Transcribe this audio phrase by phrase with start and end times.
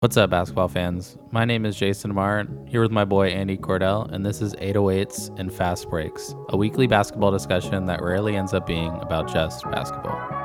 [0.00, 1.18] What's up, basketball fans?
[1.32, 5.36] My name is Jason Marr, here with my boy Andy Cordell, and this is 808s
[5.40, 10.37] and Fast Breaks, a weekly basketball discussion that rarely ends up being about just basketball.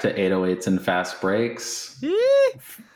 [0.00, 2.02] Back to 808s and Fast Breaks.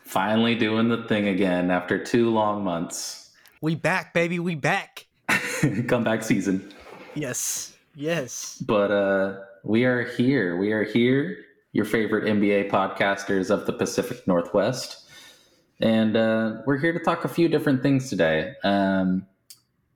[0.05, 3.31] Finally doing the thing again after two long months.
[3.61, 4.39] We back, baby.
[4.39, 5.07] We back.
[5.89, 6.73] Comeback season.
[7.15, 7.77] Yes.
[7.95, 8.63] Yes.
[8.67, 10.57] But uh we are here.
[10.57, 11.39] We are here,
[11.73, 15.09] your favorite NBA podcasters of the Pacific Northwest.
[15.81, 18.53] And uh, we're here to talk a few different things today.
[18.63, 19.27] Um,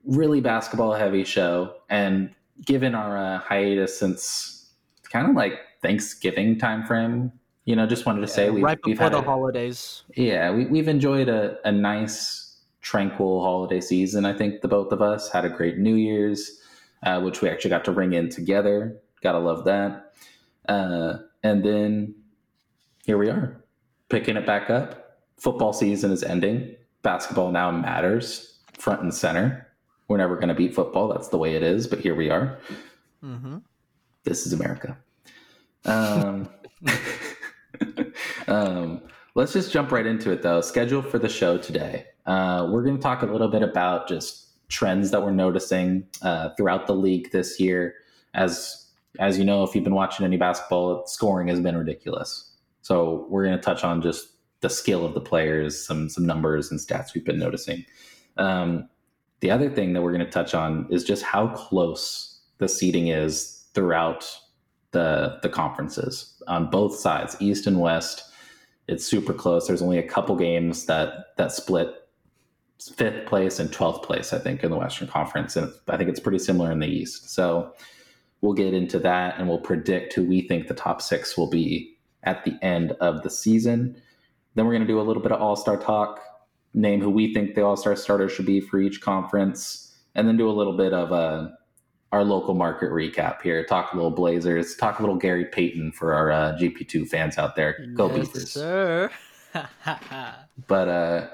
[0.04, 1.74] really basketball heavy show.
[1.90, 2.34] And
[2.64, 4.72] given our uh, hiatus since
[5.12, 7.32] kind of like Thanksgiving time frame.
[7.64, 10.02] You know, just wanted to say we've, right before we've had the a, holidays.
[10.16, 14.24] Yeah, we, we've enjoyed a, a nice, tranquil holiday season.
[14.24, 16.60] I think the both of us had a great New Year's,
[17.02, 18.96] uh, which we actually got to ring in together.
[19.22, 20.12] Gotta love that.
[20.68, 22.14] Uh, and then
[23.04, 23.62] here we are,
[24.08, 25.18] picking it back up.
[25.36, 26.74] Football season is ending.
[27.02, 29.66] Basketball now matters front and center.
[30.08, 31.08] We're never going to beat football.
[31.08, 31.86] That's the way it is.
[31.86, 32.58] But here we are.
[33.22, 33.58] Mm-hmm.
[34.24, 34.96] This is America.
[35.88, 36.48] Um,
[38.48, 39.02] um,
[39.34, 40.60] let's just jump right into it, though.
[40.60, 42.06] Schedule for the show today.
[42.26, 46.50] Uh, we're going to talk a little bit about just trends that we're noticing uh,
[46.50, 47.94] throughout the league this year.
[48.34, 48.84] As
[49.18, 52.52] as you know, if you've been watching any basketball, scoring has been ridiculous.
[52.82, 54.28] So we're going to touch on just
[54.60, 57.84] the skill of the players, some some numbers and stats we've been noticing.
[58.36, 58.88] Um,
[59.40, 63.08] the other thing that we're going to touch on is just how close the seeding
[63.08, 64.28] is throughout
[64.92, 68.24] the the conferences on both sides, East and West.
[68.86, 69.66] It's super close.
[69.66, 71.94] There's only a couple games that that split
[72.94, 76.20] fifth place and twelfth place, I think, in the Western Conference, and I think it's
[76.20, 77.30] pretty similar in the East.
[77.30, 77.74] So
[78.40, 81.96] we'll get into that, and we'll predict who we think the top six will be
[82.22, 84.00] at the end of the season.
[84.54, 86.20] Then we're going to do a little bit of All Star talk,
[86.72, 90.36] name who we think the All Star starter should be for each conference, and then
[90.36, 91.57] do a little bit of a
[92.12, 93.64] our local market recap here.
[93.64, 94.76] Talk a little Blazers.
[94.76, 97.86] Talk a little Gary Payton for our uh, GP2 fans out there.
[97.94, 99.10] Go yes, Beavers, sir.
[100.66, 101.28] but uh,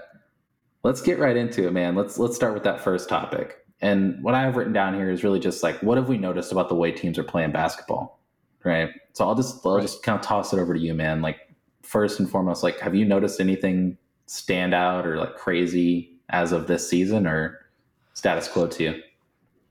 [0.83, 1.95] let's get right into it, man.
[1.95, 3.65] Let's let's start with that first topic.
[3.81, 6.53] And what I have written down here is really just like, what have we noticed
[6.53, 8.21] about the way teams are playing basketball,
[8.65, 8.91] right?
[9.13, 9.83] So I'll just I'll right.
[9.83, 11.23] just kind of toss it over to you, man.
[11.23, 11.39] Like
[11.83, 16.67] first and foremost, like, have you noticed anything stand out or like crazy as of
[16.67, 17.67] this season, or
[18.15, 19.03] status quo to you?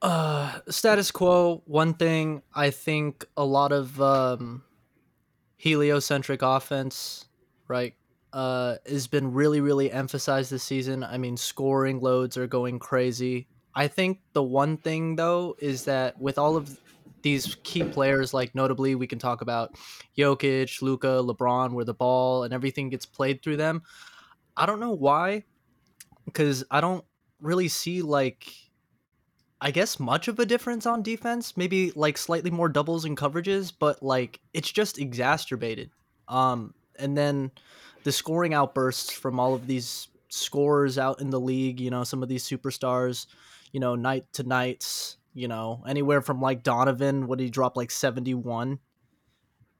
[0.04, 1.62] Uh, status quo.
[1.64, 4.62] One thing I think a lot of um,
[5.56, 7.24] heliocentric offense,
[7.68, 7.94] right,
[8.34, 11.02] uh, has been really, really emphasized this season.
[11.02, 13.48] I mean, scoring loads are going crazy.
[13.74, 16.78] I think the one thing though is that with all of
[17.22, 19.74] these key players, like notably, we can talk about
[20.18, 23.82] Jokic, Luka, LeBron, where the ball and everything gets played through them.
[24.54, 25.44] I don't know why,
[26.26, 27.06] because I don't
[27.40, 28.52] really see like
[29.64, 33.72] I guess much of a difference on defense, maybe like slightly more doubles and coverages,
[33.76, 35.90] but like it's just exacerbated.
[36.28, 37.50] Um, and then
[38.02, 42.22] the scoring outbursts from all of these scorers out in the league, you know, some
[42.22, 43.24] of these superstars,
[43.72, 47.74] you know, night to nights, you know, anywhere from like Donovan, what did he drop
[47.74, 48.78] like 71?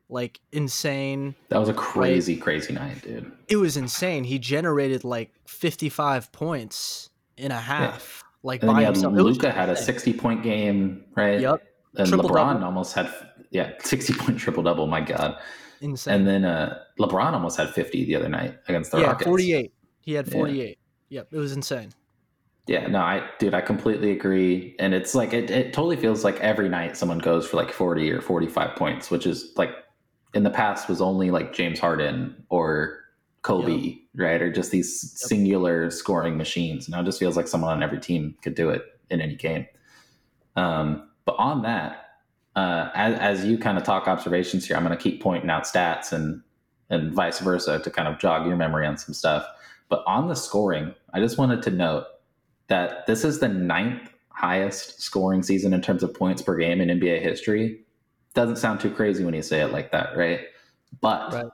[0.08, 1.34] Like insane.
[1.50, 2.42] That was a crazy, right?
[2.42, 3.30] crazy night, dude.
[3.48, 4.24] It was insane.
[4.24, 8.22] He generated like 55 points in a half.
[8.22, 9.14] Yeah like and by himself.
[9.14, 11.40] Luka had a sixty point game, right?
[11.40, 11.62] Yep.
[11.96, 12.64] And triple LeBron double.
[12.64, 13.12] almost had
[13.50, 14.86] yeah sixty point triple double.
[14.86, 15.36] My God,
[15.80, 16.14] insane.
[16.14, 19.26] And then uh, LeBron almost had fifty the other night against the yeah, Rockets.
[19.26, 19.72] forty eight.
[20.00, 20.78] He had forty eight.
[21.08, 21.20] Yeah.
[21.20, 21.90] Yep, it was insane.
[22.66, 24.74] Yeah, no, I dude, I completely agree.
[24.78, 28.10] And it's like it, it totally feels like every night someone goes for like 40
[28.10, 29.70] or 45 points, which is like
[30.32, 33.03] in the past was only like James Harden or
[33.44, 33.98] Kobe, yep.
[34.16, 34.42] right?
[34.42, 35.28] Or just these yep.
[35.28, 36.88] singular scoring machines.
[36.88, 39.66] Now it just feels like someone on every team could do it in any game.
[40.56, 42.06] Um, but on that,
[42.56, 45.64] uh, as, as you kind of talk observations here, I'm going to keep pointing out
[45.64, 46.42] stats and
[46.90, 49.46] and vice versa to kind of jog your memory on some stuff.
[49.88, 52.04] But on the scoring, I just wanted to note
[52.68, 56.88] that this is the ninth highest scoring season in terms of points per game in
[57.00, 57.80] NBA history.
[58.34, 60.40] Doesn't sound too crazy when you say it like that, right?
[61.00, 61.46] But right.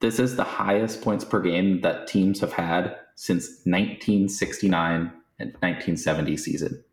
[0.00, 6.36] This is the highest points per game that teams have had since 1969 and 1970
[6.36, 6.84] season,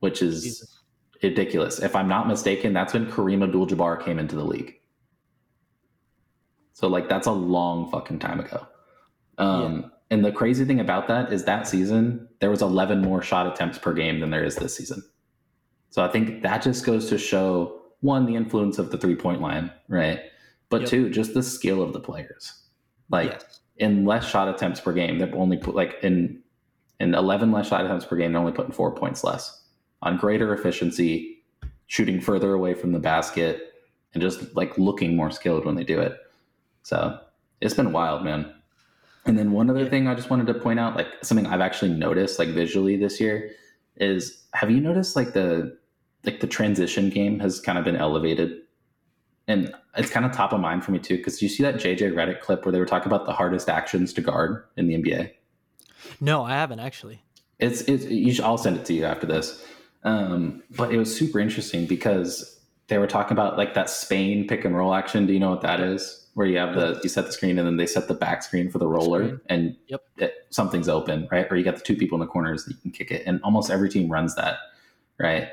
[0.00, 0.80] which is Jesus.
[1.22, 1.78] ridiculous.
[1.80, 4.74] If I'm not mistaken, that's when Kareem Abdul-Jabbar came into the league.
[6.72, 8.66] So like that's a long fucking time ago.
[9.38, 9.88] Um, yeah.
[10.10, 13.78] And the crazy thing about that is that season there was 11 more shot attempts
[13.78, 15.02] per game than there is this season.
[15.90, 19.40] So I think that just goes to show one the influence of the three point
[19.40, 20.20] line, right?
[20.72, 20.90] But yep.
[20.90, 22.62] two, just the skill of the players.
[23.10, 23.60] Like yes.
[23.76, 26.42] in less shot attempts per game, they're only put like in
[26.98, 29.64] in 11 less shot attempts per game, they're only putting four points less
[30.00, 31.44] on greater efficiency,
[31.88, 33.74] shooting further away from the basket,
[34.14, 36.16] and just like looking more skilled when they do it.
[36.84, 37.18] So
[37.60, 38.50] it's been wild, man.
[39.26, 41.92] And then one other thing I just wanted to point out, like something I've actually
[41.92, 43.50] noticed, like visually this year,
[43.96, 45.76] is have you noticed like the
[46.24, 48.61] like the transition game has kind of been elevated,
[49.48, 52.12] and it's kind of top of mind for me too because you see that JJ
[52.12, 55.32] Redick clip where they were talking about the hardest actions to guard in the NBA.
[56.20, 57.22] No, I haven't actually.
[57.58, 59.64] It's it's you should, I'll send it to you after this.
[60.04, 64.64] Um, but it was super interesting because they were talking about like that Spain pick
[64.64, 65.26] and roll action.
[65.26, 66.22] Do you know what that is?
[66.34, 68.70] where you have the you set the screen and then they set the back screen
[68.70, 69.40] for the roller screen.
[69.46, 70.02] and yep.
[70.16, 71.46] it, something's open, right?
[71.50, 73.40] Or you got the two people in the corners that you can kick it, and
[73.42, 74.56] almost every team runs that,
[75.18, 75.48] right?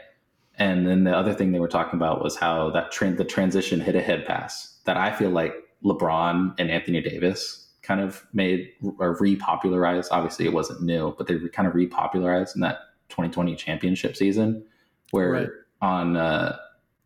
[0.59, 3.79] And then the other thing they were talking about was how that tra- the transition
[3.79, 5.53] hit ahead pass that I feel like
[5.83, 8.69] LeBron and Anthony Davis kind of made
[8.99, 10.07] or repopularized.
[10.11, 14.63] Obviously, it wasn't new, but they kind of repopularized in that 2020 championship season,
[15.11, 15.49] where right.
[15.81, 16.57] on uh,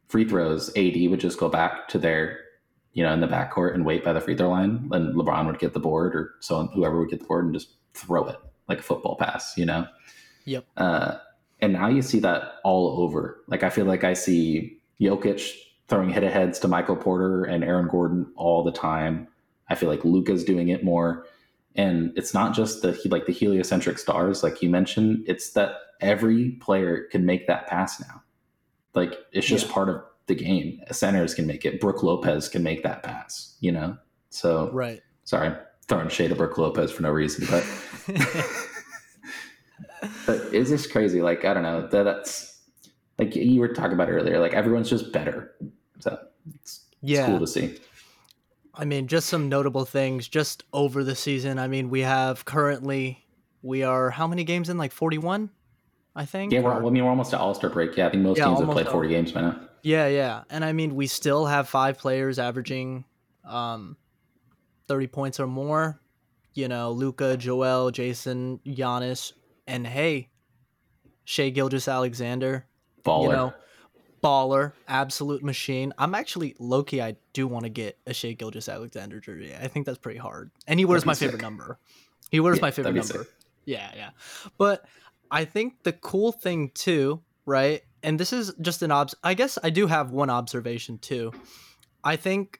[0.09, 2.39] free throws, AD would just go back to their
[2.93, 5.59] you know, in the backcourt and wait by the free throw line, and LeBron would
[5.59, 8.37] get the board or so whoever would get the board and just throw it
[8.69, 9.87] like a football pass, you know?
[10.45, 10.65] Yep.
[10.77, 11.17] Uh,
[11.63, 13.41] and now you see that all over.
[13.47, 15.49] Like I feel like I see Jokic
[15.87, 19.29] throwing hit aheads to Michael Porter and Aaron Gordon all the time.
[19.69, 21.25] I feel like Luka's doing it more.
[21.75, 25.23] And it's not just the like the heliocentric stars, like you mentioned.
[25.25, 28.21] It's that every player can make that pass now.
[28.93, 29.73] Like it's just yeah.
[29.73, 30.81] part of the game.
[30.91, 31.79] Centers can make it.
[31.79, 33.97] Brook Lopez can make that pass, you know?
[34.31, 35.01] So, right.
[35.23, 35.55] Sorry,
[35.87, 37.65] throwing shade at Brook Lopez for no reason, but,
[40.25, 41.21] but it's just crazy.
[41.21, 41.87] Like, I don't know.
[41.87, 42.61] That, that's
[43.19, 45.55] like you were talking about earlier, like everyone's just better.
[45.99, 46.19] So,
[46.55, 47.21] it's, yeah.
[47.21, 47.79] It's cool to see.
[48.75, 51.59] I mean, just some notable things just over the season.
[51.59, 53.23] I mean, we have currently,
[53.61, 54.77] we are how many games in?
[54.77, 55.49] Like 41,
[56.15, 56.51] I think?
[56.51, 57.95] Yeah, we're, I mean, we're almost to All Star break.
[57.95, 59.59] Yeah, I think most yeah, teams have played 40 games by now.
[59.83, 60.43] Yeah, yeah.
[60.49, 63.05] And I mean, we still have five players averaging
[63.45, 63.97] um,
[64.87, 65.99] 30 points or more.
[66.55, 69.33] You know, Luka, Joel, Jayson, Giannis,
[69.67, 70.29] and hey,
[71.25, 72.65] Shai Gilgeous-Alexander,
[73.03, 73.23] Baller.
[73.23, 73.53] You know,
[74.23, 75.93] baller, absolute machine.
[75.97, 77.01] I'm actually Loki.
[77.01, 79.53] I do want to get a Shai Gilgeous-Alexander jersey.
[79.53, 80.51] I think that's pretty hard.
[80.67, 81.77] And he wears my favorite number.
[82.31, 83.23] He wears yeah, my favorite number.
[83.23, 83.27] Sick.
[83.65, 84.09] Yeah, yeah.
[84.57, 84.85] But
[85.29, 89.57] I think the cool thing too, right, and this is just an obs I guess
[89.63, 91.31] I do have one observation too.
[92.03, 92.59] I think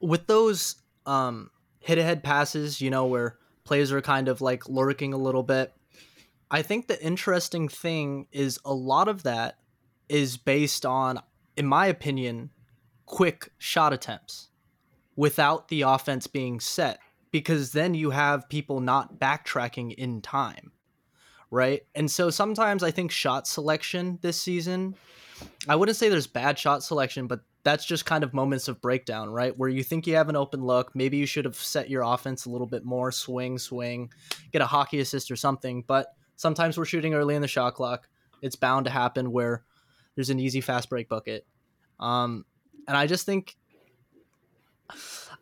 [0.00, 0.76] with those
[1.06, 1.50] um
[1.80, 5.72] hit ahead passes, you know, where players are kind of like lurking a little bit,
[6.50, 9.58] I think the interesting thing is a lot of that
[10.08, 11.20] is based on,
[11.56, 12.50] in my opinion,
[13.06, 14.48] quick shot attempts
[15.16, 16.98] without the offense being set,
[17.30, 20.72] because then you have people not backtracking in time
[21.50, 21.82] right?
[21.94, 24.94] And so sometimes I think shot selection this season,
[25.68, 29.28] I wouldn't say there's bad shot selection, but that's just kind of moments of breakdown,
[29.28, 29.56] right?
[29.56, 32.46] Where you think you have an open look, maybe you should have set your offense
[32.46, 34.10] a little bit more, swing, swing,
[34.52, 35.84] get a hockey assist or something.
[35.86, 38.08] But sometimes we're shooting early in the shot clock.
[38.40, 39.62] It's bound to happen where
[40.14, 41.46] there's an easy fast break bucket.
[42.00, 42.46] Um,
[42.88, 43.56] and I just think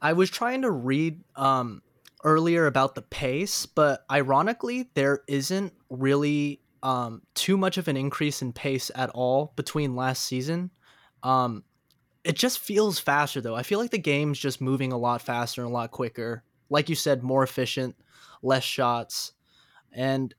[0.02, 1.82] I was trying to read um,
[2.24, 8.42] earlier about the pace, but ironically, there isn't really um, too much of an increase
[8.42, 10.72] in pace at all between last season.
[11.22, 11.62] Um,
[12.24, 13.54] it just feels faster though.
[13.54, 16.42] I feel like the game's just moving a lot faster and a lot quicker.
[16.70, 17.94] Like you said, more efficient,
[18.42, 19.32] less shots,
[19.92, 20.34] and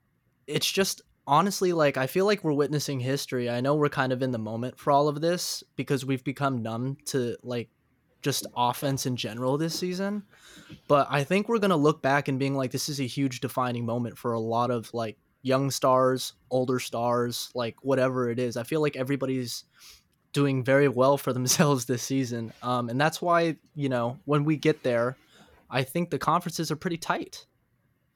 [0.49, 3.49] it's just honestly like I feel like we're witnessing history.
[3.49, 6.61] I know we're kind of in the moment for all of this because we've become
[6.61, 7.69] numb to like
[8.21, 10.23] just offense in general this season.
[10.87, 13.39] But I think we're going to look back and being like, this is a huge
[13.39, 18.57] defining moment for a lot of like young stars, older stars, like whatever it is.
[18.57, 19.63] I feel like everybody's
[20.33, 22.51] doing very well for themselves this season.
[22.61, 25.15] Um, and that's why, you know, when we get there,
[25.69, 27.45] I think the conferences are pretty tight.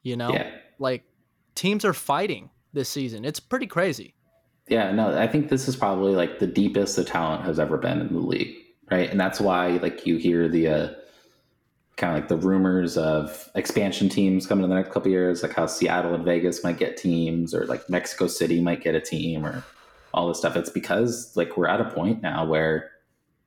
[0.02, 0.50] You know, yeah.
[0.78, 1.04] like
[1.54, 3.24] teams are fighting this season.
[3.24, 4.14] It's pretty crazy.
[4.68, 8.00] Yeah, no, I think this is probably like the deepest the talent has ever been
[8.00, 8.56] in the league
[8.90, 9.10] right?
[9.10, 10.88] And that's why like you hear the uh,
[11.96, 15.52] kind of like the rumors of expansion teams coming in the next couple years, like
[15.52, 19.44] how Seattle and Vegas might get teams, or like Mexico City might get a team,
[19.44, 19.64] or
[20.12, 20.56] all this stuff.
[20.56, 22.90] It's because like we're at a point now where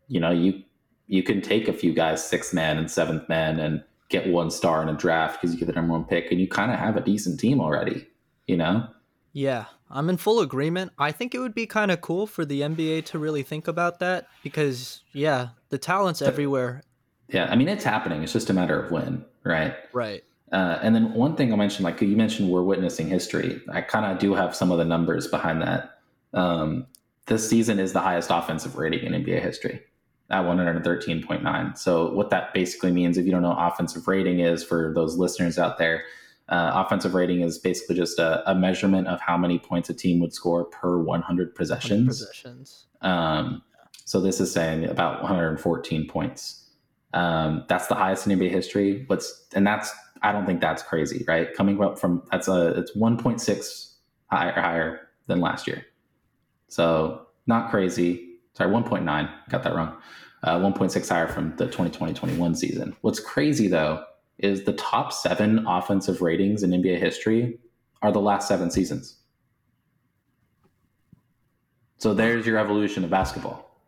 [0.07, 0.63] you know you
[1.07, 4.81] you can take a few guys sixth man and seventh man and get one star
[4.81, 6.95] in a draft because you get the number one pick and you kind of have
[6.95, 8.07] a decent team already,
[8.47, 8.87] you know?
[9.33, 10.91] Yeah, I'm in full agreement.
[10.97, 13.99] I think it would be kind of cool for the NBA to really think about
[13.99, 16.83] that because, yeah, the talent's everywhere.
[17.29, 18.23] Yeah, I mean, it's happening.
[18.23, 19.75] It's just a matter of when, right?
[19.91, 20.23] Right.
[20.51, 23.61] Uh, and then one thing I mentioned, like you mentioned, we're witnessing history.
[23.69, 25.99] I kind of do have some of the numbers behind that.
[26.33, 26.87] Um,
[27.25, 29.81] this season is the highest offensive rating in NBA history
[30.29, 31.77] at 113.9.
[31.77, 35.57] So what that basically means, if you don't know offensive rating is for those listeners
[35.57, 36.03] out there,
[36.50, 40.19] uh, offensive rating is basically just a, a, measurement of how many points a team
[40.22, 42.07] would score per 100 possessions.
[42.07, 42.86] possessions.
[43.01, 43.62] Um,
[44.05, 46.69] so this is saying about 114 points.
[47.13, 49.03] Um, that's the highest in NBA history.
[49.07, 49.91] What's and that's
[50.22, 51.53] I don't think that's crazy, right?
[51.53, 53.93] Coming up from that's a it's 1.6
[54.31, 55.86] higher higher than last year.
[56.69, 58.26] So not crazy.
[58.57, 59.29] Sorry, 1.9.
[59.49, 59.95] Got that wrong.
[60.41, 62.95] Uh, 1.6 higher from the 2020-21 season.
[63.01, 64.03] What's crazy though
[64.39, 67.59] is the top seven offensive ratings in NBA history
[68.01, 69.17] are the last seven seasons.
[71.99, 73.79] So there's your evolution of basketball.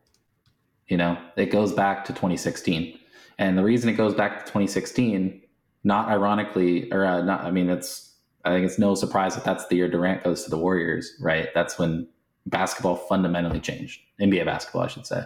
[0.87, 2.99] You know, it goes back to 2016.
[3.39, 5.41] And the reason it goes back to 2016,
[5.83, 9.65] not ironically, or uh, not, I mean, it's, I think it's no surprise that that's
[9.67, 11.47] the year Durant goes to the Warriors, right?
[11.55, 12.07] That's when
[12.49, 15.23] basketball fundamentally changed, NBA basketball, I should say.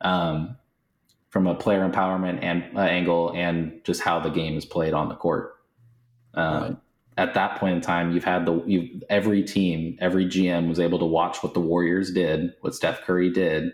[0.00, 0.56] Um,
[1.30, 5.08] from a player empowerment and uh, angle and just how the game is played on
[5.08, 5.54] the court.
[6.34, 6.76] Um, right.
[7.16, 10.98] At that point in time, you've had the you every team, every GM was able
[10.98, 13.72] to watch what the Warriors did, what Steph Curry did.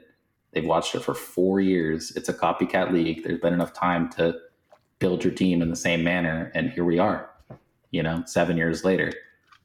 [0.52, 2.12] They've watched it for four years.
[2.16, 3.22] It's a copycat league.
[3.22, 4.34] There's been enough time to
[4.98, 7.30] build your team in the same manner, and here we are.
[7.90, 9.12] You know, seven years later,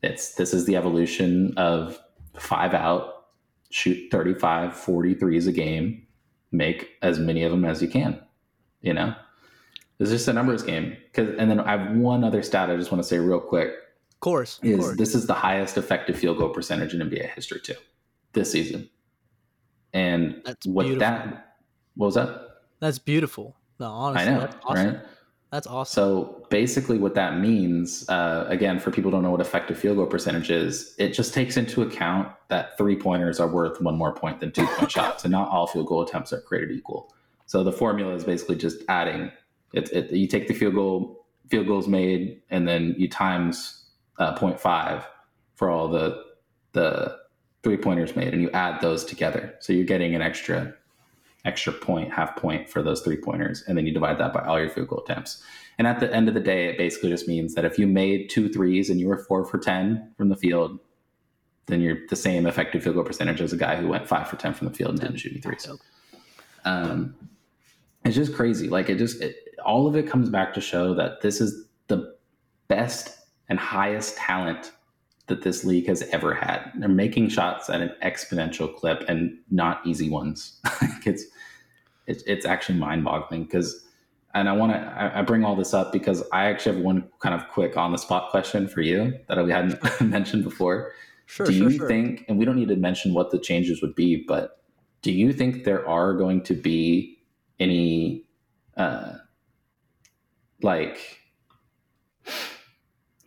[0.04, 2.00] it's this is the evolution of
[2.38, 3.28] five out,
[3.70, 6.06] shoot 35, 43s a game,
[6.52, 8.20] make as many of them as you can.
[8.82, 9.16] You know,
[10.00, 10.98] it's just a numbers game.
[11.14, 13.70] Cause, and then I have one other stat I just want to say real quick.
[13.70, 14.60] Of course.
[14.62, 14.98] Is course.
[14.98, 17.76] this is the highest effective field goal percentage in NBA history too,
[18.34, 18.90] this season.
[19.94, 21.00] And That's what beautiful.
[21.00, 21.56] that
[21.96, 22.62] what was that?
[22.80, 23.56] That's beautiful.
[23.80, 24.88] No, honestly, I know, awesome.
[24.88, 25.06] right?
[25.54, 25.94] That's awesome.
[25.94, 29.98] So basically, what that means, uh, again, for people who don't know what effective field
[29.98, 34.12] goal percentage is, it just takes into account that three pointers are worth one more
[34.16, 37.14] point than two point shots, and not all field goal attempts are created equal.
[37.46, 39.32] So the formula is basically just adding.
[39.74, 43.86] It, it you take the field goal field goals made, and then you times
[44.18, 45.06] uh, 0.5
[45.54, 46.24] for all the
[46.72, 47.16] the
[47.62, 49.54] three pointers made, and you add those together.
[49.60, 50.74] So you're getting an extra
[51.46, 54.60] extra point, half point for those three pointers, and then you divide that by all
[54.60, 55.44] your field goal attempts.
[55.78, 58.30] And at the end of the day, it basically just means that if you made
[58.30, 60.80] two threes and you were four for 10 from the field,
[61.66, 64.36] then you're the same effective field goal percentage as a guy who went five for
[64.36, 65.68] 10 from the field and didn't shoot any threes.
[66.66, 67.16] Um,
[68.06, 68.70] it's just crazy.
[68.70, 69.36] Like it just, it,
[69.66, 72.16] all of it comes back to show that this is the
[72.68, 73.18] best
[73.50, 74.72] and highest talent
[75.28, 76.72] that this league has ever had.
[76.76, 80.60] They're making shots at an exponential clip and not easy ones.
[81.06, 81.26] it's,
[82.08, 83.86] it's, it's actually mind boggling because,
[84.34, 87.08] and I want to, I, I, bring all this up because I actually have one
[87.20, 90.92] kind of quick on the spot question for you that we hadn't mentioned before.
[91.26, 91.88] Sure, do sure, you sure.
[91.88, 94.62] think, and we don't need to mention what the changes would be, but
[95.02, 97.20] do you think there are going to be
[97.60, 98.26] any,
[98.76, 99.14] uh,
[100.62, 101.20] like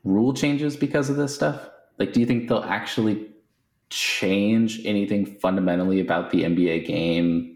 [0.04, 1.68] rule changes because of this stuff?
[1.98, 3.28] Like, do you think they'll actually
[3.90, 7.55] change anything fundamentally about the NBA game?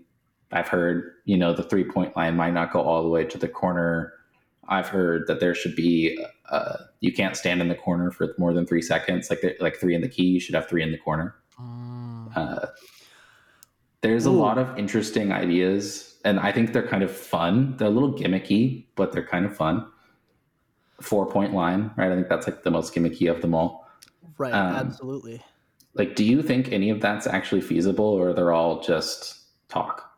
[0.53, 3.39] I've heard, you know, the three point line might not go all the way to
[3.39, 4.13] the corner.
[4.69, 6.19] I've heard that there should be,
[6.51, 9.31] uh, you can't stand in the corner for more than three seconds.
[9.31, 11.35] Like, like three in the key, you should have three in the corner.
[11.61, 12.37] Mm.
[12.37, 12.67] Uh,
[14.01, 14.31] there's Ooh.
[14.31, 17.77] a lot of interesting ideas, and I think they're kind of fun.
[17.77, 19.87] They're a little gimmicky, but they're kind of fun.
[21.01, 22.11] Four point line, right?
[22.11, 23.89] I think that's like the most gimmicky of them all.
[24.39, 25.43] Right, um, absolutely.
[25.95, 29.39] Like, do you think any of that's actually feasible, or they're all just
[29.69, 30.10] talk?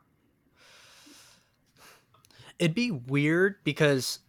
[2.59, 4.21] It'd be weird because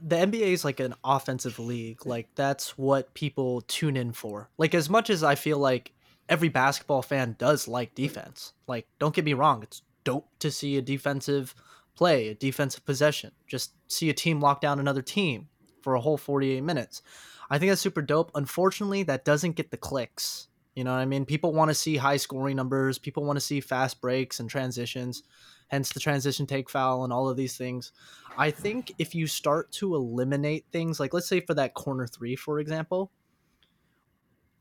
[0.00, 2.04] the NBA is like an offensive league.
[2.06, 4.50] Like that's what people tune in for.
[4.58, 5.92] Like as much as I feel like
[6.28, 8.52] every basketball fan does like defense.
[8.66, 11.54] Like don't get me wrong, it's dope to see a defensive
[11.96, 13.32] play, a defensive possession.
[13.46, 15.48] Just see a team lock down another team
[15.82, 17.02] for a whole 48 minutes.
[17.48, 18.30] I think that's super dope.
[18.34, 20.48] Unfortunately, that doesn't get the clicks.
[20.74, 21.24] You know what I mean?
[21.24, 22.98] People want to see high scoring numbers.
[22.98, 25.22] People want to see fast breaks and transitions,
[25.68, 27.92] hence the transition take foul and all of these things.
[28.38, 32.36] I think if you start to eliminate things, like let's say for that corner three,
[32.36, 33.10] for example,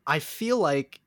[0.08, 1.02] I feel like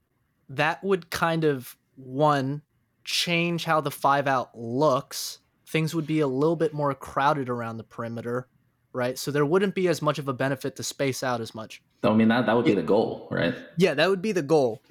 [0.51, 2.63] that would kind of one
[3.05, 5.39] change how the five out looks.
[5.67, 8.49] Things would be a little bit more crowded around the perimeter,
[8.93, 9.19] right?
[9.19, 11.83] So there wouldn't be as much of a benefit to space out as much.
[12.03, 13.55] I mean that that would be the goal, right?
[13.77, 14.83] Yeah, that would be the goal.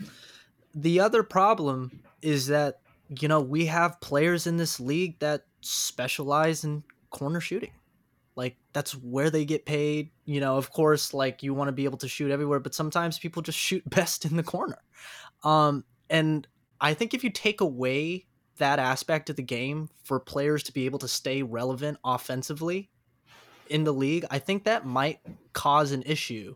[0.76, 6.64] The other problem is that you know we have players in this league that specialize
[6.64, 7.72] in corner shooting.
[8.36, 10.12] Like that's where they get paid.
[10.26, 13.18] You know, of course, like you want to be able to shoot everywhere, but sometimes
[13.18, 14.80] people just shoot best in the corner.
[15.44, 16.48] Um, and
[16.80, 18.26] I think if you take away
[18.58, 22.90] that aspect of the game for players to be able to stay relevant offensively
[23.70, 25.20] in the league, I think that might
[25.54, 26.56] cause an issue.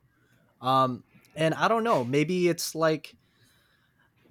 [0.62, 1.04] Um,
[1.36, 3.16] and I don't know, maybe it's like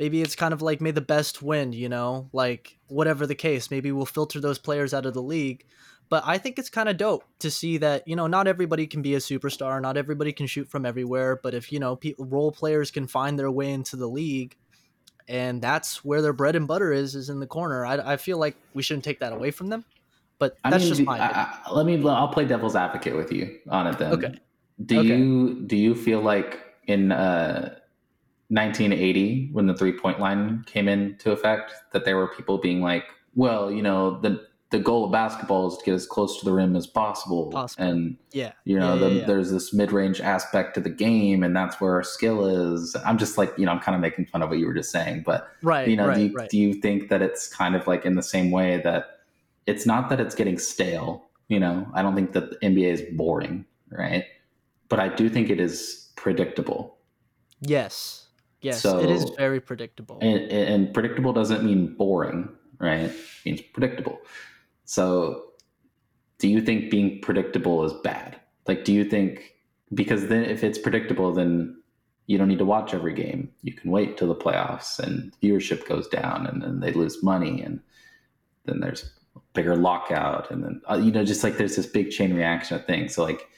[0.01, 3.71] maybe it's kind of like may the best win, you know, like whatever the case,
[3.71, 5.67] maybe we'll filter those players out of the league.
[6.09, 9.03] But I think it's kind of dope to see that, you know, not everybody can
[9.03, 12.51] be a superstar, not everybody can shoot from everywhere, but if, you know, people, role
[12.51, 14.57] players can find their way into the league,
[15.29, 17.85] and that's where their bread and butter is is in the corner.
[17.85, 19.85] I, I feel like we shouldn't take that away from them,
[20.39, 21.19] but that's I mean, just my.
[21.21, 22.03] I, I, let me.
[22.09, 24.13] I'll play devil's advocate with you on it then.
[24.15, 24.35] Okay.
[24.85, 25.09] Do okay.
[25.09, 27.77] you do you feel like in uh,
[28.51, 33.05] 1980 when the three point line came into effect that there were people being like,
[33.35, 36.53] well, you know, the the goal of basketball is to get as close to the
[36.53, 37.51] rim as possible.
[37.51, 37.85] possible.
[37.85, 39.27] And yeah, you know, yeah, the, yeah, yeah.
[39.27, 42.97] there's this mid range aspect to the game, and that's where our skill is.
[43.05, 44.91] I'm just like, you know, I'm kind of making fun of what you were just
[44.91, 46.51] saying, but right, you know, right, do you, right.
[46.51, 49.21] do you think that it's kind of like in the same way that
[49.67, 51.25] it's not that it's getting stale?
[51.49, 54.25] You know, I don't think that the NBA is boring, right?
[54.89, 56.97] But I do think it is predictable.
[57.61, 58.20] Yes.
[58.63, 60.19] Yes, so, it is very predictable.
[60.21, 62.49] And, and predictable doesn't mean boring,
[62.79, 63.05] right?
[63.05, 64.19] It means predictable.
[64.85, 65.45] So,
[66.39, 68.39] do you think being predictable is bad?
[68.67, 69.55] Like, do you think
[69.95, 71.77] because then if it's predictable, then
[72.27, 73.51] you don't need to watch every game.
[73.63, 77.61] You can wait till the playoffs and viewership goes down, and then they lose money,
[77.61, 77.81] and
[78.67, 79.11] then there's
[79.53, 82.87] bigger lockout, and then uh, you know, just like there's this big chain reaction of
[82.87, 83.15] things.
[83.15, 83.49] So, like,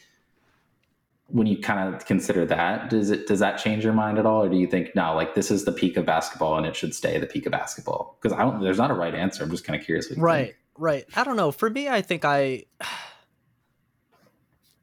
[1.32, 4.42] when you kind of consider that, does it does that change your mind at all,
[4.44, 6.94] or do you think no, like this is the peak of basketball and it should
[6.94, 8.18] stay the peak of basketball?
[8.20, 9.42] Because I don't, there's not a right answer.
[9.42, 10.14] I'm just kind of curious.
[10.18, 10.46] right.
[10.46, 10.56] Think.
[10.76, 11.04] Right.
[11.16, 11.50] I don't know.
[11.50, 12.64] For me, I think I.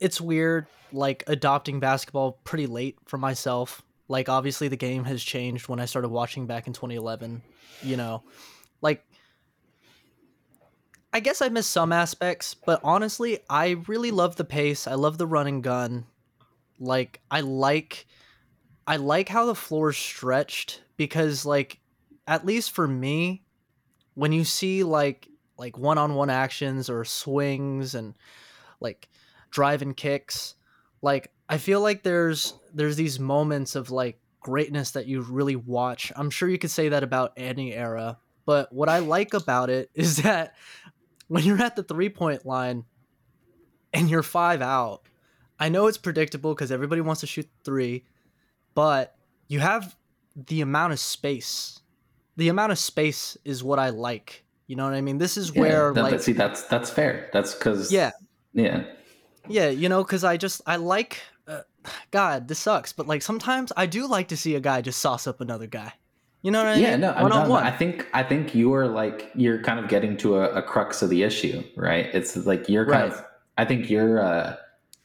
[0.01, 3.81] It's weird, like adopting basketball pretty late for myself.
[4.07, 7.41] Like, obviously, the game has changed when I started watching back in 2011.
[7.83, 8.23] You know,
[8.81, 9.03] like,
[11.11, 14.87] I guess I miss some aspects, but honestly, I really love the pace.
[14.87, 16.05] I love the running gun.
[16.79, 18.07] Like, I like.
[18.87, 21.79] I like how the floor stretched because, like,
[22.25, 23.43] at least for me,
[24.19, 28.15] when you see like like one-on-one actions or swings and
[28.81, 29.07] like
[29.49, 30.55] driving kicks
[31.01, 36.11] like i feel like there's there's these moments of like greatness that you really watch
[36.17, 39.89] i'm sure you could say that about any era but what i like about it
[39.93, 40.53] is that
[41.29, 42.83] when you're at the three point line
[43.93, 45.03] and you're five out
[45.59, 48.03] i know it's predictable because everybody wants to shoot three
[48.73, 49.15] but
[49.47, 49.95] you have
[50.35, 51.81] the amount of space
[52.37, 55.17] the amount of space is what i like you know what I mean?
[55.17, 57.27] This is yeah, where that, like see that's that's fair.
[57.33, 58.11] That's because yeah,
[58.53, 58.83] yeah,
[59.47, 59.69] yeah.
[59.69, 61.19] You know, because I just I like.
[61.47, 61.61] Uh,
[62.11, 65.25] God, this sucks, but like sometimes I do like to see a guy just sauce
[65.25, 65.93] up another guy.
[66.43, 67.01] You know what I yeah, mean?
[67.01, 67.63] Yeah, no, one on one.
[67.63, 71.09] I think I think you're like you're kind of getting to a, a crux of
[71.09, 72.05] the issue, right?
[72.13, 73.19] It's like you're kind right.
[73.19, 73.25] of.
[73.57, 74.55] I think you're uh,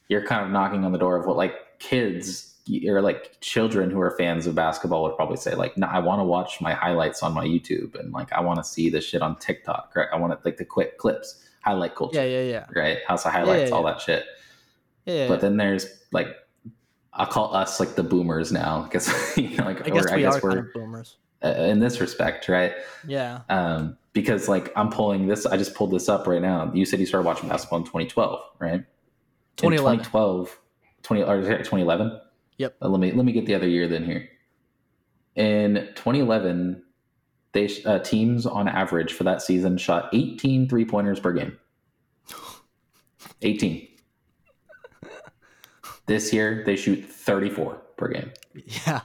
[0.09, 2.55] you're kind of knocking on the door of what like kids
[2.87, 6.19] or like children who are fans of basketball would probably say like no i want
[6.19, 9.21] to watch my highlights on my youtube and like i want to see this shit
[9.21, 10.07] on tiktok right?
[10.11, 12.79] I want to like the quick clips highlight culture yeah yeah yeah.
[12.79, 12.99] right?
[13.07, 14.25] House of highlights yeah, yeah, all that shit.
[15.05, 16.27] Yeah but then there's like
[17.13, 20.25] i'll call us like the boomers now because you know like i guess, or, we
[20.25, 21.17] I guess are we're kind of boomers.
[21.43, 22.73] uh, in this respect right?
[23.07, 23.41] Yeah.
[23.49, 26.71] Um because like i'm pulling this i just pulled this up right now.
[26.73, 28.85] You said you started watching basketball in 2012 right
[29.57, 30.59] 2011 2012
[31.03, 32.19] 20 or 2011
[32.57, 32.75] Yep.
[32.81, 34.29] Uh, let me let me get the other year then here.
[35.35, 36.83] In 2011,
[37.51, 41.57] they uh, teams on average for that season shot 18 three pointers per game.
[43.41, 43.87] 18.
[46.05, 48.31] this year they shoot 34 per game.
[48.53, 49.01] Yeah.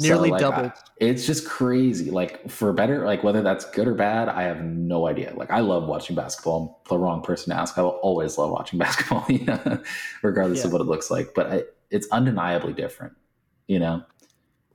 [0.00, 0.72] Nearly so, like, doubled.
[0.74, 2.10] I, it's just crazy.
[2.10, 5.32] Like for better, like whether that's good or bad, I have no idea.
[5.36, 6.80] Like I love watching basketball.
[6.86, 7.76] I'm the wrong person to ask.
[7.76, 9.82] I will always love watching basketball, you know,
[10.22, 10.66] regardless yeah.
[10.66, 11.34] of what it looks like.
[11.34, 13.12] But I, it's undeniably different,
[13.66, 14.02] you know.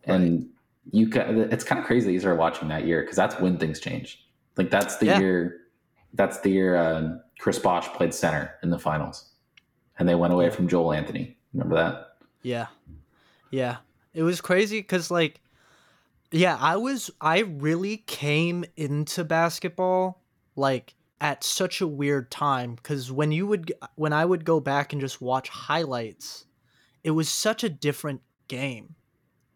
[0.07, 0.15] Right.
[0.15, 0.49] And
[0.91, 3.57] you can, it's kind of crazy that you started watching that year because that's when
[3.57, 4.19] things changed.
[4.57, 5.19] Like that's the yeah.
[5.19, 5.61] year,
[6.13, 9.31] that's the year um, Chris Bosh played center in the finals,
[9.97, 11.35] and they went away from Joel Anthony.
[11.53, 12.17] Remember that?
[12.43, 12.67] Yeah,
[13.51, 13.77] yeah.
[14.15, 15.41] It was crazy because like
[16.31, 20.23] Yeah, I was I really came into basketball
[20.55, 24.93] like at such a weird time cuz when you would when I would go back
[24.93, 26.45] and just watch highlights,
[27.03, 28.95] it was such a different game.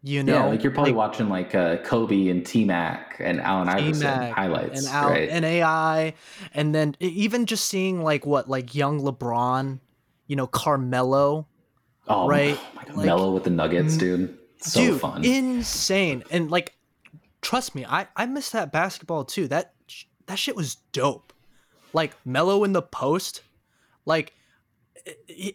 [0.02, 3.38] You know, yeah, like you're probably like, watching like uh, Kobe and T Mac and
[3.38, 5.28] Allen Iverson T-Mac highlights, and Al- right?
[5.28, 6.14] and AI,
[6.54, 9.78] and then even just seeing like what like young LeBron,
[10.26, 11.46] you know, Carmelo,
[12.08, 12.58] oh, right?
[12.92, 14.36] Oh like, Melo with the Nuggets, dude.
[14.60, 16.74] So dude, fun, insane, and like,
[17.40, 19.48] trust me, I I miss that basketball too.
[19.48, 19.74] That
[20.26, 21.32] that shit was dope.
[21.92, 23.42] Like Melo in the post,
[24.06, 24.32] like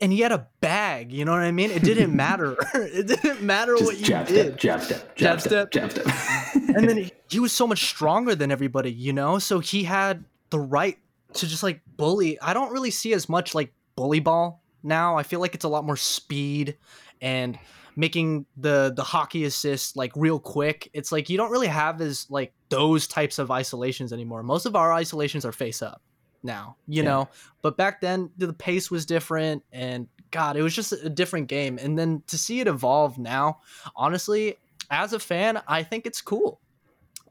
[0.01, 1.11] and he had a bag.
[1.11, 1.71] You know what I mean?
[1.71, 2.57] It didn't matter.
[2.73, 4.47] it didn't matter Just what you jab did.
[4.47, 6.05] Step, jab step, jab, step, jab step.
[6.53, 9.39] and then he, he was so much stronger than everybody, you know.
[9.39, 10.97] So he had the right
[11.33, 12.39] to just like bully.
[12.39, 15.17] I don't really see as much like bully ball now.
[15.17, 16.77] I feel like it's a lot more speed
[17.21, 17.57] and
[17.95, 20.89] making the the hockey assist like real quick.
[20.93, 24.43] It's like you don't really have as like those types of isolations anymore.
[24.43, 26.01] Most of our isolations are face up
[26.43, 27.09] now, you yeah.
[27.09, 27.29] know.
[27.61, 31.79] But back then the pace was different and god, it was just a different game.
[31.81, 33.59] And then to see it evolve now,
[33.95, 34.57] honestly,
[34.91, 36.59] as a fan, I think it's cool.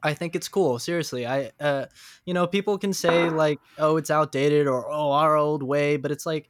[0.03, 0.77] I think it's cool.
[0.77, 1.85] Seriously, I, uh,
[2.25, 6.11] you know, people can say like, "Oh, it's outdated" or "Oh, our old way," but
[6.11, 6.47] it's like,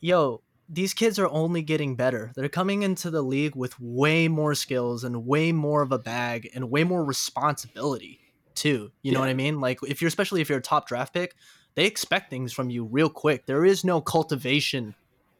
[0.00, 2.32] yo, these kids are only getting better.
[2.34, 6.50] They're coming into the league with way more skills and way more of a bag
[6.54, 8.20] and way more responsibility
[8.54, 8.92] too.
[9.02, 9.12] You yeah.
[9.12, 9.60] know what I mean?
[9.60, 11.34] Like if you're especially if you're a top draft pick,
[11.74, 13.46] they expect things from you real quick.
[13.46, 14.94] There is no cultivation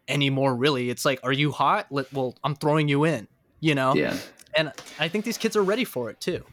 [0.09, 0.91] anymore, really.
[0.91, 1.87] It's like, are you hot?
[1.91, 3.29] Well, I'm throwing you in,
[3.61, 3.95] you know?
[3.95, 4.17] Yeah.
[4.57, 6.45] And I think these kids are ready for it too.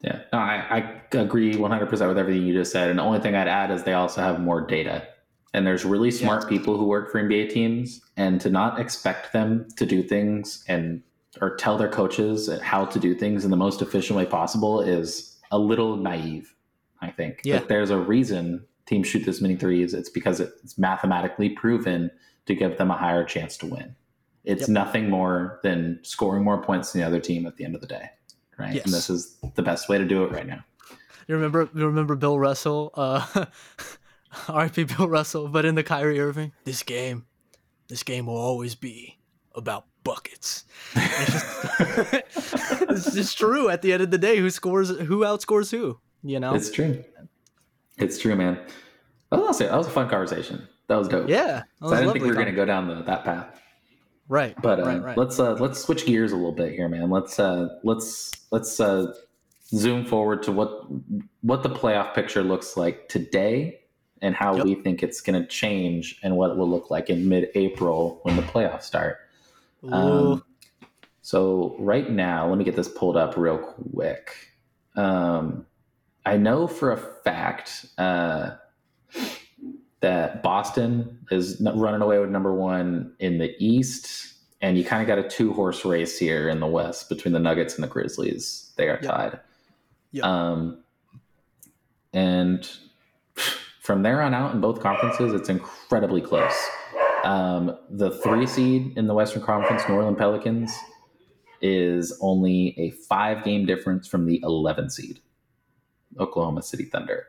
[0.00, 2.90] Yeah, no, I, I agree 100% with everything you just said.
[2.90, 5.08] And the only thing I'd add is they also have more data.
[5.54, 6.48] And there's really smart yeah.
[6.50, 8.02] people who work for NBA teams.
[8.16, 11.02] And to not expect them to do things and
[11.40, 15.36] or tell their coaches how to do things in the most efficient way possible is
[15.50, 16.54] a little naive,
[17.00, 17.40] I think.
[17.44, 17.58] Yeah.
[17.58, 19.94] But there's a reason teams shoot this many threes.
[19.94, 22.10] It's because it's mathematically proven
[22.46, 23.96] to give them a higher chance to win.
[24.44, 24.68] It's yep.
[24.68, 27.86] nothing more than scoring more points than the other team at the end of the
[27.86, 28.10] day,
[28.58, 28.74] right?
[28.74, 28.84] Yes.
[28.84, 30.62] And this is the best way to do it right now.
[31.26, 31.70] You remember?
[31.74, 32.90] You remember Bill Russell?
[32.94, 33.46] Uh,
[34.48, 34.84] R.I.P.
[34.84, 35.48] Bill Russell.
[35.48, 37.26] But in the Kyrie Irving, this game,
[37.88, 39.18] this game will always be
[39.54, 40.64] about buckets.
[42.86, 43.68] It's just, it's true.
[43.70, 44.88] At the end of the day, who scores?
[44.90, 45.98] Who outscores who?
[46.22, 47.02] You know, it's true.
[47.98, 48.60] It's true, man.
[49.30, 50.68] Well, I'll say that was a fun conversation.
[50.86, 51.28] That was dope.
[51.28, 53.60] Yeah, was so I didn't think we were going to go down the, that path.
[54.28, 54.54] Right.
[54.62, 55.18] But uh, right, right.
[55.18, 57.10] let's uh, let's switch gears a little bit here, man.
[57.10, 59.12] Let's uh, let's let's uh,
[59.66, 60.84] zoom forward to what
[61.42, 63.80] what the playoff picture looks like today
[64.24, 64.64] and how yep.
[64.64, 68.36] we think it's going to change and what it will look like in mid-April when
[68.36, 69.18] the playoffs start.
[69.92, 70.42] Um,
[71.20, 74.34] so right now, let me get this pulled up real quick.
[74.96, 75.66] Um,
[76.24, 78.52] I know for a fact uh,
[80.00, 84.32] that Boston is running away with number one in the East,
[84.62, 87.40] and you kind of got a two horse race here in the West between the
[87.40, 88.72] Nuggets and the Grizzlies.
[88.76, 89.02] They are yep.
[89.02, 89.40] tied.
[90.12, 90.24] Yep.
[90.24, 90.82] Um,
[92.14, 92.70] and
[93.84, 96.54] from there on out in both conferences, it's incredibly close.
[97.22, 100.72] Um, the three seed in the Western Conference, New Orleans Pelicans,
[101.60, 105.20] is only a five game difference from the 11 seed.
[106.18, 107.26] Oklahoma City Thunder.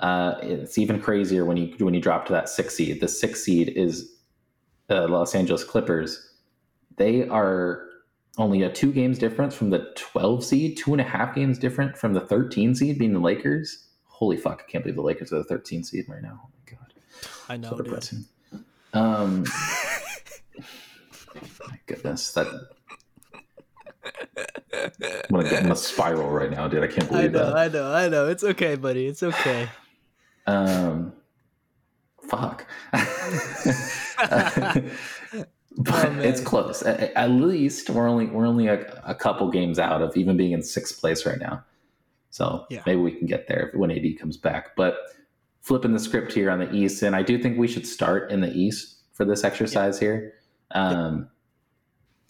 [0.00, 3.00] Uh, it's even crazier when you when you drop to that six seed.
[3.00, 4.16] The six seed is
[4.88, 6.34] the Los Angeles Clippers.
[6.96, 7.84] They are
[8.36, 11.96] only a two games difference from the 12 seed, two and a half games different
[11.96, 13.87] from the 13 seed being the Lakers.
[14.18, 16.40] Holy fuck, I can't believe the Lakers are the 13 seed right now.
[16.44, 16.92] Oh my god.
[17.48, 17.70] I know.
[17.70, 18.24] So depressing.
[18.92, 19.44] Um
[21.68, 22.48] my goodness, that
[24.74, 24.90] I'm
[25.30, 26.82] gonna get in a spiral right now, dude.
[26.82, 27.56] I can't believe I know, that.
[27.56, 28.28] I know, I know.
[28.28, 29.06] It's okay, buddy.
[29.06, 29.68] It's okay.
[30.48, 31.12] Um,
[32.28, 32.66] fuck.
[32.92, 33.04] but
[35.88, 36.82] oh, it's close.
[36.82, 40.52] At, at, least we're only we're only a, a, couple games out of even being
[40.52, 41.62] in sixth place right now.
[42.38, 42.82] So yeah.
[42.86, 44.76] maybe we can get there when AD comes back.
[44.76, 44.96] But
[45.60, 48.40] flipping the script here on the East, and I do think we should start in
[48.40, 50.34] the East for this exercise here.
[50.70, 51.28] Um,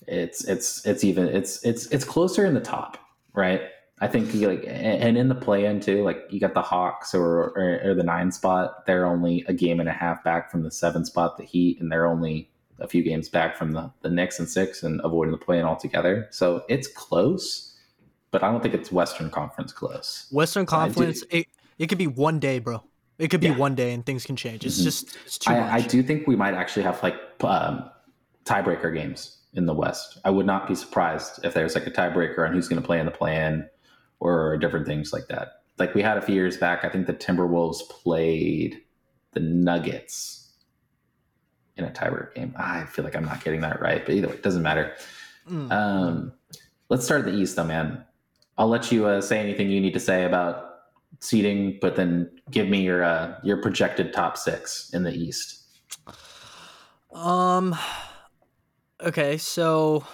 [0.06, 2.96] it's it's it's even it's it's it's closer in the top,
[3.34, 3.60] right?
[4.00, 7.80] I think like and in the play-in too, like you got the Hawks or, or,
[7.84, 8.86] or the nine spot.
[8.86, 11.92] They're only a game and a half back from the seven spot, the Heat, and
[11.92, 15.38] they're only a few games back from the the Knicks and six and avoiding the
[15.38, 16.28] play-in altogether.
[16.30, 17.67] So it's close,
[18.30, 20.26] but I don't think it's Western Conference close.
[20.30, 21.46] Western Conference, it,
[21.78, 22.82] it could be one day, bro.
[23.18, 23.56] It could be yeah.
[23.56, 24.64] one day and things can change.
[24.64, 24.84] It's mm-hmm.
[24.84, 25.72] just it's too I, much.
[25.72, 27.90] I do think we might actually have like um,
[28.44, 30.18] tiebreaker games in the West.
[30.24, 33.00] I would not be surprised if there's like a tiebreaker on who's going to play
[33.00, 33.68] in the play-in
[34.20, 35.62] or different things like that.
[35.78, 38.82] Like we had a few years back, I think the Timberwolves played
[39.32, 40.52] the Nuggets
[41.76, 42.54] in a tiebreaker game.
[42.56, 44.94] I feel like I'm not getting that right, but either way, it doesn't matter.
[45.48, 45.72] Mm.
[45.72, 46.32] Um,
[46.88, 48.04] let's start at the East, though, man.
[48.58, 50.80] I'll let you uh, say anything you need to say about
[51.20, 55.64] seeding, but then give me your uh, your projected top six in the East.
[57.12, 57.76] Um.
[59.00, 60.04] Okay, so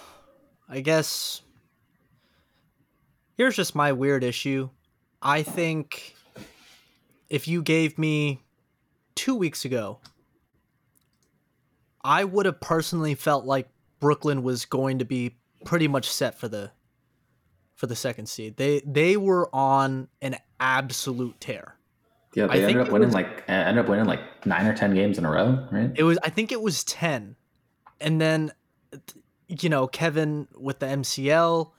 [0.69, 1.41] I guess
[3.39, 4.69] here's just my weird issue.
[5.23, 6.15] I think
[7.31, 8.43] if you gave me
[9.15, 10.01] two weeks ago,
[12.05, 16.49] I would have personally felt like Brooklyn was going to be pretty much set for
[16.49, 16.71] the
[17.85, 18.57] for the second seed.
[18.57, 21.77] They they were on an absolute tear.
[22.35, 24.95] Yeah, they I ended up winning was, like ended up winning like nine or ten
[24.95, 25.91] games in a row, right?
[25.95, 27.37] It was I think it was ten,
[28.01, 28.53] and then
[29.49, 31.73] you know Kevin with the MCL.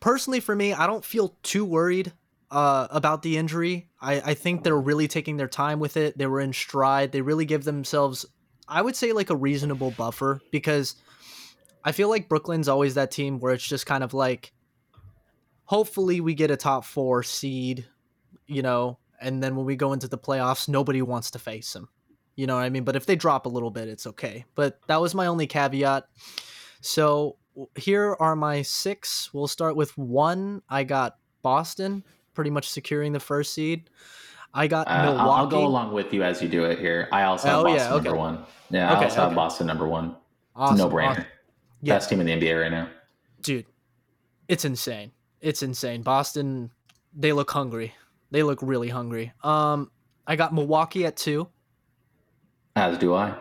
[0.00, 2.14] Personally, for me, I don't feel too worried
[2.50, 3.90] uh, about the injury.
[4.00, 6.16] I, I think they're really taking their time with it.
[6.16, 7.12] They were in stride.
[7.12, 8.24] They really give themselves,
[8.66, 10.96] I would say, like a reasonable buffer because
[11.84, 14.54] I feel like Brooklyn's always that team where it's just kind of like,
[15.64, 17.86] hopefully we get a top four seed,
[18.46, 21.88] you know, and then when we go into the playoffs, nobody wants to face them.
[22.36, 22.84] You know what I mean?
[22.84, 24.44] But if they drop a little bit, it's okay.
[24.54, 26.04] But that was my only caveat.
[26.80, 27.36] So
[27.76, 29.32] here are my six.
[29.32, 30.62] We'll start with one.
[30.68, 33.88] I got Boston pretty much securing the first seed.
[34.52, 35.30] I got uh, Milwaukee.
[35.30, 37.08] I'll go along with you as you do it here.
[37.12, 38.04] I also have oh, Boston yeah, okay.
[38.04, 38.44] number one.
[38.70, 39.14] Yeah, I also okay.
[39.14, 40.16] have Boston number one.
[40.54, 40.78] Awesome.
[40.78, 41.10] No brainer.
[41.10, 41.24] Awesome.
[41.82, 41.94] Yeah.
[41.94, 42.88] Best team in the NBA right now.
[43.42, 43.66] Dude,
[44.48, 45.12] it's insane.
[45.44, 46.00] It's insane.
[46.00, 46.70] Boston,
[47.14, 47.92] they look hungry.
[48.30, 49.30] They look really hungry.
[49.42, 49.90] Um,
[50.26, 51.48] I got Milwaukee at two.
[52.76, 53.36] As do I.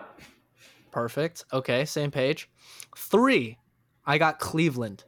[0.91, 1.45] Perfect.
[1.53, 2.49] Okay, same page.
[2.97, 3.57] Three,
[4.05, 5.05] I got Cleveland.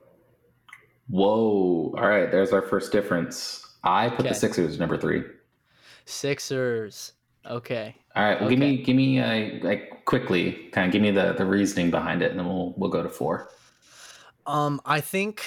[1.10, 1.94] Whoa.
[1.98, 3.76] All right, there's our first difference.
[3.84, 4.30] I put okay.
[4.30, 5.24] the Sixers number three.
[6.06, 7.12] Sixers.
[7.46, 7.94] Okay.
[8.16, 8.40] All right.
[8.40, 8.56] Well, okay.
[8.56, 12.22] give me give me uh, like quickly, kind of give me the the reasoning behind
[12.22, 13.50] it, and then we'll we'll go to four.
[14.48, 15.44] Um, I think,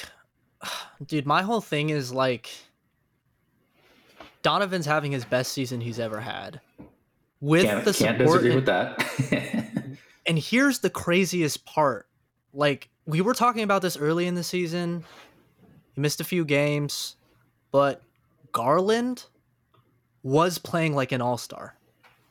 [1.06, 2.50] dude, my whole thing is like,
[4.42, 6.60] Donovan's having his best season he's ever had.
[7.40, 9.96] With can't, the support, can't disagree and, with that.
[10.26, 12.08] and here's the craziest part:
[12.52, 15.04] like we were talking about this early in the season.
[15.94, 17.16] He missed a few games
[17.70, 18.02] but
[18.52, 19.26] Garland
[20.22, 21.74] was playing like an all star.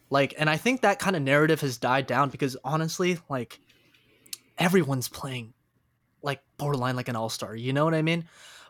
[0.09, 3.59] Like, and I think that kind of narrative has died down because honestly, like,
[4.57, 5.53] everyone's playing
[6.21, 7.55] like borderline like an all star.
[7.55, 8.25] You know what I mean?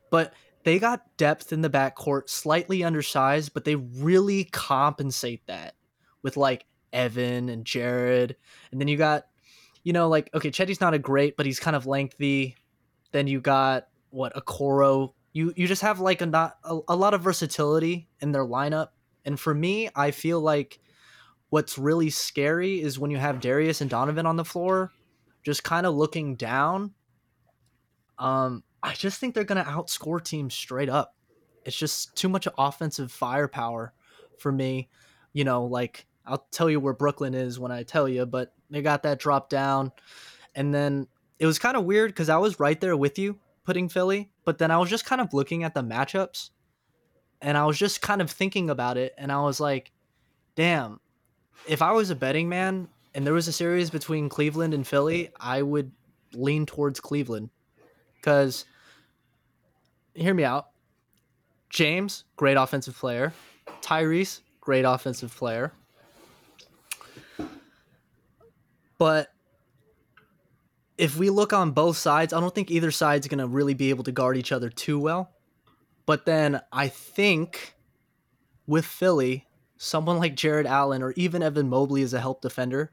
[0.10, 0.34] But
[0.64, 5.76] they got depth in the backcourt, slightly undersized, but they really compensate that
[6.24, 8.38] with like Evan and Jarrett.
[8.72, 9.28] And then you got,
[9.84, 12.56] you know, like, okay, Chetty's not a great, but he's kind of lengthy.
[13.12, 17.14] Then you got what, Okoro you you just have like a not a, a lot
[17.14, 18.90] of versatility in their lineup.
[19.24, 20.80] And for me, I feel like
[21.50, 24.92] what's really scary is when you have Darius and Donovan on the floor,
[25.44, 26.94] just kind of looking down.
[28.20, 31.16] Um, I just think they're gonna outscore teams straight up.
[31.66, 33.94] It's just too much offensive firepower
[34.40, 34.90] for me.
[35.34, 38.82] You know, like I'll tell you where Brooklyn is when I tell you, but they
[38.82, 39.92] got that drop down.
[40.56, 41.08] And then
[41.40, 44.58] it was kind of weird because I was right there with you putting Philly, but
[44.58, 46.52] then I was just kind of looking at the matchups
[47.42, 49.92] and I was just kind of thinking about it and I was like,
[50.56, 51.00] damn,
[51.68, 55.32] if I was a betting man and there was a series between Cleveland and Philly,
[55.40, 55.92] I would
[56.34, 57.50] lean towards Cleveland.
[58.22, 58.66] Cuz
[60.14, 60.68] hear me out.
[61.70, 63.34] James, great offensive player.
[63.82, 65.72] Tyrese, great offensive player.
[68.98, 69.32] But
[70.98, 73.90] if we look on both sides, I don't think either side's going to really be
[73.92, 75.32] able to guard each other too well.
[76.06, 77.76] But then I think
[78.66, 79.46] with Philly,
[79.78, 82.92] someone like Jarrett Allen or even Evan Mobley as a help defender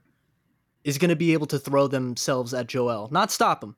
[0.83, 3.09] is going to be able to throw themselves at Joel.
[3.11, 3.77] Not stop him.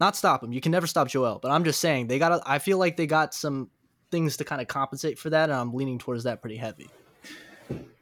[0.00, 0.52] Not stop him.
[0.52, 3.06] You can never stop Joel, but I'm just saying they got I feel like they
[3.06, 3.70] got some
[4.10, 6.88] things to kind of compensate for that and I'm leaning towards that pretty heavy.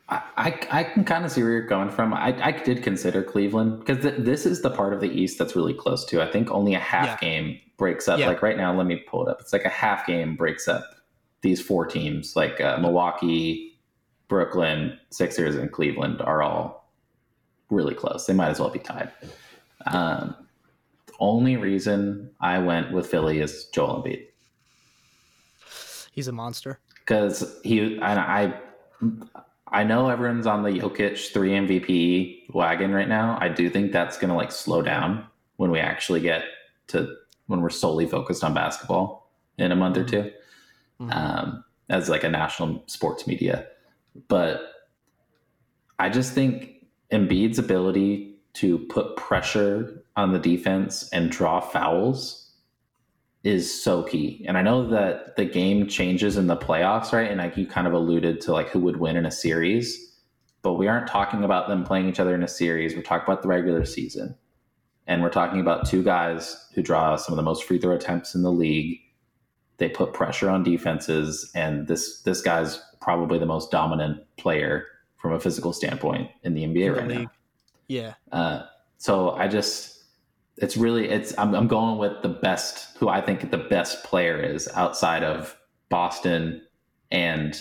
[0.06, 2.12] I, I can kind of see where you're going from.
[2.12, 5.56] I, I did consider Cleveland because th- this is the part of the East that's
[5.56, 6.20] really close to.
[6.20, 7.28] I think only a half yeah.
[7.28, 8.20] game breaks up.
[8.20, 8.28] Yeah.
[8.28, 9.40] Like right now, let me pull it up.
[9.40, 10.84] It's like a half game breaks up
[11.40, 12.36] these four teams.
[12.36, 13.80] Like uh, Milwaukee,
[14.28, 16.92] Brooklyn, Sixers, and Cleveland are all
[17.70, 18.26] really close.
[18.26, 19.10] They might as well be tied.
[19.86, 20.34] Um,
[21.20, 24.26] only reason I went with Philly is Joel Embiid.
[26.12, 26.78] He's a monster.
[27.00, 28.54] Because he, I, I
[29.68, 33.36] I know everyone's on the Jokic three MVP wagon right now.
[33.40, 36.44] I do think that's going to like slow down when we actually get
[36.88, 37.14] to
[37.46, 40.30] when we're solely focused on basketball in a month or two
[41.00, 41.14] Mhm.
[41.14, 43.66] um, as like a national sports media.
[44.28, 44.62] But
[45.98, 52.52] I just think Embiid's ability to put pressure on the defense and draw fouls
[53.42, 54.44] is so key.
[54.48, 57.30] And I know that the game changes in the playoffs, right?
[57.30, 60.16] And like you kind of alluded to like who would win in a series,
[60.62, 62.96] but we aren't talking about them playing each other in a series.
[62.96, 64.34] We're talking about the regular season.
[65.06, 68.34] And we're talking about two guys who draw some of the most free throw attempts
[68.34, 68.98] in the league.
[69.76, 74.86] They put pressure on defenses, and this this guy's probably the most dominant player
[75.16, 77.30] from a physical standpoint in the NBA In the right now.
[77.88, 78.14] Yeah.
[78.32, 78.62] Uh,
[78.98, 80.04] so I just,
[80.56, 84.38] it's really, it's, I'm, I'm going with the best, who I think the best player
[84.40, 85.56] is outside of
[85.88, 86.62] Boston
[87.10, 87.60] and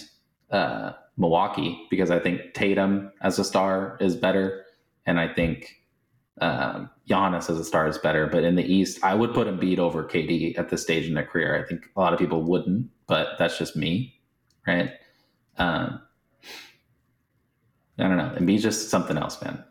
[0.51, 4.65] uh, Milwaukee, because I think Tatum as a star is better.
[5.05, 5.81] And I think
[6.39, 8.27] um, Giannis as a star is better.
[8.27, 11.25] But in the East, I would put Embiid over KD at this stage in their
[11.25, 11.61] career.
[11.61, 14.19] I think a lot of people wouldn't, but that's just me.
[14.65, 14.91] Right.
[15.57, 16.01] Um,
[17.99, 18.33] I don't know.
[18.37, 19.63] Embiid's just something else, man.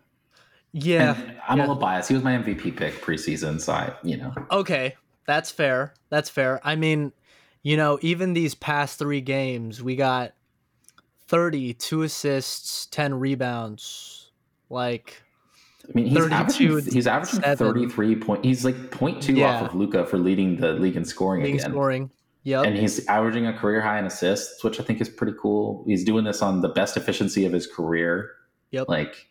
[0.73, 1.15] Yeah.
[1.17, 1.65] And I'm yeah.
[1.65, 2.09] a little biased.
[2.09, 5.95] He was my MVP pick preseason, so I, you know, Okay, that's fair.
[6.09, 6.61] That's fair.
[6.65, 7.13] I mean,
[7.63, 10.33] you know, even these past three games, we got
[11.29, 14.31] 30, two assists, 10 rebounds.
[14.71, 15.23] Like,
[15.89, 17.73] I mean, he's 32 averaging he's averaging seven.
[17.73, 18.45] 33 point.
[18.45, 19.57] He's like 0.2 Yeah.
[19.57, 21.71] off of Luka for leading the league in scoring leading again.
[21.71, 22.11] scoring.
[22.45, 22.65] Yep.
[22.67, 25.85] And he's averaging a career high in assists, which I think is pretty cool.
[25.87, 28.31] He's doing this on the best efficiency of his career.
[28.73, 28.89] Yep.
[28.89, 29.29] Like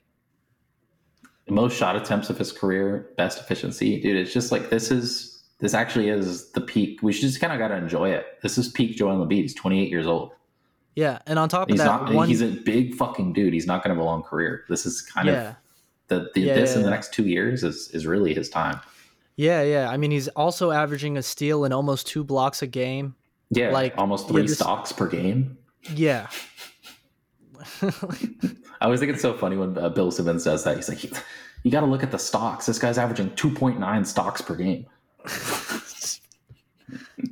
[1.49, 3.99] most shot attempts of his career, best efficiency.
[4.01, 7.01] Dude, it's just like this is this actually is the peak.
[7.03, 8.25] We should just kind of got to enjoy it.
[8.41, 9.41] This is peak Joel Embiid.
[9.41, 10.31] He's 28 years old.
[10.95, 11.19] yeah.
[11.27, 12.13] And on top of He's that, not.
[12.13, 13.53] one, He's a big fucking dude.
[13.53, 14.63] He's not going to have a long career.
[14.69, 15.49] This is kind yeah.
[15.49, 15.55] of
[16.07, 18.79] the, the Yeah, this yeah, in the next two years is is really his time.
[19.35, 19.89] Yeah, yeah.
[19.89, 23.15] I mean, he's also averaging a steal and almost two blocks a game.
[23.49, 25.57] Yeah, Like, almost three this- stocks per game.
[25.93, 26.27] Yeah.
[28.81, 30.75] I always think it's so funny when uh, Bill Simmons says that.
[30.75, 32.65] He's like, you got to look at the stocks.
[32.65, 34.87] This guy's averaging 2.9 stocks per game.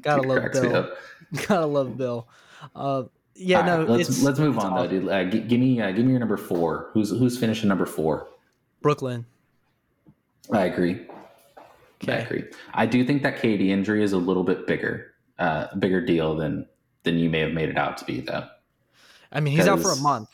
[0.01, 0.91] Gotta love Bill.
[1.47, 2.27] Gotta love Bill.
[2.75, 3.03] Uh,
[3.35, 5.09] yeah, All no, right, let's let's move on though, dude.
[5.09, 6.89] Uh, g- give me uh, give me your number four.
[6.93, 8.27] Who's who's finishing number four?
[8.81, 9.25] Brooklyn.
[10.51, 11.07] I agree.
[12.07, 12.43] I agree.
[12.73, 16.67] I do think that KD injury is a little bit bigger, uh, bigger deal than
[17.03, 18.47] than you may have made it out to be, though.
[19.31, 20.29] I mean, he's out for a month.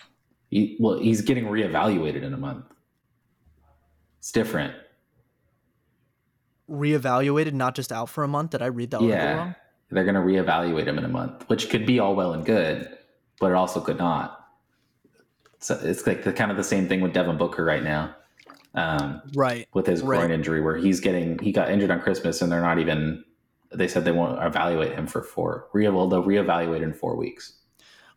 [0.55, 2.63] He, well, he's getting reevaluated in a month.
[4.19, 4.73] It's different.
[6.69, 8.51] Reevaluated, not just out for a month.
[8.51, 9.55] Did I read that yeah, wrong?
[9.91, 12.87] they're going to reevaluate him in a month, which could be all well and good,
[13.41, 14.47] but it also could not.
[15.59, 18.15] So it's like the kind of the same thing with Devin Booker right now,
[18.75, 19.67] um, Right.
[19.73, 20.19] with his Right.
[20.19, 23.25] groin injury, where he's getting he got injured on Christmas, and they're not even.
[23.73, 25.67] They said they won't evaluate him for four.
[25.73, 27.59] Re- well, they'll reevaluate in four weeks.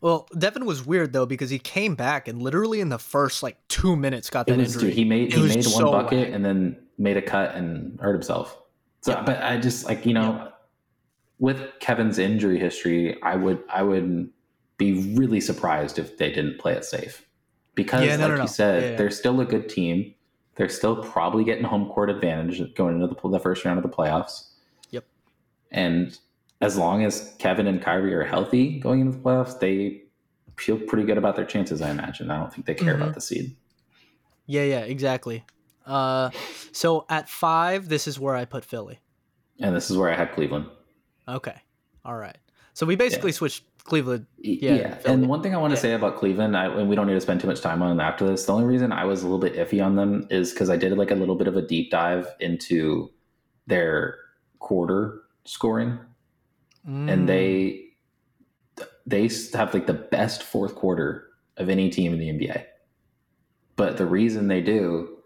[0.01, 3.57] Well, Devin was weird though because he came back and literally in the first like
[3.67, 4.89] two minutes got that was, injury.
[4.91, 6.33] dude, he made It he made one bucket whack.
[6.35, 8.57] and then made a cut and hurt himself.
[9.01, 9.23] So, Yeah.
[9.23, 10.51] but I just like you know,
[11.39, 14.29] with Kevin's injury history, I would I would
[14.77, 17.25] be really surprised if they didn't play it safe
[17.75, 18.45] because, Yeah, no, like no, you no.
[18.47, 18.95] said, Yeah, yeah.
[18.95, 20.13] they're still a good team.
[20.55, 23.89] They're still probably getting home court advantage going into the, the first round of the
[23.89, 24.51] playoffs.
[24.91, 25.05] Yep.
[25.71, 26.17] And
[26.61, 30.01] as long as Kevin and Kyrie are healthy going into the playoffs, they
[30.57, 31.81] feel pretty good about their chances.
[31.81, 32.29] I imagine.
[32.29, 33.01] I don't think they care Mhm.
[33.01, 33.55] about the seed.
[34.45, 35.45] yeah, yeah, exactly.
[35.85, 36.29] Uh,
[36.71, 38.99] so at five, this is where I put Philly.
[39.59, 40.65] And this is where I had Cleveland.
[41.27, 41.55] Okay.
[42.03, 42.37] All right.
[42.73, 44.25] So we basically switched Cleveland.
[44.37, 45.81] Yeah, Yeah, and one thing I want to Yeah.
[45.81, 48.03] say about Cleveland, I, and we don't need to spend too much time on it
[48.03, 48.45] after this.
[48.45, 50.97] The only reason I was a little bit iffy on them is because I did
[50.97, 53.11] like a little bit of a deep dive into
[53.67, 54.15] their
[54.59, 55.97] quarter scoring,
[56.87, 57.11] Mm.
[57.11, 57.85] and they
[59.05, 62.63] they have like the best fourth quarter of any team in the NBA.
[63.75, 65.17] But the reason they do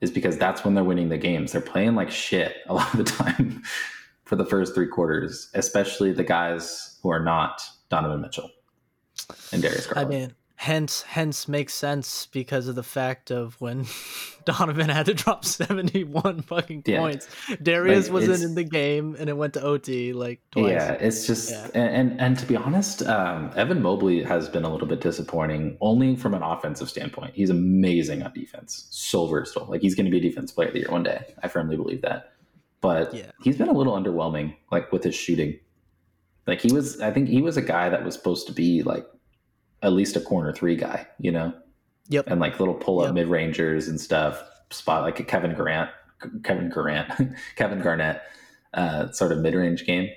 [0.00, 1.52] is because that's when they're winning the games.
[1.52, 3.62] They're playing like shit a lot of the time
[4.24, 8.50] for the first three quarters, especially the guys who are not Donovan Mitchell
[9.52, 10.10] and Darius I Garland.
[10.10, 13.84] mean, hence, hence makes sense because of the fact of when
[14.44, 16.98] Donovan had to drop seventy-one fucking Yeah.
[17.00, 17.26] points.
[17.62, 20.70] Darius Like, wasn't in the game, and it went to OT like twice.
[20.70, 21.68] yeah, it's just Yeah.
[21.74, 25.76] and, and and to be honest, um, Evan Mobley has been a little bit disappointing,
[25.80, 27.34] only from an offensive standpoint.
[27.34, 29.66] He's amazing on defense, so versatile.
[29.68, 31.34] Like he's going to be a defense player of the year one day.
[31.42, 32.32] I firmly believe that.
[32.80, 33.30] But Yeah.
[33.42, 35.58] he's been a little underwhelming, like with his shooting.
[36.46, 39.06] Like he was, I think he was a guy that was supposed to be like
[39.82, 41.52] at least a corner three guy, you know,
[42.08, 42.26] Yep.
[42.28, 43.14] and like little pull up Yep.
[43.14, 44.42] mid rangers and stuff.
[44.70, 45.90] Spot like a Kevin Grant
[46.44, 47.06] Kevin Garnett,
[47.56, 48.22] Kevin Garnett,
[48.74, 50.08] uh, sort of mid range game,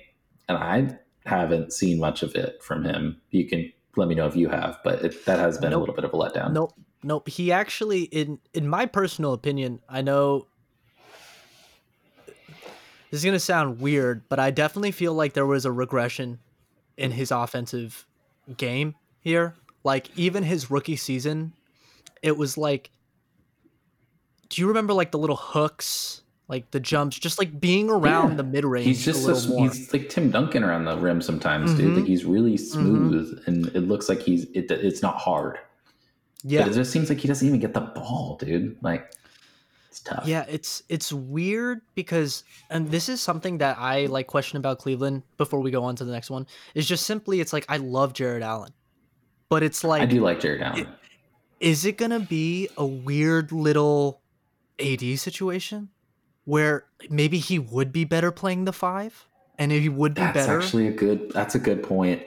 [0.48, 3.20] and I haven't seen much of it from him.
[3.30, 5.78] You can let me know if you have, but it, that has been nope.
[5.78, 6.52] a little bit of a letdown.
[6.52, 7.28] Nope, nope.
[7.28, 10.46] He actually, in in my personal opinion, I know
[12.26, 16.38] this is gonna sound weird, but I definitely feel like there was a regression
[16.96, 18.06] in his offensive
[18.56, 18.94] game
[19.26, 19.54] here.
[19.84, 21.52] Like even his rookie season,
[22.22, 22.90] it was like
[24.48, 28.36] do you remember like the little hooks, like the jumps, just like being around yeah.
[28.36, 28.86] the mid range?
[28.86, 31.80] He's just a, he's like Tim Duncan around the rim sometimes, mm-hmm.
[31.80, 31.96] dude.
[31.96, 32.80] Like he's really mm-hmm.
[32.80, 33.50] smooth, mm-hmm.
[33.50, 35.58] and it looks like he's it, it's not hard.
[36.42, 38.76] Yeah, but it just seems like he doesn't even get the ball, dude.
[38.82, 39.12] Like
[39.88, 40.26] it's tough.
[40.26, 45.22] Yeah, it's it's weird because, and this is something that I like question about Cleveland
[45.38, 46.46] before we go on to the next one.
[46.74, 48.72] Is just simply it's like I love Jarrett Allen,
[49.48, 50.80] but it's like I do like Jarrett Allen.
[50.80, 50.88] It,
[51.60, 54.20] is it gonna be a weird little
[54.78, 55.88] AD situation
[56.44, 59.26] where maybe he would be better playing the five
[59.58, 60.54] and he would be that's better.
[60.54, 62.22] That's actually a good that's a good point.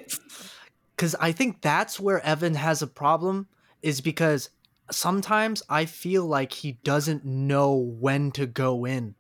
[0.98, 3.48] Cuz I think that's where Evan has a problem
[3.82, 4.50] is because
[4.92, 9.16] sometimes I feel like he doesn't know when to go in.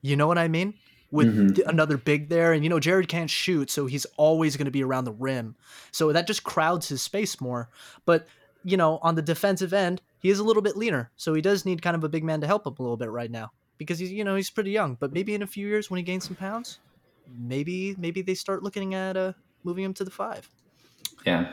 [0.00, 0.74] You know what I mean?
[1.12, 1.68] With mm-hmm.
[1.68, 4.82] another big there and you know Jarrett can't shoot so he's always going to be
[4.82, 5.54] around the rim.
[5.90, 7.68] So that just crowds his space more.
[8.06, 8.26] But
[8.64, 11.66] you know, on the defensive end, he is a little bit leaner, so he does
[11.66, 13.98] need kind of a big man to help him a little bit right now because
[13.98, 14.96] he's you know he's pretty young.
[14.98, 16.78] But maybe in a few years when he gains some pounds,
[17.38, 19.32] maybe maybe they start looking at uh
[19.64, 20.48] moving him to the five.
[21.26, 21.52] Yeah.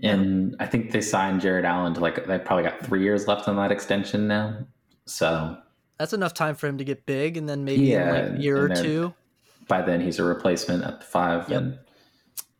[0.00, 3.48] And I think they signed Jarrett Allen to like they probably got three years left
[3.48, 4.66] on that extension now.
[5.06, 5.56] So
[5.98, 8.42] that's enough time for him to get big, and then maybe yeah, in like a
[8.42, 9.14] year or two.
[9.66, 11.60] By then, he's a replacement at the five, yep.
[11.60, 11.78] and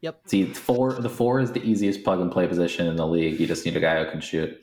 [0.00, 0.20] Yep.
[0.26, 3.40] See, four the four is the easiest plug and play position in the league.
[3.40, 4.56] You just need a guy who can shoot.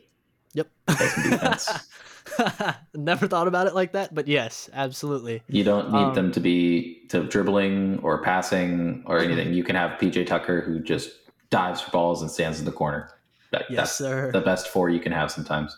[0.53, 0.67] Yep.
[2.95, 5.43] Never thought about it like that, but yes, absolutely.
[5.47, 9.53] You don't need um, them to be to dribbling or passing or anything.
[9.53, 11.11] You can have PJ Tucker who just
[11.49, 13.09] dives for balls and stands in the corner.
[13.51, 14.32] That, yes, sir.
[14.32, 15.78] The best four you can have sometimes.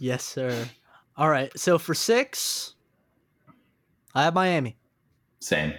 [0.00, 0.68] Yes, sir.
[1.16, 1.56] All right.
[1.58, 2.74] So for six,
[4.14, 4.76] I have Miami.
[5.40, 5.72] Same.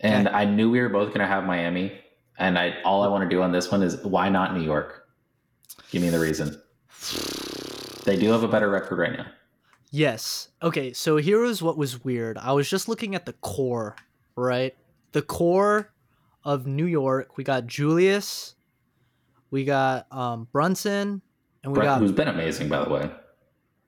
[0.00, 0.36] And okay.
[0.36, 1.92] I knew we were both going to have Miami.
[2.38, 5.08] And I all I want to do on this one is why not New York?
[5.90, 6.60] Give me the reason.
[8.04, 9.26] They do have a better record right now.
[9.90, 10.48] Yes.
[10.62, 12.38] Okay, so here is what was weird.
[12.38, 13.96] I was just looking at the core,
[14.36, 14.76] right?
[15.12, 15.92] The core
[16.44, 17.36] of New York.
[17.36, 18.54] We got Julius,
[19.50, 21.22] we got um, Brunson,
[21.62, 23.10] and we Brent, got who's been amazing by the way.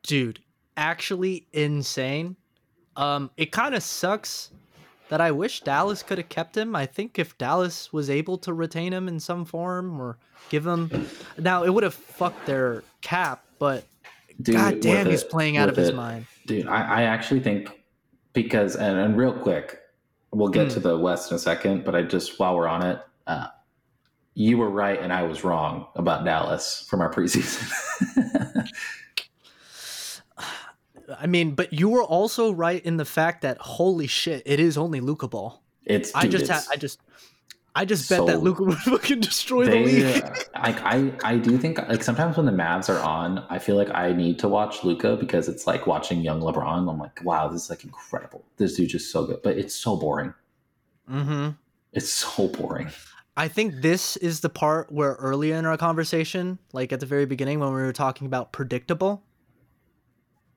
[0.03, 0.41] Dude,
[0.77, 2.37] actually insane.
[2.97, 4.51] Um, it kind of sucks
[5.09, 6.75] that I wish Dallas could have kept him.
[6.75, 11.07] I think if Dallas was able to retain him in some form or give him,
[11.39, 13.45] now it would have fucked their cap.
[13.59, 13.85] But
[14.41, 16.27] dude, god damn, he's it, playing out of his mind.
[16.47, 17.83] Dude, I, I actually think
[18.33, 19.81] because and, and real quick,
[20.31, 20.75] we'll get mm.
[20.75, 21.85] to the West in a second.
[21.85, 23.49] But I just while we're on it, uh,
[24.35, 27.69] you were right and I was wrong about Dallas from our preseason.
[31.21, 34.79] I mean, but you were also right in the fact that holy shit, it is
[34.79, 35.63] only Luka Ball.
[35.85, 37.01] It's I just had I just
[37.75, 40.25] I just bet so that Luka would fucking destroy they, the league.
[40.55, 43.91] like I, I do think like sometimes when the Mavs are on, I feel like
[43.95, 46.91] I need to watch Luka because it's like watching young LeBron.
[46.91, 48.45] I'm like, wow, this is like incredible.
[48.57, 50.35] This dude's just so good, but it's so boring.
[51.11, 51.51] Mm-hmm.
[51.93, 52.91] It's so boring.
[53.37, 57.27] I think this is the part where earlier in our conversation, like at the very
[57.27, 59.23] beginning when we were talking about predictable,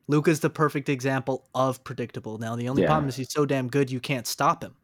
[0.08, 2.38] Luka's the perfect example of predictable.
[2.38, 2.89] Now the only yeah.
[2.89, 4.76] problem is he's so damn good you can't stop him.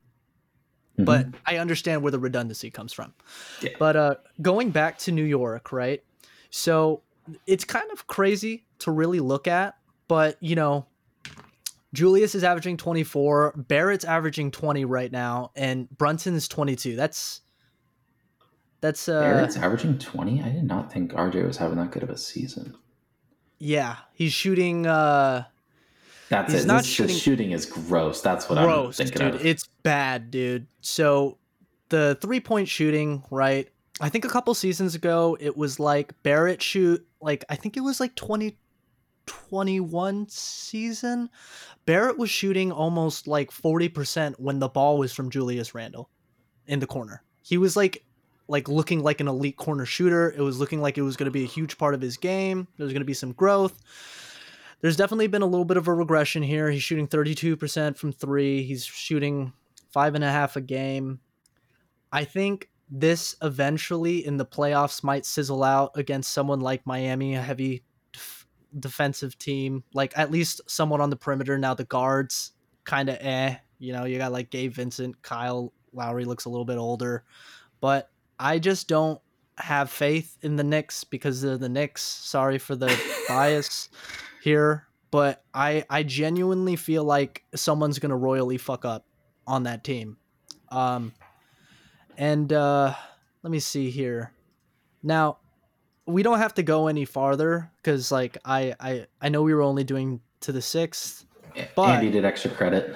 [0.93, 1.03] Mm-hmm.
[1.05, 3.13] But I understand where the redundancy comes from.
[3.61, 3.71] Yeah.
[3.79, 6.03] But uh, going back to New York, right?
[6.49, 7.01] So
[7.45, 9.75] it's kind of crazy to really look at,
[10.07, 10.85] but you know,
[11.93, 16.95] Julius is averaging 24, Barrett's averaging 20 right now, and Brunson is 22.
[16.95, 17.41] That's
[18.81, 20.41] that's uh Barrett's averaging 20?
[20.41, 22.75] I did not think RJ was having that good of a season.
[23.59, 24.87] Yeah, he's shooting.
[24.87, 25.43] uh
[26.29, 26.67] That's he's it.
[26.67, 28.21] Not this, shooting, shooting is gross.
[28.21, 29.41] That's what gross, I'm thinking dude.
[29.41, 29.45] Of.
[29.45, 30.67] It's bad, dude.
[30.81, 31.37] So
[31.89, 33.69] the three point shooting, right?
[34.01, 37.81] I think a couple seasons ago it was like Barrett shoot like I think it
[37.81, 41.29] was like 2021 season.
[41.85, 46.09] Barrett was shooting almost like 40% when the ball was from Julius Randle
[46.67, 47.23] in the corner.
[47.41, 48.03] He was like
[48.49, 50.33] like looking like an elite corner shooter.
[50.35, 52.67] It was looking like it was going to be a huge part of his game.
[52.75, 53.79] There was going to be some growth.
[54.81, 56.71] There's definitely been a little bit of a regression here.
[56.71, 58.63] He's shooting 32% from three.
[58.63, 59.53] He's shooting
[59.91, 61.19] five and a half a game.
[62.11, 67.41] I think this eventually in the playoffs might sizzle out against someone like Miami, a
[67.41, 67.83] heavy
[68.79, 69.83] defensive team.
[69.93, 71.57] Like at least someone on the perimeter.
[71.59, 73.57] Now the guards kind of eh.
[73.77, 77.23] You know, you got like Gabe Vincent, Kyle Lowry looks a little bit older,
[77.79, 79.19] but I just don't
[79.57, 82.01] have faith in the Knicks because they're the Knicks.
[82.01, 83.89] Sorry for the bias
[84.41, 89.05] here, but I I genuinely feel like someone's gonna royally fuck up
[89.45, 90.17] on that team.
[90.71, 91.13] Um,
[92.17, 92.93] and uh,
[93.43, 94.31] let me see here.
[95.03, 95.37] Now,
[96.05, 99.61] we don't have to go any farther because like I I I know we were
[99.61, 101.25] only doing to the sixth.
[101.75, 102.95] But Andy did extra credit.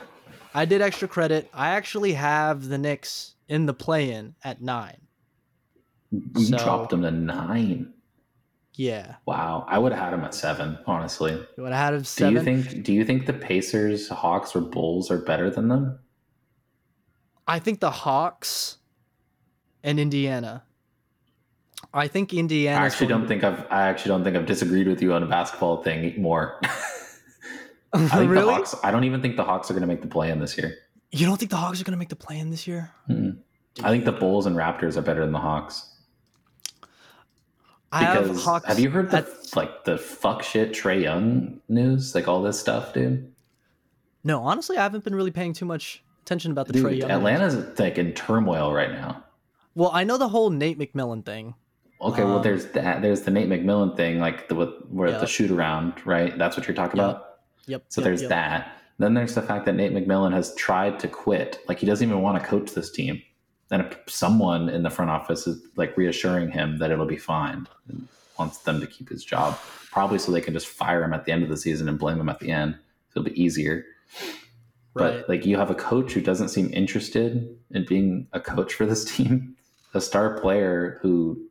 [0.53, 1.49] I did extra credit.
[1.53, 4.97] I actually have the Knicks in the play-in at nine.
[6.36, 7.93] You So- dropped them to nine.
[8.76, 10.80] Yeah, Wow, I would have had him at seven.
[10.88, 12.84] Honestly, you would have had him do you think?
[12.84, 15.99] Do you think the Pacers, Hawks, or Bulls are better than them?
[17.47, 18.78] I think the Hawks
[19.84, 20.64] and Indiana.
[21.93, 22.80] I think Indiana.
[22.82, 23.59] I actually don't think I've.
[23.70, 26.59] I actually don't think I've disagreed with you on a basketball thing more.
[27.93, 28.45] I think really?
[28.45, 28.76] the Hawks.
[28.84, 30.76] I don't even think the Hawks are going to make the play in this year.
[31.11, 32.91] You don't think the Hawks are going to make the play-in this year?
[33.07, 33.38] Mm.
[33.84, 35.92] I think the Bulls and Raptors are better than the Hawks.
[37.93, 38.65] I have Because Hawks.
[38.65, 42.15] have you heard the at- like the fuck shit Trae Young news?
[42.15, 43.31] Like all this stuff, dude.
[44.23, 47.11] No, honestly, I haven't been really paying too much attention about the Trae Young.
[47.11, 49.23] Atlanta's like in turmoil right now.
[49.75, 51.53] Well, I know the whole Nate McMillan thing.
[52.01, 53.01] Okay, well, Um, there's that.
[53.01, 55.19] There's the Nate McMillan thing, like the with, where Yeah.
[55.19, 56.37] the shoot around, right?
[56.37, 57.09] That's what you're talking Yeah.
[57.11, 57.25] about.
[57.67, 57.83] Yep.
[57.89, 58.29] So yep, there's yep.
[58.29, 58.71] that.
[58.99, 61.59] Then there's the fact that Nate McMillan has tried to quit.
[61.67, 63.21] Like he doesn't even want to coach this team.
[63.74, 67.67] And if someone in the front office is like reassuring him that it'll be fine
[67.89, 68.07] and
[68.38, 69.57] wants them to keep his job,
[69.91, 72.19] probably so they can just fire him at the end of the season and blame
[72.19, 72.78] him at the end.
[73.11, 73.84] It'll be easier.
[74.93, 75.21] Right.
[75.21, 78.86] But like you have a coach who doesn't seem interested in being a coach for
[78.86, 79.55] this team,
[79.95, 81.43] a star player who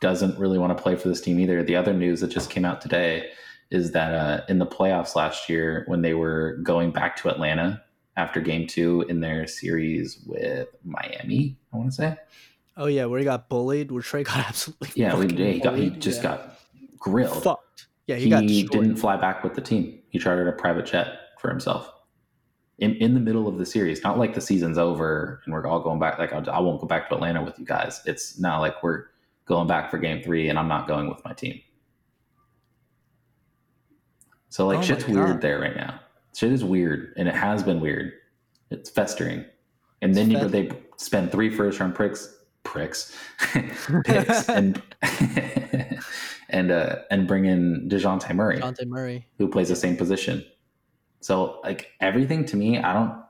[0.00, 1.62] doesn't really want to play for this team either.
[1.62, 3.28] The other news that just came out today
[3.70, 7.82] is that uh, in the playoffs last year, when they were going back to Atlanta
[8.16, 12.16] after Game Two in their series with Miami, I want to say,
[12.76, 14.90] oh yeah, where he got bullied, where Trae got absolutely.
[14.94, 16.36] yeah, we, he, got, he just yeah.
[16.36, 16.58] got
[16.98, 17.42] grilled.
[17.42, 17.86] fucked.
[18.06, 18.82] Yeah, he, he, got destroyed.
[18.82, 20.00] didn't fly back with the team.
[20.10, 21.90] He chartered a private jet for himself
[22.78, 24.02] in in the middle of the series.
[24.02, 26.18] Not like the season's over and we're all going back.
[26.18, 28.02] Like I, I won't go back to Atlanta with you guys.
[28.06, 29.06] It's now like we're
[29.46, 31.60] going back for Game Three, and I'm not going with my team.
[34.48, 36.00] So like Oh shit's weird there right now.
[36.34, 38.12] Shit is weird, and it has been weird.
[38.70, 39.44] It's festering,
[40.00, 43.14] and then you fest- they spend three first round pricks pricks
[44.04, 44.80] picks and
[46.48, 49.26] and uh and bring in Dejounte Murray Dejounte Murray.
[49.38, 50.44] who plays the same position.
[51.20, 53.22] So like everything to me, I don't.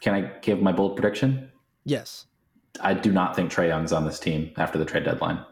[0.00, 1.50] Can I give my bold prediction?
[1.84, 2.26] Yes.
[2.80, 5.44] I do not think Trae Young's on this team after the trade deadline.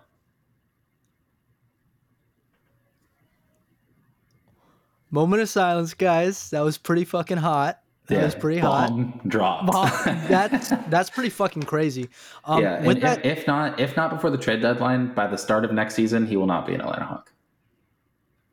[5.12, 6.50] Moment of silence, guys.
[6.50, 7.78] That was pretty fucking hot.
[8.08, 8.88] That was pretty hot.
[8.90, 9.66] bomb Drop.
[9.70, 9.88] Bomb.
[10.28, 12.08] That's that's pretty fucking crazy.
[12.44, 15.38] Um, yeah, and that, if, if not, if not before the trade deadline, by the
[15.38, 17.32] start of next season, he will not be an Atlanta Hawk.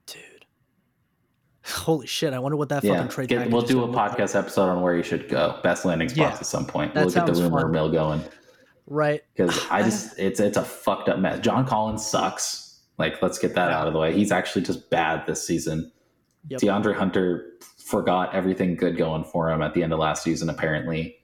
[0.06, 0.46] dude.
[1.66, 2.34] Holy shit!
[2.34, 3.30] I wonder what that Yeah, fucking trade.
[3.30, 4.12] get, we'll do a gonna like.
[4.18, 6.94] podcast episode on where you should go, best landing spots Yeah, at some point.
[6.94, 7.72] We'll get the rumor fun.
[7.72, 8.22] mill going
[8.88, 9.22] Right.
[9.36, 11.40] because I just it's it's a fucked up mess.
[11.40, 12.82] John Collins sucks.
[12.98, 14.14] Like, let's get that out of the way.
[14.14, 15.92] He's actually just bad this season.
[16.48, 16.62] Yep.
[16.62, 20.50] DeAndre Hunter forgot everything good going for him at the end of last season.
[20.50, 21.18] Apparently,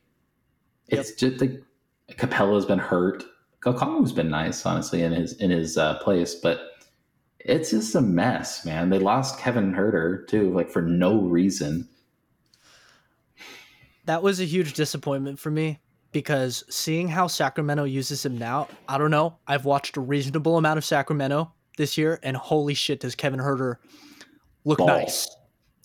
[0.88, 1.64] it's just like
[2.12, 3.24] Capela's been hurt.
[3.64, 6.60] Okongwu's been nice, honestly, in his in his uh, place, but
[7.40, 8.90] it's just a mess, man.
[8.90, 11.88] They lost Kevin Huerter too, like for no reason.
[14.06, 15.80] That was a huge disappointment for me
[16.12, 19.38] because seeing how Sacramento uses him now, I don't know.
[19.48, 23.78] I've watched a reasonable amount of Sacramento this year, and holy shit, does Kevin Huerter
[24.66, 24.88] look Ball.
[24.88, 25.28] nice?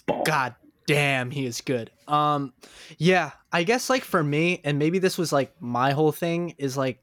[0.06, 0.22] Ball.
[0.24, 0.54] God
[0.86, 1.90] damn, he is good.
[2.08, 2.52] Um,
[2.98, 6.76] yeah, I guess like for me, and maybe this was like my whole thing is
[6.76, 7.00] like,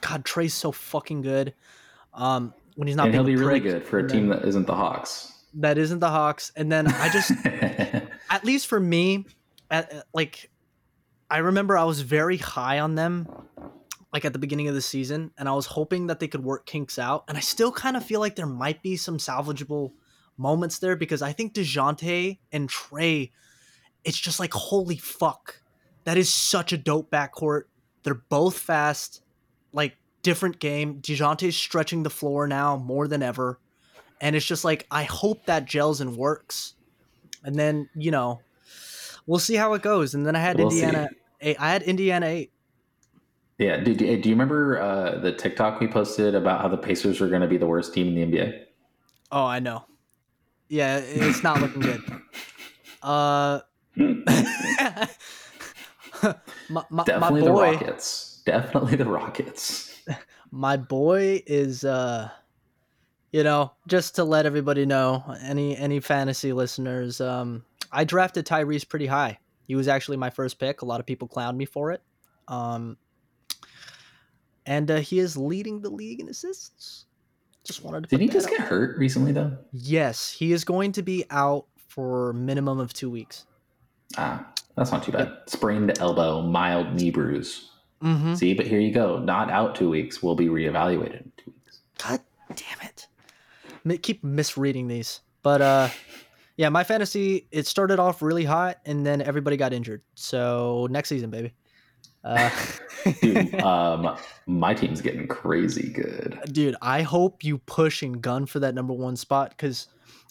[0.00, 1.52] God, Trae's so fucking good.
[2.14, 4.74] Um, when he's not, and he'll be really good for a team that isn't the
[4.74, 5.32] Hawks.
[5.54, 6.50] that isn't the Hawks.
[6.56, 7.30] And then I just,
[8.30, 9.26] at least for me,
[9.70, 10.50] at, at- like
[11.30, 13.28] I remember I was very high on them
[14.12, 16.66] like at the beginning of the season and I was hoping that they could work
[16.66, 19.92] kinks out and I still kind of feel like there might be some salvageable
[20.36, 23.30] moments there because I think DeJounte and Trae
[24.04, 25.60] it's just like holy fuck
[26.04, 27.64] that is such a dope backcourt
[28.02, 29.22] they're both fast
[29.72, 33.58] like different game DeJounte's stretching the floor now more than ever
[34.20, 36.74] and it's just like I hope that gels and works
[37.44, 38.40] and then you know
[39.26, 40.70] we'll see how it goes and then I had We'll.
[40.70, 41.08] Indiana
[41.40, 42.52] eight, I had Indiana 8
[43.58, 43.76] Yeah.
[43.78, 47.28] Do, do, do you remember uh, the TikTok we posted about how the Pacers were
[47.28, 48.64] going to be the worst team in the NBA?
[49.30, 49.84] Oh, I know.
[50.72, 52.02] Yeah, it's not looking good.
[53.02, 53.58] Uh,
[53.96, 54.06] my,
[56.70, 58.42] my, my Definitely the boy, Rockets.
[58.46, 60.00] Definitely the Rockets.
[60.52, 62.30] my boy is uh,
[63.32, 68.88] you know, just to let everybody know, any any fantasy listeners, um, I drafted Tyrese
[68.88, 69.40] pretty high.
[69.66, 70.82] He was actually my first pick.
[70.82, 72.02] A lot of people clowned me for it.
[72.46, 72.98] Um,
[74.64, 77.06] and uh, he is leading the league in assists.
[77.64, 78.08] Just wanted to.
[78.08, 79.56] Did he just out get hurt recently though?
[79.72, 83.46] Yes, he is going to be out for minimum of two weeks.
[84.16, 84.46] Ah,
[84.76, 85.32] that's not too bad.
[85.46, 87.70] Sprained elbow, mild knee bruise.
[88.02, 88.34] Mm-hmm.
[88.34, 89.18] See, but here you go.
[89.18, 90.22] Not out two weeks.
[90.22, 91.80] Will be reevaluated in two weeks.
[91.98, 93.06] God damn it!
[93.84, 95.88] Mi- keep misreading these, but uh,
[96.56, 100.02] yeah, my fantasy it started off really hot, and then everybody got injured.
[100.14, 101.52] So next season, baby.
[102.24, 102.50] Uh,
[103.20, 104.16] Dude, um,
[104.46, 106.38] my team's getting crazy good.
[106.52, 109.88] dude, I hope you push and gun for that number one spot because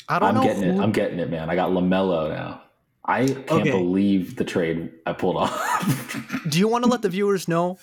[0.07, 0.43] I don't I'm know.
[0.43, 0.79] getting it.
[0.79, 1.49] I'm getting it, man.
[1.49, 2.61] I got Lamelo now.
[3.03, 3.71] I can't Okay.
[3.71, 6.43] believe the trade I pulled off.
[6.49, 7.77] Do you want to let the viewers know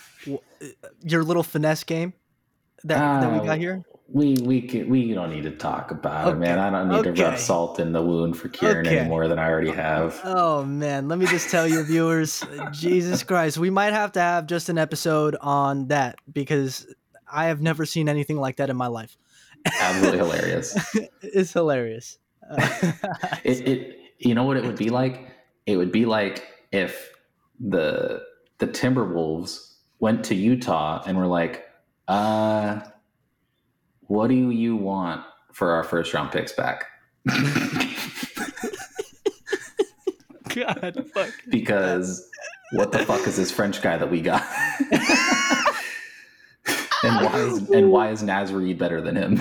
[1.03, 2.13] your little finesse game
[2.85, 3.85] that, that we got here?
[4.11, 6.59] We we can, we don't need to talk about it, man.
[6.59, 9.01] I don't need to rub salt in the wound for Kieran Okay.
[9.01, 10.19] any more than I already have.
[10.25, 12.43] Oh man, let me just tell you, viewers,
[12.73, 16.87] Jesus Christ, we might have to have just an episode on that because
[17.31, 19.19] I have never seen anything like that in my life.
[19.79, 20.95] Absolutely hilarious.
[21.23, 22.19] it's hilarious.
[23.45, 25.29] It, it you know what it would be like?
[25.67, 27.13] It would be like if
[27.61, 28.23] the
[28.57, 31.69] the Timberwolves went to Utah and were like,
[32.09, 32.81] uh
[34.09, 36.87] what do you want for our first round picks back?
[40.55, 41.31] God, fuck.
[41.49, 42.29] because
[42.73, 44.43] what the fuck is this French guy that we got?
[47.03, 48.23] and why is and why is
[48.75, 49.39] better than him?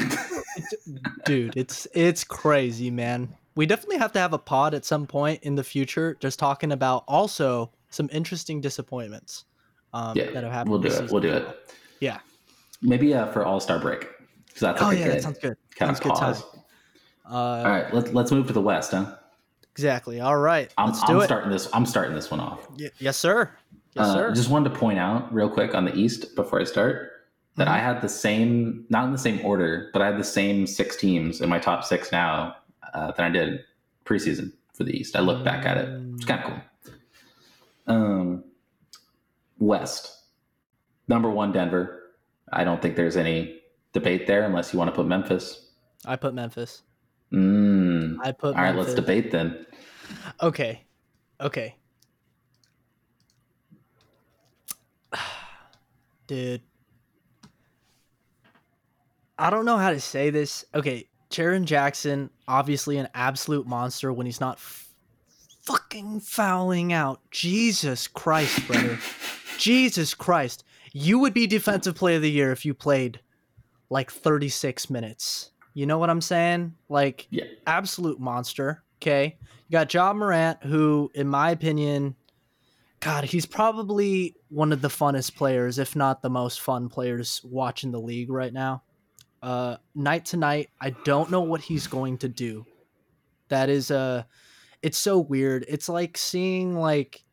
[1.26, 3.30] dude, it's it's crazy, man.
[3.56, 6.72] We definitely have to have a pod at some point in the future, just talking
[6.72, 9.46] about also some interesting disappointments
[9.94, 10.72] um, yeah, that have happened.
[10.72, 10.92] we'll do it.
[10.92, 11.08] season.
[11.10, 11.74] We'll do it.
[12.00, 12.20] Yeah.
[12.82, 14.08] Maybe uh, for All Star break.
[14.58, 15.56] Because that's Oh like yeah, good that sounds good.
[15.78, 16.36] sounds good time.
[17.30, 19.16] Uh, All right, let's let's move to the West, huh?
[19.70, 20.20] Exactly.
[20.20, 21.26] All right, I'm, let's do I'm it.
[21.26, 21.70] starting this.
[21.74, 22.68] I'm starting this one off.
[22.80, 23.52] Y- yes, sir.
[23.94, 24.34] Yes, Uh, sir.
[24.34, 27.12] just wanted to point out real quick on the East before I start
[27.56, 27.72] that Mhm.
[27.72, 30.96] I had the same, not in the same order, but I had the same six
[30.96, 32.56] teams in my top six now
[32.96, 33.64] uh, that I did
[34.06, 35.16] preseason for the East.
[35.16, 36.96] I look back at it; it's kind of cool.
[37.96, 38.44] Um,
[39.60, 40.24] West,
[41.08, 42.02] number one, Denver.
[42.52, 43.57] I don't think there's any
[43.98, 45.72] debate there unless you want to put Memphis.
[46.06, 46.84] I put Memphis.
[47.34, 48.18] Mm.
[48.24, 48.56] I put.
[48.56, 49.66] All right, let's debate then.
[50.42, 50.84] Okay.
[51.42, 51.76] Okay.
[56.28, 56.62] Dude.
[59.40, 60.66] I don't know how to say this.
[60.74, 64.90] Okay, Jaren Jackson, obviously an absolute monster when he's not f-
[65.62, 67.22] fucking fouling out.
[67.30, 68.98] Jesus Christ, brother.
[69.58, 70.64] Jesus Christ.
[70.94, 73.20] You would be defensive player of the year if you played
[73.90, 75.52] like 36 minutes.
[75.74, 76.74] You know what I'm saying?
[76.90, 77.46] Like Yeah.
[77.66, 78.84] absolute monster.
[79.02, 79.38] Okay.
[79.68, 82.16] You got Ja Morant, who, in my opinion,
[83.00, 87.92] God, he's probably one of the funnest players, if not the most fun players watching
[87.92, 88.82] the league right now.
[89.44, 92.66] Uh, night to night, I don't know what he's going to do.
[93.50, 94.24] That is uh
[94.82, 95.64] it's so weird.
[95.68, 97.24] It's like seeing like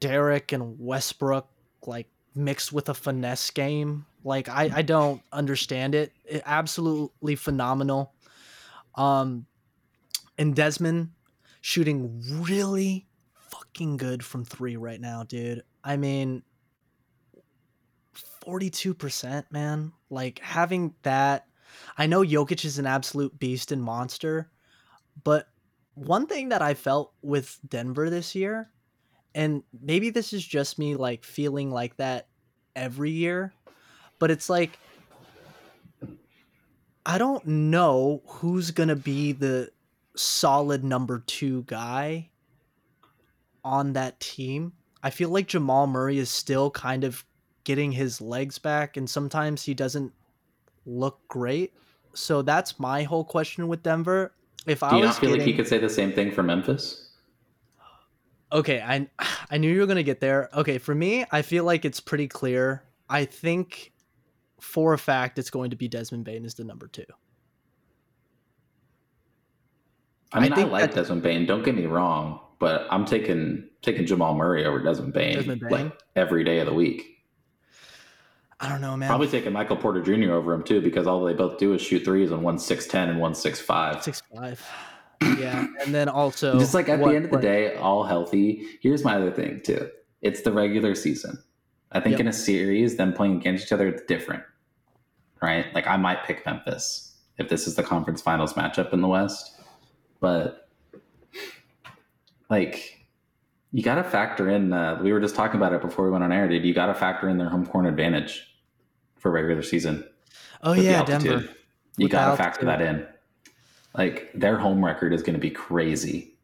[0.00, 1.48] Derek and Westbrook
[1.86, 4.06] like mixed with a finesse game.
[4.24, 6.12] Like I, I don't understand it.
[6.24, 6.42] it.
[6.46, 8.14] Absolutely phenomenal.
[8.94, 9.46] Um
[10.38, 11.10] and Desmond
[11.60, 13.06] shooting really
[13.50, 15.62] fucking good from three right now, dude.
[15.84, 16.42] I mean,
[18.44, 19.92] 42%, man.
[20.10, 21.46] Like having that.
[21.96, 24.50] I know Jokic is an absolute beast and monster,
[25.24, 25.48] but
[25.94, 28.70] one thing that I felt with Denver this year,
[29.34, 32.28] and maybe this is just me like feeling like that
[32.76, 33.54] every year,
[34.22, 34.78] but it's like
[37.04, 39.72] I don't know who's going to be the
[40.14, 42.30] solid number two guy
[43.64, 44.74] on that team.
[45.02, 47.24] I feel like Jamal Murray is still kind of
[47.64, 50.12] getting his legs back, and sometimes he doesn't
[50.86, 51.72] look great.
[52.14, 54.32] So that's my whole question with Denver.
[54.68, 56.44] If Do I you not feel getting, like you could say the same thing for
[56.44, 57.10] Memphis?
[58.52, 59.08] okay, I
[59.50, 60.48] I knew you were gonna get there.
[60.54, 62.84] Okay, for me, I feel like it's pretty clear.
[63.10, 63.91] I think
[64.62, 67.04] for a fact it's going to be Desmond Bane as the number two.
[70.32, 71.44] I mean, I, think like that- Desmond Bane.
[71.46, 75.70] Don't get me wrong, but I'm taking taking Jamal Murray over Desmond Bane, Desmond Bane?
[75.70, 77.08] like every day of the week.
[78.60, 79.08] I don't know, man.
[79.08, 80.32] Probably taking Michael Porter Jr.
[80.32, 83.08] over him too, because all they both do is shoot threes on one six ten
[83.10, 84.02] and one six five.
[84.02, 84.64] six five.
[85.38, 88.04] Yeah, and then also Just like at what- the end of the what- day, all
[88.04, 88.78] healthy.
[88.80, 89.90] Here's my other thing too.
[90.22, 91.42] It's the regular season.
[91.90, 92.20] I think Yep.
[92.20, 94.42] in a series, them playing against each other, it's different,
[95.42, 95.72] right?
[95.74, 99.60] Like I might pick Memphis if this is the conference finals matchup in the West,
[100.20, 100.68] but
[102.48, 103.06] like
[103.72, 104.72] you got to factor in.
[104.72, 106.64] Uh, we were just talking about it before we went on air, dude.
[106.64, 108.46] You got to factor in their home court advantage
[109.16, 110.06] for regular season.
[110.62, 111.04] Oh yeah.
[111.04, 111.48] Denver.
[111.96, 113.06] You got to factor that in.
[113.96, 116.34] Like their home record is going to be crazy.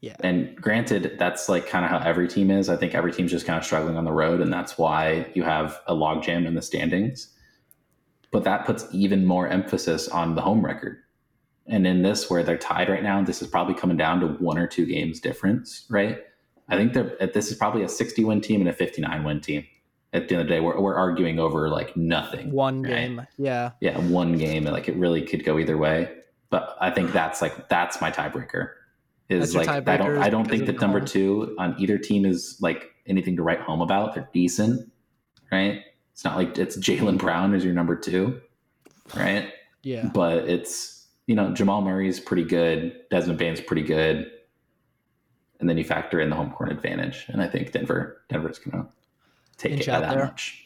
[0.00, 0.16] Yeah.
[0.20, 2.68] And granted, that's like kind of how every team is.
[2.68, 5.42] I think every team's just kind of struggling on the road, and that's why you
[5.42, 7.34] have a logjam in the standings.
[8.32, 10.98] But that puts even more emphasis on the home record.
[11.66, 14.58] And in this, where they're tied right now, this is probably coming down to one
[14.58, 16.22] or two games difference, right?
[16.68, 19.64] I think they're this is probably a 60 win team and a 59 win team.
[20.12, 22.90] At the end of the day, we're, we're arguing over like nothing One right?
[22.90, 23.26] game.
[23.36, 23.72] Yeah.
[23.80, 26.10] yeah, one game, And like it really could go either way.
[26.48, 28.70] But I think that's like that's my tiebreaker.
[29.28, 32.58] Is That's like I don't I don't think that number two on either team is
[32.60, 34.14] like anything to write home about.
[34.14, 34.90] They're decent,
[35.50, 35.82] right?
[36.16, 38.40] It's not like it's Jaylen Brown as your number two,
[39.14, 39.52] right?
[39.82, 40.06] Yeah.
[40.14, 44.30] But it's you know Jamal Murray's pretty good, Desmond Bane's pretty good,
[45.60, 48.86] and then you factor in the home court advantage, and I think Denver Denver's gonna
[49.58, 50.24] take Inch it by that there.
[50.24, 50.62] much.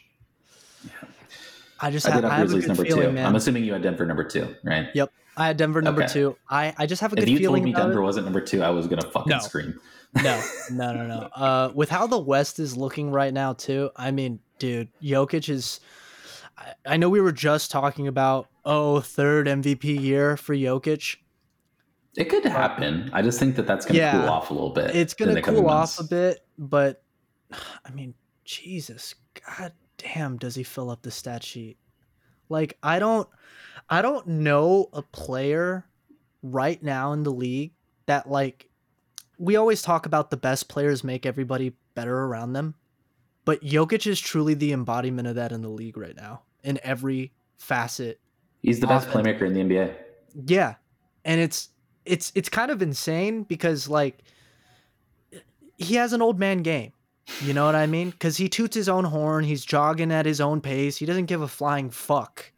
[1.81, 3.11] I just I have, I have a good number feeling, two.
[3.11, 3.25] man.
[3.25, 4.87] I'm assuming you had Denver number two, right?
[4.93, 5.11] Yep.
[5.35, 6.13] I had Denver number Okay.
[6.13, 6.37] two.
[6.49, 8.03] I, I just have a good If you feeling told me Denver it.
[8.03, 9.39] wasn't number two, I was gonna fucking No.
[9.39, 9.79] scream.
[10.23, 10.41] No,
[10.71, 11.19] no, no, no.
[11.33, 13.89] Uh, with how the West is looking right now, too.
[13.97, 15.79] I mean, dude, Jokic is.
[16.55, 21.17] I, I know we were just talking about oh third MVP year for Jokic.
[22.15, 23.09] It could happen.
[23.11, 24.21] I just think that that's gonna Yeah.
[24.21, 24.95] cool off a little bit.
[24.95, 27.03] It's gonna the coming cool off a bit, but
[27.83, 28.13] I mean,
[28.45, 29.15] Jesus,
[29.47, 31.77] god damn, does he fill up the stat sheet?
[32.49, 33.27] Like, I don't,
[33.89, 35.85] I don't know a player
[36.43, 37.73] right now in the league
[38.05, 38.67] that like.
[39.37, 42.75] We always talk about the best players make everybody better around them,
[43.45, 47.31] but Jokic is truly the embodiment of that in the league right now in every
[47.57, 48.19] facet
[48.61, 49.27] He's the best offense.
[49.27, 49.93] playmaker in the NBA.
[50.45, 50.75] yeah.
[51.25, 51.69] And it's
[52.05, 54.19] it's it's kind of insane because like
[55.77, 56.93] he has an old man game.
[57.43, 58.11] You know what I mean?
[58.13, 60.97] Cuz he toots his own horn, he's jogging at his own pace.
[60.97, 62.51] He doesn't give a flying fuck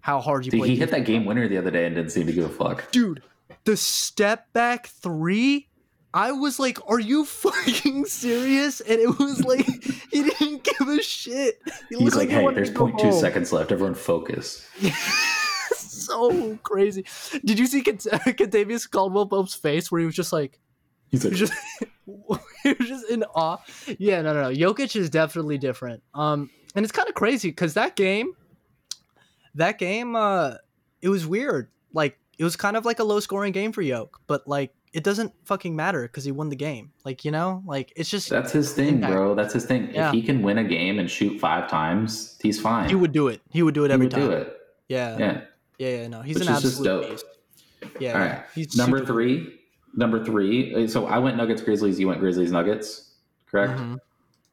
[0.00, 0.68] how hard you Dude, play.
[0.70, 2.90] he hit that game winner the other day and didn't seem to give a fuck.
[2.92, 3.22] Dude,
[3.64, 5.68] the step back 3
[6.16, 9.66] I was like, "Are you fucking serious?" And it was like
[10.10, 11.60] he didn't give a shit.
[11.90, 13.70] He He's looked like, hey, there's to 0.2 home." seconds left.
[13.70, 14.66] Everyone focus.
[15.76, 17.04] so crazy.
[17.44, 20.58] Did you see Kentavious Caldwell Pope's face where he was just like,
[21.08, 21.52] He's he like, was just,
[22.62, 23.58] he was just in awe?
[23.98, 24.56] Yeah, no, no, no.
[24.56, 26.02] Jokic is definitely different.
[26.14, 28.32] Um, and it's kind of crazy because that game,
[29.54, 30.54] that game, uh,
[31.02, 31.68] it was weird.
[31.92, 35.04] Like it was kind of like a low scoring game for Yoke, but like it
[35.04, 36.90] doesn't fucking matter because he won the game.
[37.04, 39.12] Like you know, like it's just that's his thing, Impact.
[39.12, 39.34] bro.
[39.34, 39.90] That's his thing.
[39.92, 40.08] Yeah.
[40.08, 42.88] If he can win a game and shoot five times, he's fine.
[42.88, 43.42] he would do it.
[43.50, 44.20] He would do it He every time.
[44.22, 44.56] do it.
[44.88, 45.40] Yeah, Yeah.
[45.78, 46.08] yeah, yeah.
[46.08, 47.10] No, he's Which an absolute dope.
[47.10, 47.24] beast.
[48.00, 48.42] Yeah, All right.
[48.54, 49.60] He's Number three.
[49.94, 50.74] Number three.
[50.74, 52.00] uh, So I went Nuggets, Grizzlies.
[52.00, 53.14] You went Grizzlies, Nuggets.
[53.50, 53.78] Correct.
[53.78, 53.98] Mhm.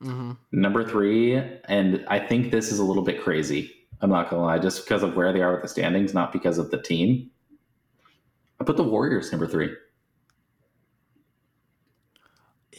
[0.04, 0.38] Mhm.
[0.52, 1.36] Number three,
[1.70, 3.72] and I think this is a little bit crazy.
[4.02, 6.58] I'm not gonna lie, just because of where they are with the standings, not because
[6.58, 7.30] of the team.
[8.60, 9.70] I put the Warriors number three.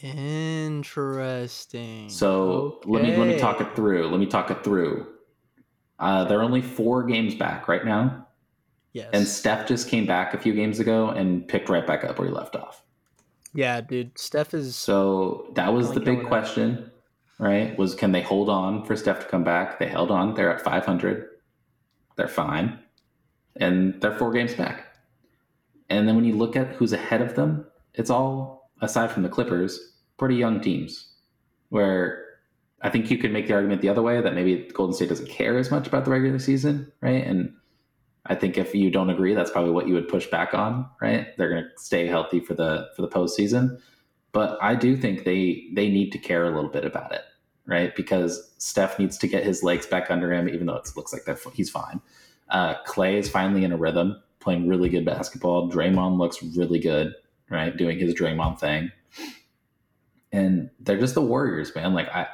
[0.03, 2.09] Interesting.
[2.09, 4.09] So let me let me talk it through.
[4.09, 5.07] Let me talk it through.
[5.99, 8.27] Uh, they're only four games back right now,
[8.93, 9.09] Yes.
[9.13, 12.27] and Steph just came back a few games ago and picked right back up where
[12.27, 12.83] he left off.
[13.53, 14.17] yeah, dude.
[14.17, 14.75] Steph is.
[14.75, 16.91] So that was the big question,
[17.39, 17.77] right?
[17.77, 19.79] Was can they hold on for Steph to come back?
[19.79, 20.33] They held on.
[20.33, 21.27] They're at 500.
[22.17, 22.79] They're fine.
[23.57, 24.85] And they're four games back.
[25.89, 29.29] And then when you look at who's ahead of them, it's all, aside from the
[29.29, 29.79] Clippers,
[30.17, 31.11] pretty young teams.
[31.69, 32.23] Where
[32.81, 35.29] I think you could make the argument the other way that maybe Golden State doesn't
[35.29, 37.25] care as much about the regular season, right?
[37.25, 37.53] And
[38.27, 41.27] I think if you don't agree, that's probably what you would push back on, right?
[41.37, 43.79] They're going to stay healthy for the for the postseason,
[44.31, 47.21] but I do think they they need to care a little bit about it,
[47.65, 47.95] right?
[47.95, 51.25] Because Steph needs to get his legs back under him, even though it looks like
[51.25, 52.01] that he's fine.
[52.49, 55.71] Uh, Clay is finally in a rhythm, playing really good basketball.
[55.71, 57.13] Draymond looks really good,
[57.49, 57.75] right?
[57.75, 58.91] Doing his Draymond thing,
[60.31, 61.93] and they're just the Warriors, man.
[61.93, 62.27] Like I.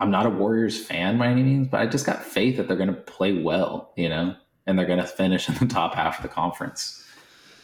[0.00, 2.76] I'm not a Warriors fan by any means, but I just got faith that they're
[2.76, 6.18] going to play well, you know, and they're going to finish in the top half
[6.18, 7.04] of the conference.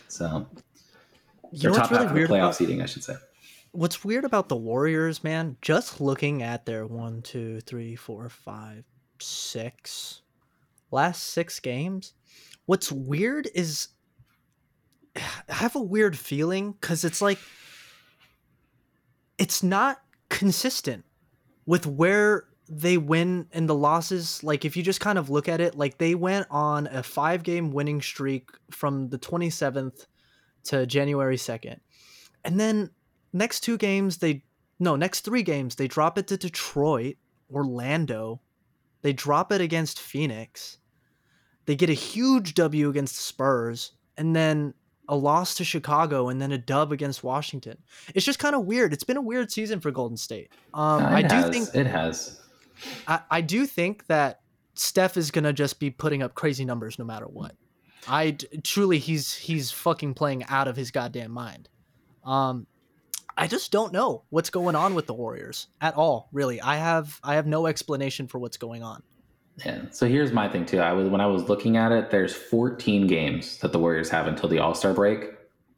[0.08, 0.44] So,
[1.52, 3.14] You know top really half of the playoff about seeding, I should say.
[3.70, 5.56] what's weird about the Warriors, man?
[5.62, 8.84] Just looking at their one, two, three, four, five,
[9.20, 10.22] six.
[10.90, 12.14] Last six games.
[12.66, 13.88] What's weird is
[15.16, 17.38] I have a weird feeling because it's like
[19.38, 21.04] it's not consistent
[21.66, 24.42] with where they win and the losses.
[24.42, 27.42] Like if you just kind of look at it, like they went on a five
[27.42, 30.06] game winning streak from the 27th
[30.64, 31.78] to January 2nd.
[32.44, 32.90] And then
[33.32, 34.44] next two games they
[34.80, 37.16] no, next three games they drop it to Detroit,
[37.52, 38.40] Orlando.
[39.02, 40.78] They drop it against Phoenix.
[41.66, 44.74] They get a huge W against the Spurs and then
[45.08, 47.78] a loss to Chicago and then a dub against Washington.
[48.14, 48.92] It's just kind of weird.
[48.92, 50.50] It's been a weird season for Golden State.
[50.72, 51.50] Um, it I do has.
[51.50, 52.40] think it has.
[53.06, 54.40] I, I do think that
[54.74, 57.54] Steph is gonna just be putting up crazy numbers no matter what.
[58.08, 61.68] I truly he's he's fucking playing out of his goddamn mind.
[62.24, 62.66] Um,
[63.36, 66.28] I just don't know what's going on with the Warriors at all.
[66.32, 69.02] Really, I have I have no explanation for what's going on.
[69.58, 69.82] Yeah.
[69.90, 70.80] So here's my thing too.
[70.80, 74.26] I was when I was looking at it, there's 14 games that the Warriors have
[74.26, 75.30] until the All Star break.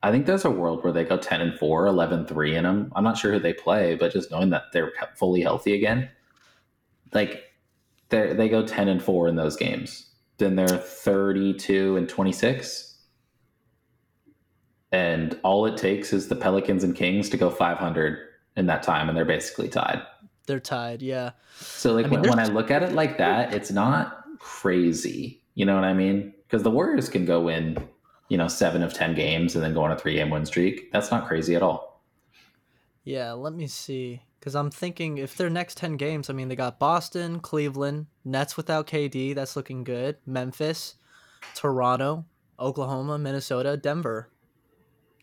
[0.03, 2.93] I think there's a world where they go 10 and 4, 11 3 in them.
[2.95, 6.09] I'm not sure who they play, but just knowing that they're fully healthy again,
[7.13, 7.45] like
[8.09, 10.11] they they go 10 and 4 in those games.
[10.39, 12.95] Then they're 32 and 26.
[14.93, 18.19] And all it takes is the Pelicans and Kings to go 500
[18.57, 20.03] in that time, and they're basically tied.
[20.47, 21.03] They're tied.
[21.03, 21.33] Yeah.
[21.59, 25.43] So like I mean, when, when I look at it like that, it's not crazy.
[25.55, 26.33] You know what I mean?
[26.47, 27.79] Because the Warriors can go win,
[28.29, 30.93] you know, seven of ten games and then go on a three game win streak.
[30.93, 32.03] That's not crazy at all.
[33.05, 34.23] Yeah, let me see.
[34.41, 38.57] Because I'm thinking if their next 10 games, I mean, they got Boston, Cleveland, Nets
[38.57, 39.35] without KD.
[39.35, 40.17] That's looking good.
[40.27, 40.97] Memphis,
[41.55, 42.25] Toronto,
[42.59, 44.29] Oklahoma, Minnesota, Denver,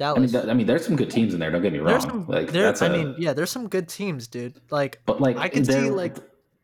[0.04, 0.34] Dallas.
[0.36, 1.50] I mean, I mean, there's some good teams in there.
[1.52, 1.88] Don't get me wrong.
[1.88, 4.56] there's some, like there, that's I a- mean, yeah, there's some good teams, dude.
[4.70, 6.18] Like, but like I can see, like-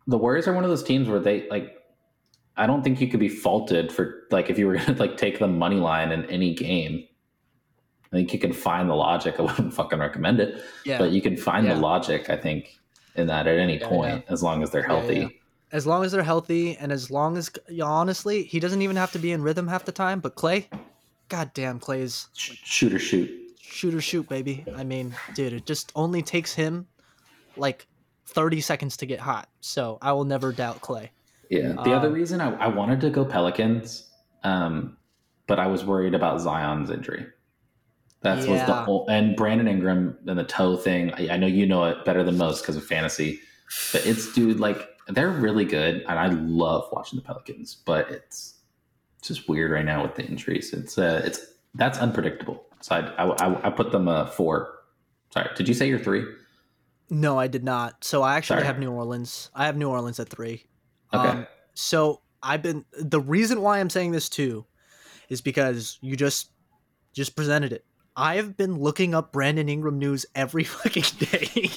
[0.07, 1.75] the Warriors are one of those teams where they like.
[2.57, 5.39] I don't think you could be faulted for like if you were gonna like take
[5.39, 7.05] the money line in any game.
[8.11, 9.35] I think you can find the logic.
[9.39, 10.61] I wouldn't fucking recommend it.
[10.83, 11.75] yeah, but you can find Yeah.
[11.75, 12.79] the logic i think
[13.15, 15.39] in that at any Yeah, point as long as they're healthy
[15.71, 17.51] as long as they're healthy and as long as,
[17.83, 20.19] honestly, he doesn't even have to be in rhythm half the time.
[20.19, 20.67] But Clay,
[21.29, 21.79] goddamn,
[22.33, 24.65] Sh- shoot or shoot shoot or shoot, baby.
[24.75, 26.87] I mean, dude, it just only takes him
[27.55, 27.87] like
[28.25, 29.47] 30 seconds to get hot.
[29.61, 31.11] So I will never doubt Clay.
[31.49, 34.05] yeah the other Um, reason I, I wanted to go pelicans
[34.43, 34.95] um
[35.47, 37.25] but i was worried about zion's injury
[38.21, 41.65] that was the whole and brandon ingram and the toe thing I, I know you
[41.65, 43.39] know it better than most because of fantasy
[43.91, 48.58] but it's dude like they're really good and i love watching the pelicans but it's
[49.19, 51.45] it's just weird right now with the injuries it's uh it's
[51.75, 54.79] that's unpredictable so i i, I, I put them uh four
[55.33, 56.25] sorry did you say you're three
[57.11, 58.03] No, I did not.
[58.03, 58.67] So I actually Sorry.
[58.67, 59.49] have New Orleans.
[59.55, 60.67] I have New Orleans at three.
[61.11, 61.27] Okay.
[61.27, 64.63] Um, so I've been the reason why I'm saying this too
[65.27, 66.51] is because you just
[67.13, 67.83] just presented it.
[68.15, 71.71] I have been looking up Brandon Ingram news every fucking day.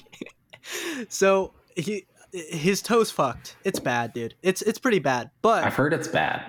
[1.08, 3.56] so he his toes fucked.
[3.64, 4.34] It's bad, dude.
[4.42, 5.30] It's it's pretty bad.
[5.40, 6.42] But I've heard it's bad.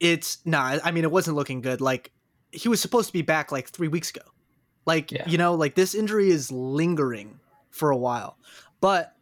[0.00, 1.80] It's nah i mean it wasn't looking good.
[1.80, 2.12] Like
[2.52, 4.22] he was supposed to be back like three weeks ago.
[4.86, 5.28] Like Yeah.
[5.28, 7.40] you know like this injury is lingering
[7.70, 8.38] for a while.
[8.80, 9.14] But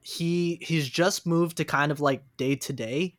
[0.00, 3.16] he he's just moved to kind of like day to day.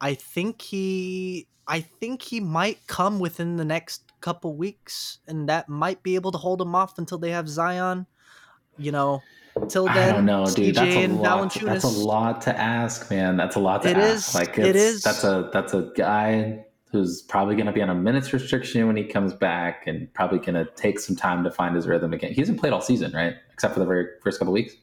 [0.00, 5.66] I think he i think he might come within the next couple weeks and that
[5.68, 8.06] might be able to hold him off until they have zion
[8.76, 9.22] you know
[9.68, 10.74] till I then don't know, dude.
[10.74, 11.54] That's a and lot.
[11.54, 13.36] That's a lot to ask, man.
[13.36, 14.28] That's a lot to It ask.
[14.28, 15.02] is, Like it it's.
[15.04, 18.96] That's a that's a guy who's probably going to be on a minutes restriction when
[18.96, 22.32] he comes back, and probably going to take some time to find his rhythm again.
[22.32, 23.34] He hasn't played all season, right?
[23.52, 24.74] Except for the very first couple weeks.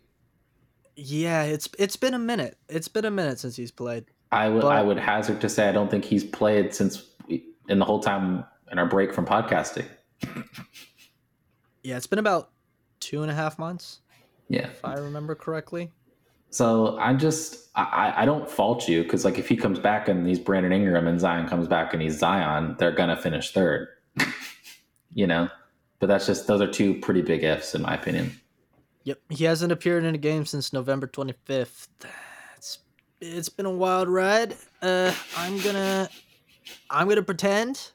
[0.96, 4.04] yeah it's it's been a minute it's been a minute since he's played
[4.34, 7.46] I would But- I would hazard to say I don't think he's played since we,
[7.70, 9.86] in the whole time in our break from podcasting.
[11.84, 12.52] Yeah, it's been about
[13.00, 14.02] two and a half months,
[14.52, 14.68] Yeah.
[14.68, 15.92] if I remember correctly.
[16.50, 20.28] So I just I, I don't fault you because like if he comes back and
[20.28, 23.88] he's Brandon Ingram and Zion comes back and he's Zion, they're gonna finish third.
[25.14, 25.50] you know?
[26.00, 28.36] But that's just those are two pretty big ifs in my opinion.
[29.04, 31.88] Yep, he hasn't appeared in a game since November 25th.
[32.58, 32.80] It's
[33.22, 34.56] it's been a wild ride.
[34.82, 36.10] Uh, I'm gonna
[36.90, 37.92] I'm gonna pretend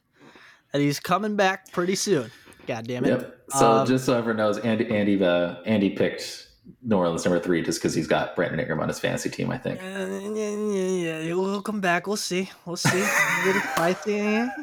[0.73, 2.31] that he's coming back pretty soon.
[2.67, 3.09] God damn it.
[3.09, 3.39] Yep.
[3.51, 6.46] So Um, just so everyone knows, Andy Andy uh, Andy picked
[6.83, 9.59] New Orleans number three just because he's got Brandon Ingram on his fantasy team, I
[9.59, 9.81] think.
[9.81, 12.07] Yeah, yeah, yeah, we'll come back.
[12.07, 12.51] We'll see.
[12.65, 13.01] We'll see.
[13.01, 14.13] A little spicy,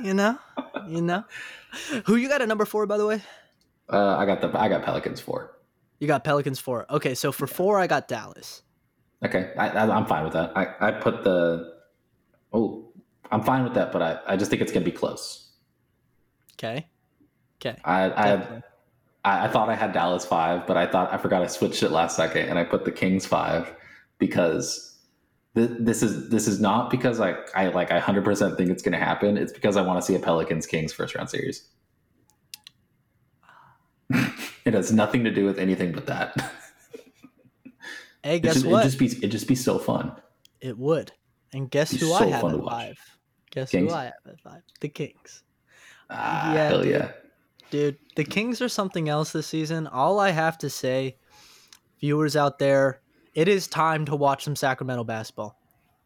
[0.04, 0.38] you know,
[0.88, 1.24] you know.
[2.06, 3.22] Who you got at number four, by the way?
[3.90, 5.58] Uh, I got the I got Pelicans four.
[6.00, 6.86] You got Pelicans four.
[6.90, 8.62] Okay, so for four, I got Dallas.
[9.24, 10.56] Okay, I, I, I'm fine with that.
[10.58, 11.74] I, I put the.
[12.52, 12.92] Oh,
[13.32, 15.52] I'm fine with that, but I, I just think it's gonna be close.
[16.54, 16.88] Okay.
[17.58, 17.80] Okay.
[17.84, 18.62] I I, Definitely.
[19.24, 21.90] I I thought I had Dallas five, but I thought I forgot I switched it
[21.92, 23.74] last second, and I put the Kings five
[24.20, 24.98] because
[25.56, 28.84] th- this is this is not because I I like I hundred percent think it's
[28.84, 29.38] gonna happen.
[29.38, 31.68] It's because I want to see a Pelicans Kings first round series.
[34.66, 36.36] it has nothing to do with anything but that.
[38.24, 38.82] Hey, It guess just, what?
[38.82, 40.14] It just be it just be so fun.
[40.62, 41.12] It would.
[41.54, 42.98] And guess who so I have to at five?
[43.52, 43.92] Guess Kings?
[43.92, 44.62] who I have at five?
[44.80, 45.44] The Kings.
[46.10, 46.92] Ah, Yeah, hell dude.
[46.92, 47.12] yeah.
[47.74, 49.88] Dude, the Kings are something else this season.
[49.88, 51.18] All I have to say,
[52.00, 53.02] viewers out there,
[53.34, 55.58] it is time to watch some Sacramento basketball.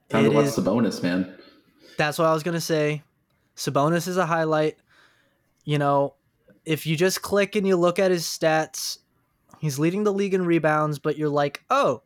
[0.08, 1.38] Time to watch is- the bonus, man.
[1.98, 3.04] That's what I was gonna say.
[3.58, 4.78] Sabonis is a highlight.
[5.66, 6.14] You know,
[6.64, 9.00] if you just click and you look at his stats,
[9.60, 12.02] he's leading the league in rebounds, but you're like, oh,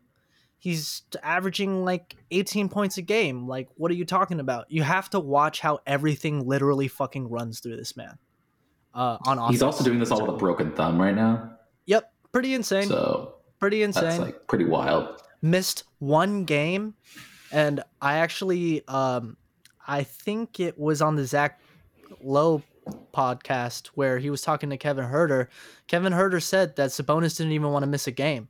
[0.58, 3.48] he's averaging like 18 points a game.
[3.48, 4.72] Like, what are you talking about?
[4.72, 8.18] You have to watch how everything literally fucking runs through this man.
[8.94, 9.52] Uh, on offense.
[9.56, 11.52] He's also doing this all with a broken thumb right now,
[11.86, 12.88] Yep, pretty insane.
[12.88, 14.04] so pretty insane.
[14.04, 15.22] that's like pretty wild.
[15.42, 16.94] missed one game
[17.52, 19.38] and i actually um
[19.88, 21.60] i think it was on the zach
[22.24, 22.62] lowe
[23.14, 25.48] podcast where he was talking to kevin Huerter.
[25.88, 28.48] kevin Huerter said that sabonis didn't even want to miss a game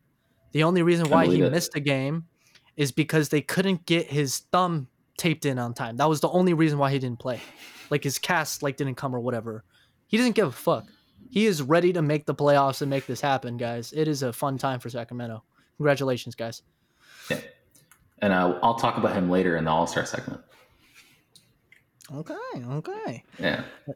[0.53, 1.51] the only reason why he it.
[1.51, 2.25] missed a game
[2.77, 4.87] is because they couldn't get his thumb
[5.17, 7.39] taped in on time that was the only reason why he didn't play
[7.89, 9.63] like his cast like didn't come or whatever
[10.11, 10.85] he doesn't give a fuck
[11.29, 14.31] he is ready to make the playoffs and make this happen guys it is a
[14.31, 15.43] fun time for sacramento
[15.77, 16.61] congratulations guys
[18.23, 20.41] And uh, I'll talk about him later in the All Star segment.
[22.13, 22.33] Okay,
[22.69, 23.23] okay.
[23.39, 23.63] Yeah.
[23.87, 23.93] you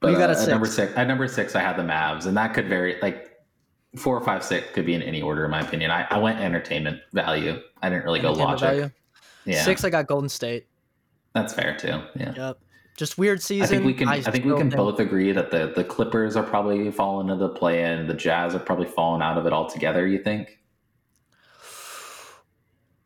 [0.00, 0.88] But got uh, at at number six?
[0.88, 2.96] six, at number six, I had the Mavs, and that could vary.
[3.00, 3.38] Like
[3.96, 5.92] four or five, six could be in any order, in my opinion.
[5.92, 7.60] I, I went entertainment value.
[7.80, 8.68] I didn't really go logic.
[8.68, 8.90] value.
[9.44, 10.66] Yeah, Six, I got Golden State.
[11.34, 12.00] that's fair too.
[12.16, 12.34] Yeah.
[12.34, 12.58] Yep.
[12.98, 13.62] Just weird season.
[13.62, 14.08] I think we can.
[14.08, 17.54] I, think we can both agree that the the Clippers are probably falling into the
[17.54, 18.08] play in.
[18.08, 20.04] The Jazz are probably falling out of it altogether.
[20.04, 20.58] You think?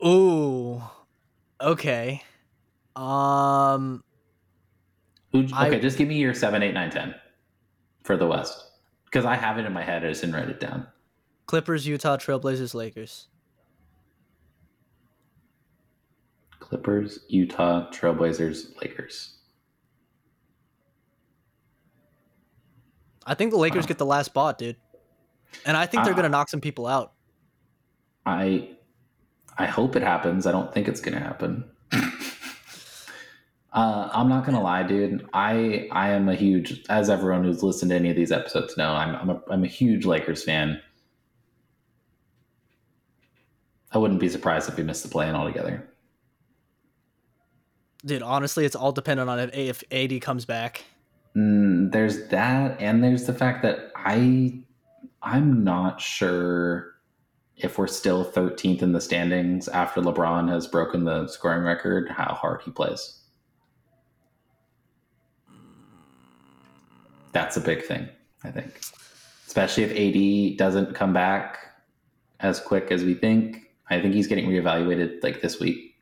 [0.03, 0.83] Ooh.
[1.61, 2.23] Okay.
[2.97, 4.03] Um.
[5.33, 7.15] Who, I- okay, just give me your seven, eight, nine, ten
[8.03, 8.65] for the West
[9.05, 10.07] because I have it in my head.
[10.07, 10.87] I just didn't write it down.
[11.45, 13.27] Clippers, Utah, Trailblazers, Lakers.
[16.61, 19.35] Clippers, Utah, Trailblazers, Lakers.
[23.27, 24.77] I think the Lakers get the last spot, dude.
[25.65, 27.13] And I think they're Uh, gonna knock some people out.
[28.27, 28.71] I
[29.59, 30.47] I hope it happens.
[30.47, 31.65] I don't think it's gonna happen.
[31.93, 32.11] uh,
[34.13, 35.27] I'm not gonna lie, dude.
[35.33, 38.93] I I am a huge, as everyone who's listened to any of these episodes know,
[38.93, 40.81] I'm I'm a, I'm a huge Lakers fan.
[43.93, 45.87] I wouldn't be surprised if we missed the play-in altogether.
[48.05, 50.83] Dude, honestly, it's all dependent on if, if AD comes back.
[51.37, 54.63] Mm, there's that, and there's the fact that I
[55.23, 56.95] I'm not sure
[57.57, 62.09] if we're still 13th in the standings after LeBron has broken the scoring record.
[62.11, 63.21] How hard he plays.
[67.33, 68.09] That's a big thing,
[68.45, 68.81] I think.
[69.47, 71.59] Especially if AD doesn't come back
[72.41, 73.71] as quick as we think.
[73.89, 75.95] I think he's getting reevaluated like this week.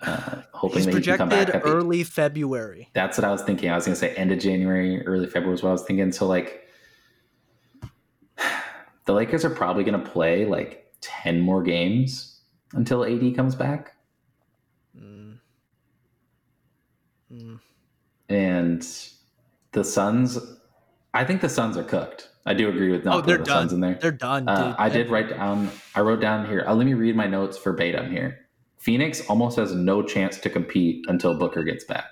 [0.00, 2.88] Uh, hoping He's that he can come back projected the- early February.
[2.94, 3.70] that's what I was thinking.
[3.70, 6.10] I was going to say end of January, early February is what I was thinking.
[6.12, 6.66] So like
[9.06, 12.40] the Lakers are probably going to play like 10 more games
[12.72, 13.94] until AD comes back.
[14.98, 15.38] Mm.
[17.32, 17.60] Mm.
[18.28, 18.86] And
[19.72, 20.38] the Suns,
[21.14, 22.28] I think the Suns are cooked.
[22.46, 23.98] I do agree with not Oh, the Suns in there.
[24.00, 24.56] They're done, dude.
[24.56, 27.58] Uh, I did write down, I wrote down here, uh, let me read my notes
[27.58, 28.47] verbatim here.
[28.78, 32.06] Phoenix almost has no chance to compete until Booker gets back.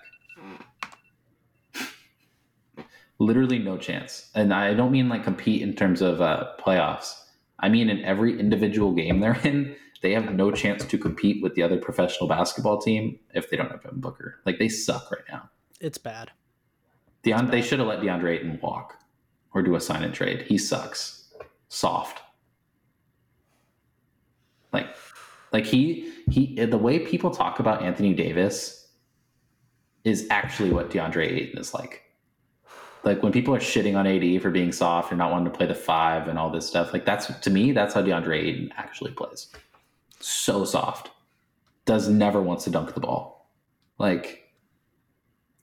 [3.19, 4.31] Literally no chance.
[4.35, 7.15] And I don't mean like compete in terms of uh, playoffs.
[7.59, 11.55] I mean in every individual game they're in, they have no chance to compete with
[11.55, 14.41] the other professional basketball team if they don't have Devin Booker.
[14.45, 15.49] Like they suck right now.
[15.81, 16.31] It's bad.
[17.25, 18.99] Deon, they should have let DeAndre Ayton walk
[19.53, 20.43] or do a sign and trade.
[20.43, 21.33] He sucks.
[21.69, 22.23] Soft.
[24.73, 24.95] Like,
[25.53, 28.89] like he he the way people talk about Anthony Davis
[30.05, 32.03] is actually what DeAndre Ayton is like.
[33.05, 35.67] Like when people are shitting on AD for being soft and not wanting to play
[35.67, 39.13] the five and all this stuff, like that's to me, that's how DeAndre Ayton actually
[39.13, 39.49] plays.
[40.21, 41.11] So soft.
[41.85, 43.51] Does never wants to dunk the ball.
[43.99, 44.53] Like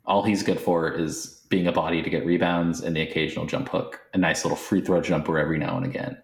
[0.06, 3.70] all he's good for is being a body to get rebounds and the occasional jump
[3.70, 6.18] hook, a nice little free throw jumper every now and again.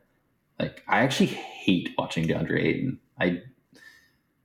[0.60, 2.99] Like I actually hate watching DeAndre Ayton.
[3.20, 3.41] I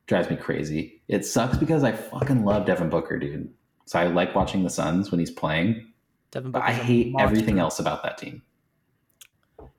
[0.07, 1.03] drives me crazy.
[1.09, 3.53] It sucks because I fucking love Devin Booker, dude.
[3.87, 5.93] So I like watching the Suns when he's playing,
[6.31, 8.43] Devin but I hate everything else about that team.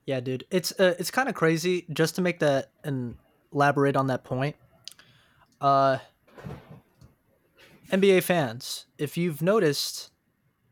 [0.05, 1.85] Yeah, dude, it's uh, it's kind of crazy.
[1.91, 3.15] Just to make that and
[3.51, 4.55] elaborate on that point,
[5.59, 5.97] uh,
[7.91, 10.11] NBA fans, if you've noticed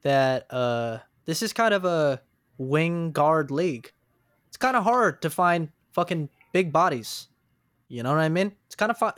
[0.03, 2.21] that uh, this is kind of a
[2.59, 3.91] wing guard league,
[4.47, 7.27] it's kind of hard to find fucking big bodies.
[7.93, 8.53] You know what I mean?
[8.65, 9.13] It's kind of fun.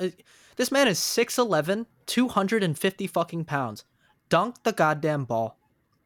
[0.57, 3.85] This man is 6'11", 250 fucking pounds.
[4.27, 5.57] Dunk the goddamn ball.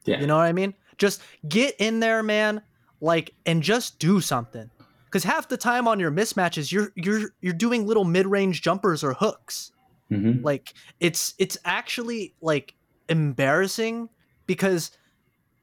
[0.05, 0.19] Yeah.
[0.21, 0.75] You know what I mean?
[0.99, 2.61] Just get in there, man,
[3.01, 4.69] like and just do something.
[5.09, 9.13] Cuz half the time on your mismatches you're you're you're doing little mid-range jumpers or
[9.13, 9.71] hooks.
[10.09, 12.75] hmm Like it's it's actually like
[13.07, 14.09] embarrassing
[14.45, 14.91] because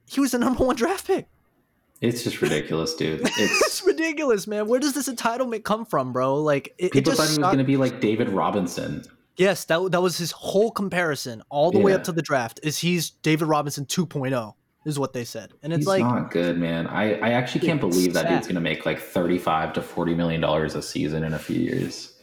[0.07, 1.28] he was the number 1 draft pick.
[2.01, 3.20] It's just ridiculous, dude.
[3.38, 4.66] It's It's ridiculous, man.
[4.68, 6.36] Where does this entitlement come from, bro?
[6.42, 9.03] Like it, it people just thought he was going to be like David Robinson.
[9.36, 12.61] Yes, that that was his whole comparison all the way up to the draft.
[12.62, 14.55] Is he's David Robinson 2.0
[14.86, 15.53] is what they said.
[15.62, 16.86] And it's He's like not good, man.
[16.86, 18.28] I, I actually can't believe that sad.
[18.28, 21.59] dude's going to make like 35 to 40 million dollars a season in a few
[21.59, 22.14] years.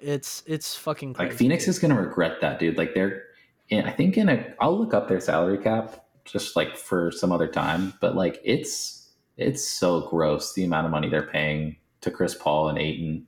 [0.00, 1.28] it's it's fucking crazy.
[1.28, 2.78] Like Phoenix is going to regret that, dude.
[2.78, 3.24] Like they're,
[3.68, 7.30] in, I think in a, I'll look up their salary cap just like for some
[7.32, 8.95] other time, but like it's
[9.36, 13.26] it's so gross the amount of money they're paying to Chris Paul and Ayton,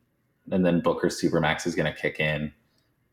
[0.50, 2.52] and then Booker's supermax is going to kick in,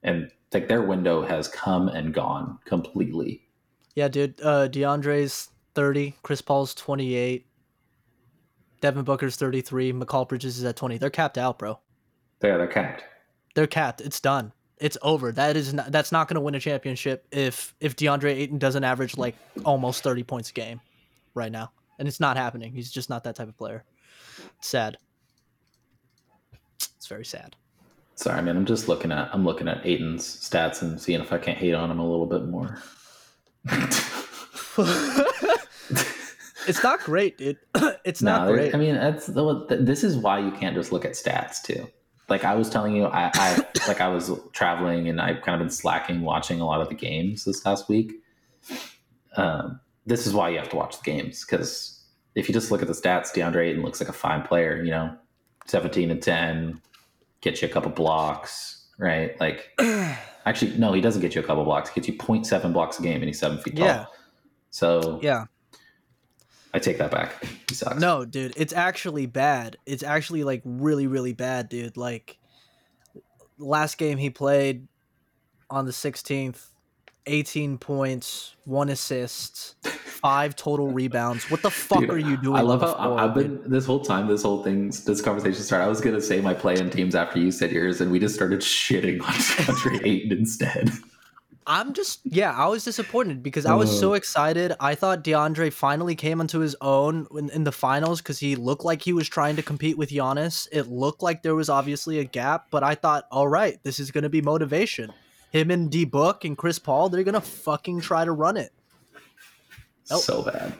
[0.03, 3.41] and like their window has come and gone completely.
[3.95, 4.39] Yeah, dude.
[4.41, 7.45] Uh, DeAndre's 30, Chris Paul's 28,
[8.81, 10.97] Devin Booker's 33, Mikal Bridges is at 20.
[10.97, 11.79] They're capped out, bro.
[12.39, 13.03] They're they're capped.
[13.55, 14.01] They're capped.
[14.01, 14.51] It's done.
[14.77, 15.31] It's over.
[15.31, 18.83] That is not, that's not going to win a championship if if DeAndre Ayton doesn't
[18.83, 20.81] average like almost 30 points a game
[21.33, 21.71] right now.
[21.97, 22.73] And it's not happening.
[22.73, 23.83] He's just not that type of player.
[24.57, 24.97] It's sad.
[26.97, 27.55] It's very sad.
[28.15, 28.57] Sorry, man.
[28.57, 31.73] I'm just looking at I'm looking at Ayton's stats and seeing if I can't hate
[31.73, 32.79] on him a little bit more.
[36.67, 37.57] it's not great, dude.
[38.05, 38.73] it's No, not great.
[38.73, 41.87] I mean, that's this is why you can't just look at stats too.
[42.27, 45.59] Like I was telling you, I, I like I was traveling and I've kind of
[45.59, 48.13] been slacking watching a lot of the games this last week.
[49.35, 52.03] Um, this is why you have to watch the games because
[52.35, 54.83] if you just look at the stats, DeAndre Ayton looks like a fine player.
[54.83, 55.15] You know,
[55.65, 56.81] seventeen and ten,
[57.41, 59.39] get you a couple blocks, right?
[59.39, 59.71] Like,
[60.45, 61.89] actually, no, he doesn't get you a couple blocks.
[61.89, 63.85] He gets you 0.7 blocks a game, and he's seven feet tall.
[63.85, 64.05] Yeah.
[64.69, 65.45] So yeah.
[66.73, 67.41] I take that back.
[67.69, 68.01] He sucks.
[68.01, 69.77] No, dude, it's actually bad.
[69.85, 71.95] It's actually like really, really bad, dude.
[71.95, 72.37] Like
[73.57, 74.87] last game he played
[75.69, 76.71] on the 16th,
[77.28, 81.49] 18 points, one assist, five total rebounds.
[81.49, 82.57] What the fuck Dude, are you doing?
[82.57, 83.63] I love how floor, I've dude?
[83.63, 84.28] been this whole time.
[84.28, 85.86] This whole thing, this conversation started.
[85.86, 88.59] I was gonna say my play-in teams after you said yours, and we just started
[88.61, 90.91] shitting on DeAndre Ayton instead.
[91.67, 94.73] I'm just yeah, I was disappointed because I was so excited.
[94.80, 98.86] I thought DeAndre finally came into his own in, in the finals because he looked
[98.86, 100.67] like he was trying to compete with Giannis.
[100.71, 104.11] It looked like there was obviously a gap, but I thought, all right, this is
[104.11, 105.11] gonna be motivation.
[105.55, 108.73] Him and D Book and Chris Paul, they're gonna fucking try to run it.
[110.11, 110.19] Nope.
[110.21, 110.73] So bad.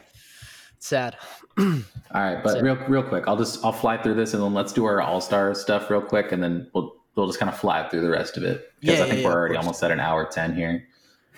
[0.78, 1.16] Sad.
[1.58, 1.64] All
[2.12, 2.62] right, but it.
[2.62, 5.22] real real quick, I'll just I'll fly through this and then let's do our All
[5.22, 8.36] Star stuff real quick, and then we'll we'll just kind of fly through the rest
[8.36, 10.86] of it because Yeah, I think yeah, we're already almost at an hour ten here.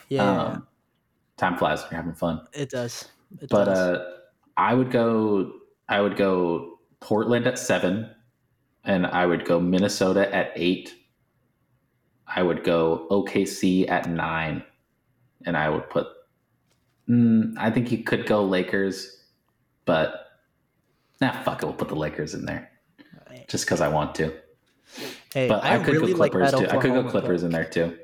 [0.09, 0.67] Yeah, Um,
[1.37, 2.41] time flies when you're having fun.
[2.53, 3.05] it does.
[3.41, 3.79] It But does.
[3.79, 4.11] uh,
[4.57, 5.53] I would go.
[5.89, 8.11] I would go Portland at seven,
[8.83, 10.95] and I would go Minnesota at eight.
[12.35, 14.63] I would go OKC at nine,
[15.47, 16.07] and I would put.
[17.09, 19.25] Mm, I think you could go Lakers,
[19.85, 20.27] but
[21.21, 21.67] nah, fuck it.
[21.67, 22.71] We'll put the Lakers in there
[23.49, 24.33] just because I want to.
[25.33, 26.69] hey, But I, I, could really go Clippers that too.
[26.69, 27.47] I could go Clippers pick.
[27.47, 27.99] in there too.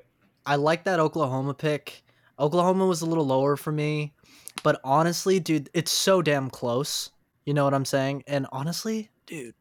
[0.47, 2.03] I like that Oklahoma pick.
[2.39, 4.13] Oklahoma was a little lower for me,
[4.63, 7.11] but honestly, dude, it's so damn close.
[7.47, 8.25] You know what I'm saying?
[8.27, 9.55] And honestly, dude,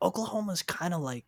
[0.00, 1.24] Oklahoma's kind of like,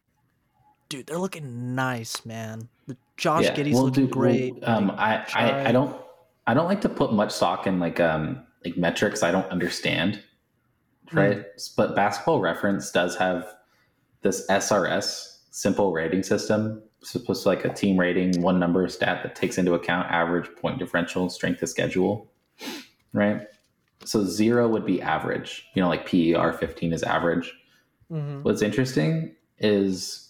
[0.89, 2.69] dude, they're looking nice, man.
[2.87, 4.55] The Josh Yeah, Giddey's well, looking dude, well, great.
[4.65, 4.99] um, like,
[5.37, 5.97] I, I, I don't
[6.47, 10.23] I don't like to put much stock in like um like metrics I don't understand,
[11.11, 11.19] Hmm.
[11.19, 11.45] right?
[11.77, 13.47] But Basketball Reference does have
[14.23, 16.83] this SRS simple rating system.
[17.01, 20.49] It's supposed to like a team rating, one number stat that takes into account average
[20.61, 22.31] point differential, strength of schedule,
[23.13, 23.43] right?
[24.05, 25.67] So zero would be average.
[25.75, 27.53] You know, like PER fifteen is average.
[28.11, 28.43] Mhm.
[28.43, 30.28] What's interesting is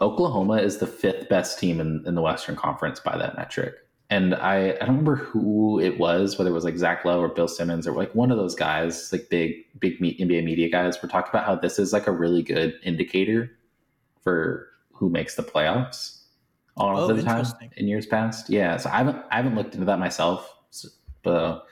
[0.00, 3.74] Oklahoma is the fifth best team in, in the Western Conference by that metric.
[4.10, 7.28] And I, I don't remember who it was, whether it was like Zach Lowe or
[7.28, 11.08] Bill Simmons or like one of those guys, like big, big NBA media guys, were
[11.08, 13.50] talking about how this is like a really good indicator
[14.22, 16.18] for who makes the playoffs
[16.78, 17.44] all Oh, of the time
[17.76, 18.48] in years past.
[18.48, 20.88] Yeah, so I haven't I haven't looked into that myself, so,
[21.22, 21.66] but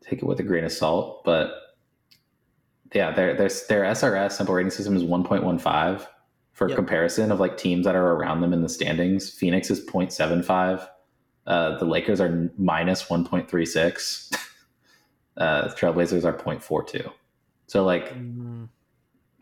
[0.00, 1.24] take it with a grain of salt.
[1.24, 1.50] But
[2.94, 6.06] yeah, their their their SRS simple rating system is one point one five.
[6.58, 6.76] For Yep.
[6.76, 10.88] comparison of like teams that are around them in the standings, Phoenix is 0.75.
[11.46, 14.34] Uh, the Lakers are minus 1.36.
[15.36, 17.12] uh, Trailblazers are 0.42.
[17.68, 18.68] So like Mm,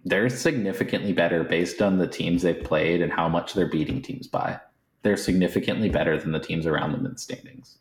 [0.05, 4.27] they're significantly better based on the teams they've played and how much they're beating teams
[4.27, 4.61] by.
[5.03, 7.79] They're significantly better than the teams around them in the standings.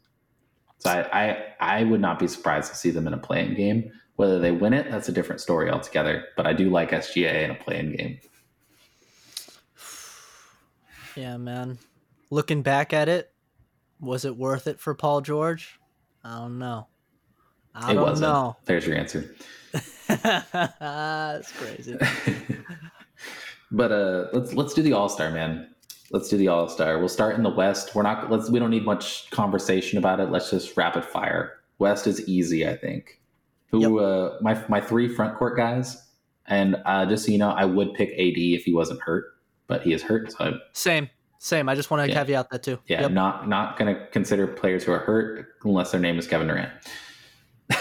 [0.78, 3.92] So I, I, I would not be surprised to see them in a play-in game.
[4.16, 6.24] Whether they win it, that's a different story altogether.
[6.38, 8.20] But I do like SGA in a play-in game.
[11.16, 11.78] Yeah, man.
[12.30, 13.32] Looking back at it,
[14.00, 15.80] was it worth it for Paul George?
[16.24, 16.88] I don't know.
[17.74, 18.32] I it don't wasn't.
[18.32, 18.58] know.
[18.66, 19.36] There's your answer.
[20.08, 21.98] That's crazy.
[23.72, 25.70] but uh, let's let's do the All Star, man.
[26.12, 27.00] Let's do the All Star.
[27.00, 27.94] We'll start in the West.
[27.94, 28.32] We're not.
[28.32, 28.50] Let's.
[28.50, 30.32] We don't need much conversation about it.
[30.32, 31.54] Let's just rapid fire.
[31.80, 33.20] West is easy, I think.
[33.68, 34.00] Who?
[34.00, 36.02] Uh, my my three front court guys.
[36.48, 39.35] And uh, just so you know, I would pick AD if he wasn't hurt,
[39.68, 40.32] but he is hurt.
[40.32, 41.10] So I, Same,
[41.40, 41.68] same.
[41.70, 42.20] I just want to Yeah.
[42.24, 42.80] caveat that too.
[42.88, 43.12] yeah, Yep.
[43.12, 46.72] not not going to consider players who are hurt unless their name is Kevin Durant.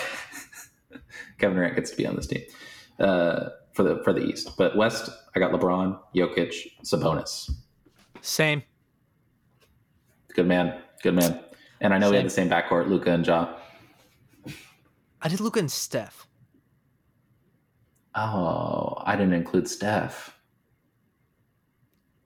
[1.39, 2.43] Kevin Durant gets to be on this team
[3.01, 6.55] uh, for the for the East, but West I got LeBron, Jokic,
[6.85, 7.51] Sabonis.
[8.21, 8.63] Same.
[10.35, 11.41] Good man, good man.
[11.81, 13.55] And I know we had the same backcourt, Luka and Ja.
[15.21, 16.27] I did Luka and Steph.
[18.15, 20.37] Oh, I didn't include Steph.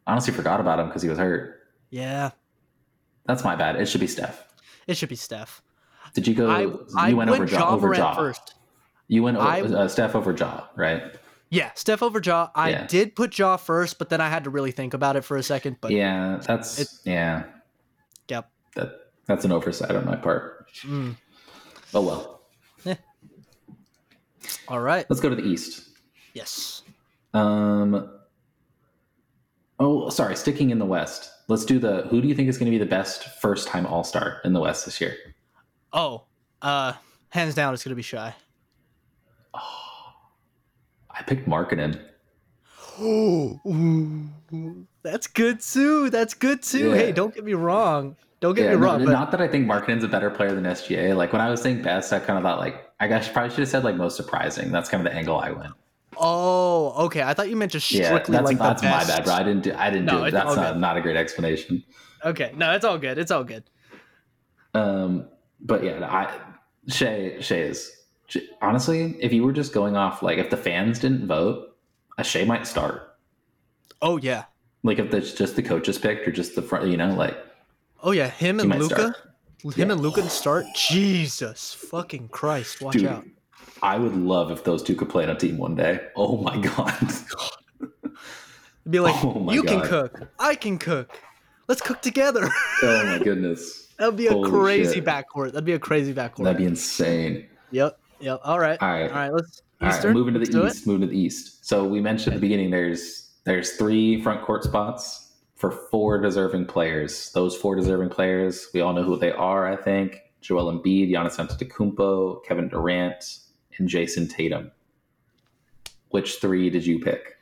[0.09, 1.61] I honestly, forgot about him because he was hurt.
[1.91, 2.31] Yeah,
[3.27, 3.77] That's my bad.
[3.77, 4.43] It should be Steph.
[4.87, 5.63] it should be Steph.
[6.15, 6.49] Did you go?
[6.49, 8.15] I, you I went went over Ja Ja over Morant Ja.
[8.15, 8.55] first.
[9.09, 11.15] You went I- over, uh, Steph over Ja, right?
[11.51, 12.49] Yeah, Steph over Ja.
[12.55, 12.87] I Yeah.
[12.87, 15.43] did put Ja first, but then I had to really think about it for a
[15.43, 15.77] second.
[15.81, 17.45] But yeah, that's it- yeah.
[18.29, 18.51] Yep.
[18.77, 18.93] That
[19.27, 20.69] that's an oversight on my part.
[20.83, 21.17] mm,
[21.95, 22.43] Oh well.
[22.85, 22.95] Yeah.
[24.69, 25.05] all right.
[25.11, 25.89] Let's go to the East.
[26.35, 26.83] Yes.
[27.35, 28.11] Um.
[29.81, 30.35] Oh, sorry.
[30.37, 31.31] Sticking in the West.
[31.49, 32.03] Let's do the.
[32.11, 34.53] Who do you think is going to be the best first time All Star in
[34.53, 35.17] the West this year?
[35.93, 36.25] Oh,
[36.63, 36.93] uh,
[37.31, 38.35] hands down, it's gonna be Shai.
[39.55, 40.13] Oh,
[41.11, 42.01] I picked Markkanen.
[43.01, 43.61] Oh,
[45.03, 46.11] that's good too.
[46.11, 46.91] That's good too.
[46.91, 46.97] Yeah.
[46.97, 48.17] Hey, don't get me wrong.
[48.41, 49.05] Don't get Yeah, me no- wrong.
[49.05, 51.17] but not that I think Markkanen's a better player than SGA.
[51.17, 53.61] Like when I was saying best, I kind of thought like I guess probably should
[53.61, 54.71] have said like most surprising.
[54.71, 55.73] That's kind of the angle I went.
[56.21, 57.23] Oh, okay.
[57.23, 58.05] I thought you meant just strictly
[58.35, 59.35] Yeah, that's, like that's my bad, bro.
[59.35, 59.75] I didn't do.
[59.77, 60.31] I didn't No, do it.
[60.33, 60.81] That's not, good.
[60.81, 61.85] not a great explanation.
[62.25, 63.19] Okay, no, it's all good.
[63.19, 63.65] It's all good.
[64.75, 65.29] Um,
[65.61, 66.33] but yeah, I
[66.89, 67.93] Shai Shai is
[68.61, 71.77] honestly, if you were just going off like if the fans didn't vote,
[72.19, 73.17] a Shai might start.
[74.03, 74.45] Oh yeah.
[74.83, 77.37] Like if it's just the coaches picked or just the front, you know, like
[78.03, 78.29] Oh yeah.
[78.31, 78.95] Him and Luka.
[78.95, 79.17] start.
[79.63, 79.93] Him Yeah.
[79.93, 80.67] and Luka start.
[80.77, 82.81] Jesus fucking Christ!
[82.81, 83.25] Watch dude, out.
[83.83, 86.01] I would love if those two could play on a team one day.
[86.17, 86.95] Oh my god.
[88.89, 90.29] Be like, Oh you can cook.
[90.39, 91.19] I can cook.
[91.69, 92.49] Let's cook together.
[92.83, 93.87] oh my goodness.
[93.99, 95.05] That'd be a crazy shit.
[95.05, 95.53] backcourt.
[95.53, 96.45] That'd be a crazy backcourt.
[96.45, 97.47] That'd be insane.
[97.73, 97.99] Yep.
[98.21, 98.41] Yep.
[98.45, 98.81] All right.
[98.81, 99.11] All right.
[99.11, 99.33] All right.
[99.33, 99.63] Let's.
[99.81, 100.13] All right, Eastern.
[100.15, 100.87] moving to the Let's east.
[100.87, 101.67] Moving to the east.
[101.67, 106.67] So we mentioned at the beginning there's there's three front court spots for four deserving
[106.67, 107.31] players.
[107.33, 109.67] Those four deserving players, we all know who they are.
[109.67, 113.25] I think Joel Embiid, Giannis Antetokounmpo, Kevin Durant,
[113.79, 114.71] and Jayson Tatum.
[116.11, 117.37] Which three did you pick?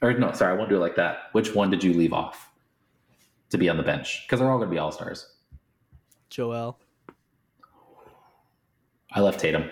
[0.00, 1.28] Or no, sorry, I won't do it like that.
[1.32, 2.50] Which one did you leave off
[3.50, 4.24] to be on the bench?
[4.26, 5.32] Because they're all going to be all stars.
[6.30, 6.78] Joel.
[9.12, 9.70] I left Tatum.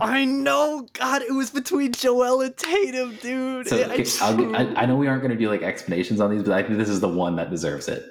[0.00, 0.88] I know.
[0.92, 3.68] God, it was between Joel and Tatum, dude.
[3.68, 6.42] So I, okay, I, I know we aren't going to do like explanations on these,
[6.42, 8.04] but I think this is the one that deserves it.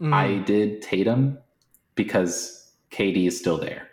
[0.00, 1.38] Mm, I did Tatum
[1.94, 3.87] because KD is still there.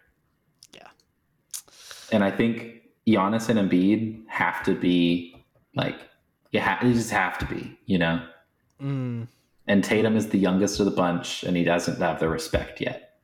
[2.15, 5.35] And I think Giannis and Embiid have to be
[5.75, 5.97] like
[6.51, 8.25] you ha- they just have to be, you know.
[8.81, 9.27] mm,
[9.67, 13.19] And Tatum is the youngest of the bunch, and he doesn't have the respect yet.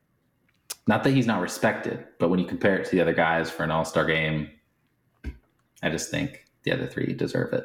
[0.86, 3.62] Not that he's not respected, but when you compare it to the other guys for
[3.64, 4.50] an All Star game,
[5.82, 7.64] I just think the other three deserve it.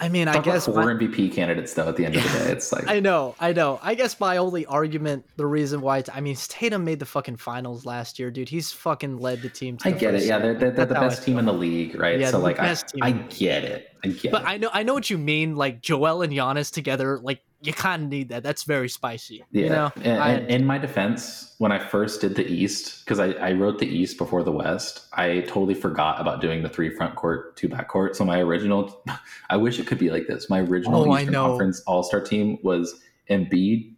[0.00, 0.66] I mean, I Talk about guess.
[0.66, 1.88] four my- MVP candidates, though.
[1.88, 3.80] At the end of the day, it's like I know, I know.
[3.82, 7.36] I guess my only argument, the reason why, it's, I mean, Tatum made the fucking
[7.38, 8.48] finals last year, dude.
[8.48, 9.76] He's fucking led the team.
[9.78, 10.22] To I the get it.
[10.24, 12.18] Yeah, they're, they're, they're the best team in the league, right?
[12.20, 13.90] Yeah, so like, I, I get it.
[14.04, 14.30] I get it.
[14.30, 14.48] But it.
[14.48, 15.56] I know, I know what you mean.
[15.56, 18.42] Like Joel and Giannis together, like you kind of need that.
[18.44, 19.44] That's very spicy.
[19.50, 19.62] Yeah.
[19.64, 23.32] You know, And- I- in my defense, when I first did the East, because I,
[23.32, 27.16] I wrote the East before the West, I totally forgot about doing the three front
[27.16, 28.14] court, two back court.
[28.14, 29.02] So my original,
[29.50, 30.48] I wish it could be like this.
[30.48, 31.34] My original Oh, Eastern.
[31.34, 33.92] Conference All Star team was Embiid,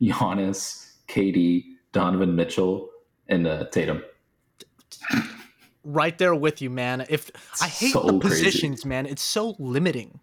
[0.00, 2.90] Giannis, KD, Donovan Mitchell,
[3.28, 4.02] and uh, Tatum.
[5.84, 7.04] right there with you, man.
[7.08, 7.30] If
[7.60, 8.44] I hate So the crazy.
[8.44, 10.20] positions, man, it's so limiting.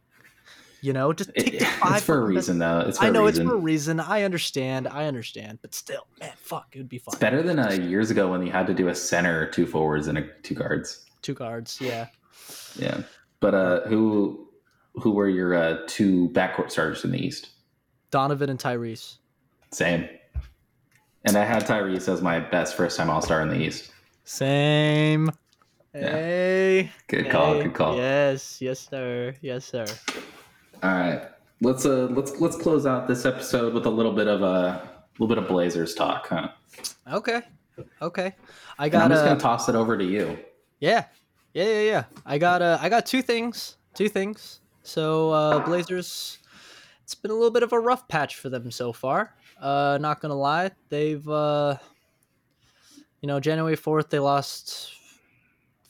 [0.83, 1.97] You know, just take It- the five.
[1.97, 2.79] it's for a reason, though.
[2.87, 3.99] It's I know a it's for a reason.
[3.99, 4.87] I understand.
[4.87, 5.59] I understand.
[5.61, 7.13] But still, man, fuck, it would be fun.
[7.13, 10.07] It's better than uh, years ago when you had to do a center, two forwards,
[10.07, 11.05] and a, two guards.
[11.21, 12.07] Two guards, yeah.
[12.75, 13.01] Yeah.
[13.39, 14.47] But uh, who
[14.95, 17.49] who were your uh, two backcourt starters in the East?
[18.09, 19.17] Donovan and Tyrese.
[19.71, 20.09] Same.
[21.25, 23.91] And I had Tyrese as my best first time All Star in the East.
[24.23, 25.29] Same.
[25.93, 26.09] Yeah.
[26.11, 26.91] Hey.
[27.07, 27.53] Good call.
[27.53, 27.63] hey.
[27.63, 27.95] Good call.
[27.97, 29.35] Yes, yes, sir.
[29.41, 29.85] Yes, sir.
[30.83, 31.21] All right.
[31.61, 34.89] Let's uh let's let's close out this episode with a little bit of a
[35.19, 36.49] little bit of Blazers talk, huh?
[37.11, 37.41] Okay.
[38.01, 38.35] Okay.
[38.79, 40.37] I And got I'm just uh, gonna toss it over to you.
[40.79, 41.05] Yeah,
[41.53, 42.03] yeah, yeah, yeah.
[42.25, 43.77] I got uh, I got two things.
[43.93, 44.61] Two things.
[44.83, 46.39] So uh, Blazers,
[47.03, 49.35] it's been a little bit of a rough patch for them so far.
[49.59, 51.77] Uh, not gonna lie, they've uh,
[53.21, 54.93] you know, January fourth they lost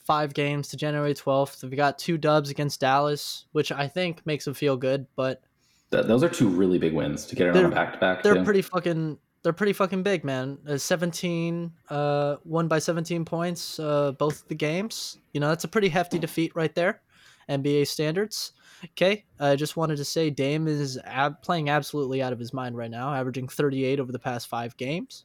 [0.04, 1.60] five games to January twelfth.
[1.60, 5.42] They've got two dubs against Dallas, which I think makes them feel good, but
[5.90, 8.22] Th- those are two really big wins to get it on back to back.
[8.22, 10.58] they're pretty fucking they're pretty fucking big, man.
[10.68, 15.18] Uh, 17 uh won by 17 points uh both the games.
[15.32, 17.02] You know, that's a pretty hefty defeat right there.
[17.48, 18.52] NBA standards.
[18.92, 22.76] Okay, I just wanted to say Dame is ab- playing absolutely out of his mind
[22.76, 25.24] right now, averaging 38 over the past 5 games.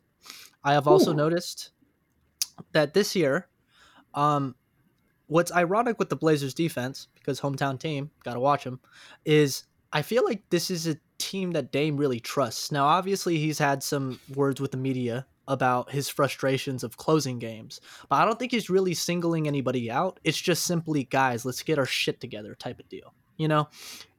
[0.63, 1.15] I have also Ooh.
[1.15, 1.71] noticed
[2.73, 3.47] that this year
[4.13, 4.55] um
[5.27, 8.79] what's ironic with the Blazers defense because hometown team, got to watch them,
[9.25, 9.63] is
[9.93, 12.71] I feel like this is a team that Dame really trusts.
[12.71, 17.79] Now, obviously, he's had some words with the media about his frustrations of closing games,
[18.09, 20.19] but I don't think he's really singling anybody out.
[20.23, 23.69] It's just simply, guys, let's get our shit together type of deal, you know?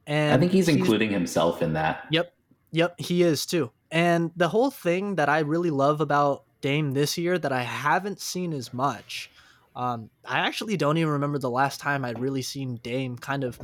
[0.07, 2.05] And I think he's including himself in that.
[2.09, 2.33] Yep.
[2.71, 3.71] Yep, he is too.
[3.91, 8.19] And the whole thing that I really love about Dame this year that I haven't
[8.19, 9.31] seen as much,
[9.75, 13.59] um, I actually don't even remember the last time I'd really seen Dame kind of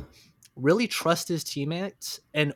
[0.54, 2.54] really trust his teammates and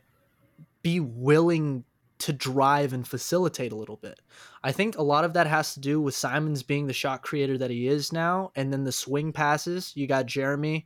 [0.81, 1.83] be willing
[2.19, 4.19] to drive and facilitate a little bit.
[4.63, 7.57] I think a lot of that has to do with Simons being the shot creator
[7.57, 9.91] that he is now, and then the swing passes.
[9.95, 10.85] You got Jerami,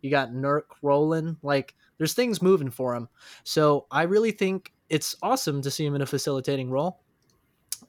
[0.00, 1.36] you got Nurk rolling.
[1.42, 3.08] Like there's things moving for him.
[3.44, 7.01] So I really think it's awesome to see him in a facilitating role.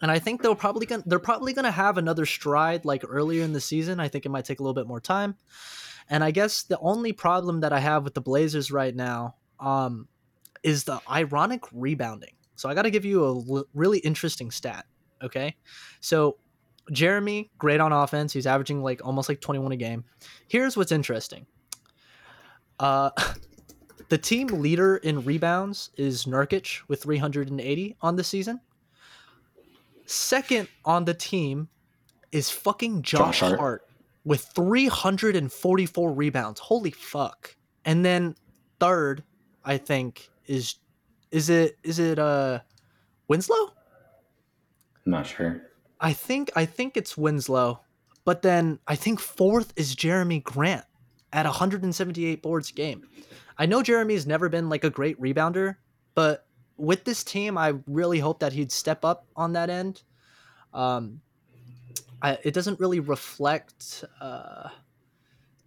[0.03, 3.41] And I think they'll probably gonna, they're probably going to have another stride like earlier
[3.41, 4.01] in the season.
[4.01, 5.35] I think it might take a little bit more time.
[6.09, 10.09] And I guess the only problem that I have with the Blazers right now um,
[10.61, 12.33] is the ironic rebounding.
[12.57, 14.85] So I got to give you a l- really interesting stat.
[15.23, 15.55] Okay,
[16.01, 16.35] so
[16.91, 18.33] Jerami, great on offense.
[18.33, 20.03] He's averaging like almost like 21 a game.
[20.49, 21.45] Here's what's interesting.
[22.77, 23.11] Uh,
[24.09, 28.59] the team leader in rebounds is Nurkic with 380 on the season.
[30.05, 31.69] Second on the team
[32.31, 33.59] is fucking Josh, Josh Hart.
[33.59, 33.87] Hart.
[34.25, 36.59] with 344 rebounds.
[36.59, 37.55] Holy fuck.
[37.85, 38.35] And then
[38.79, 39.23] third,
[39.63, 40.75] I think is
[41.31, 42.59] is it is it uh
[43.27, 43.71] Winslow?
[45.05, 45.61] I'm not sure.
[45.99, 47.79] I think I think it's Winslow.
[48.25, 50.85] But then I think fourth is Jerami Grant
[51.33, 53.03] at 178 boards a game.
[53.57, 55.75] I know Jerami's never been like a great rebounder,
[56.15, 56.47] but
[56.77, 60.03] with this team, I really hope that he'd step up on that end.
[60.73, 61.21] Um,
[62.21, 64.69] I, it doesn't really reflect uh,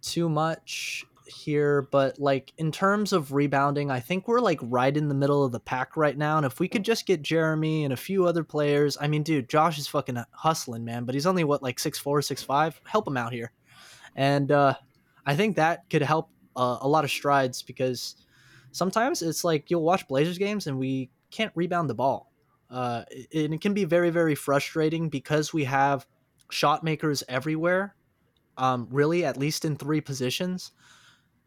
[0.01, 5.07] too much here, but like in terms of rebounding, I think we're like right in
[5.07, 6.37] the middle of the pack right now.
[6.37, 9.49] And if we could just get Jerami and a few other players, I mean, dude,
[9.49, 11.05] Josh is fucking hustling, man.
[11.05, 12.79] But he's only what like six four, six five.
[12.85, 13.51] Help him out here,
[14.15, 14.73] and uh,
[15.25, 18.15] I think that could help uh, a lot of strides because
[18.77, 22.31] sometimes it's like you'll watch Blazers games and we can't rebound the ball.
[22.69, 26.05] Uh, and it can be very, very frustrating because we have
[26.51, 27.95] shot makers everywhere.
[28.57, 30.71] Um, really, at least in three positions.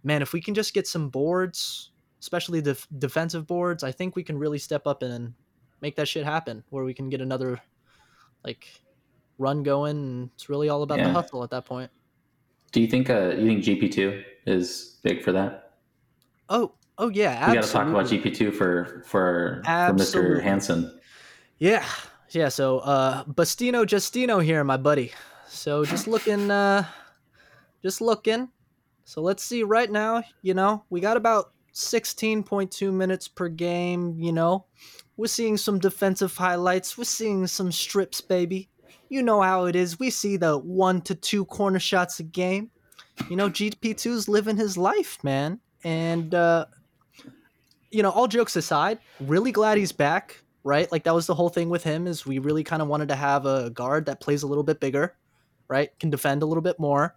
[0.03, 1.91] Man, if we can just get some boards,
[2.21, 5.35] especially the defensive boards, I think we can really step up and
[5.81, 6.65] make that shit happen.
[6.71, 7.61] Where we can get another
[8.45, 8.67] like
[9.39, 11.91] run going, and it's really all about the hustle at that point.
[12.73, 15.75] Do you think uh you think GP two is big for that?
[16.49, 18.07] Oh, oh yeah, We got to talk about.
[18.07, 19.91] GP two for for for Mr.
[19.91, 20.43] Absolutely.
[20.43, 21.01] Hansen.
[21.59, 21.85] Yeah,
[22.31, 22.49] yeah.
[22.49, 25.13] So, uh, Bastino Justino here, my buddy.
[25.49, 26.85] So just looking, uh,
[27.83, 28.49] just looking.
[29.05, 29.65] So let's see.
[29.65, 34.67] Right now, you know, we got about 16.2 minutes per game, you know.
[35.17, 36.97] We're seeing some defensive highlights.
[36.97, 38.69] We're seeing some strips, baby.
[39.09, 39.99] You know how it is.
[39.99, 42.71] We see the one to two corner shots a game.
[43.29, 45.61] You know, GP2's living his life, man.
[45.83, 46.67] And, uh,
[47.91, 50.91] you know, all jokes aside, really glad he's back, right?
[50.93, 53.17] Like, that was the whole thing with him is we really kind of wanted to
[53.17, 55.17] have a guard that plays a little bit bigger,
[55.69, 55.91] right?
[55.99, 57.17] Can defend a little bit more.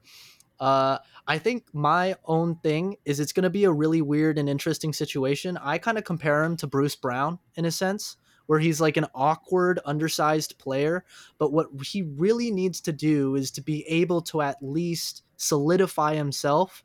[0.59, 0.97] Uh,
[1.27, 4.93] I think my own thing is it's going to be a really weird and interesting
[4.93, 5.57] situation.
[5.57, 9.07] I kind of compare him to Bruce Brown in a sense, where he's like an
[9.15, 11.05] awkward, undersized player.
[11.37, 16.15] But what he really needs to do is to be able to at least solidify
[16.15, 16.83] himself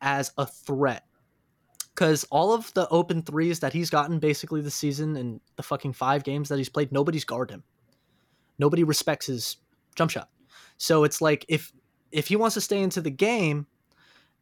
[0.00, 1.04] as a threat.
[1.94, 5.92] Because all of the open threes that he's gotten basically this season and the fucking
[5.92, 7.62] five games that he's played, nobody's guard him.
[8.58, 9.56] Nobody respects his
[9.94, 10.28] jump shot.
[10.76, 11.72] So it's like if
[12.10, 13.66] if he wants to stay into the game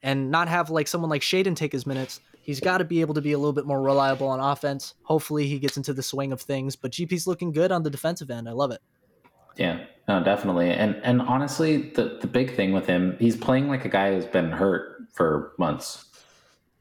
[0.02, 3.14] and not have like someone like Shaedon take his minutes, he's got to be able
[3.14, 4.94] to be a little bit more reliable on offense.
[5.02, 6.76] Hopefully, he gets into the swing of things.
[6.76, 8.48] But GP's looking good on the defensive end.
[8.48, 8.80] I love it.
[9.56, 10.70] Yeah, no, definitely.
[10.70, 14.26] And and honestly, the the big thing with him, he's playing like a guy who's
[14.26, 16.06] been hurt for months.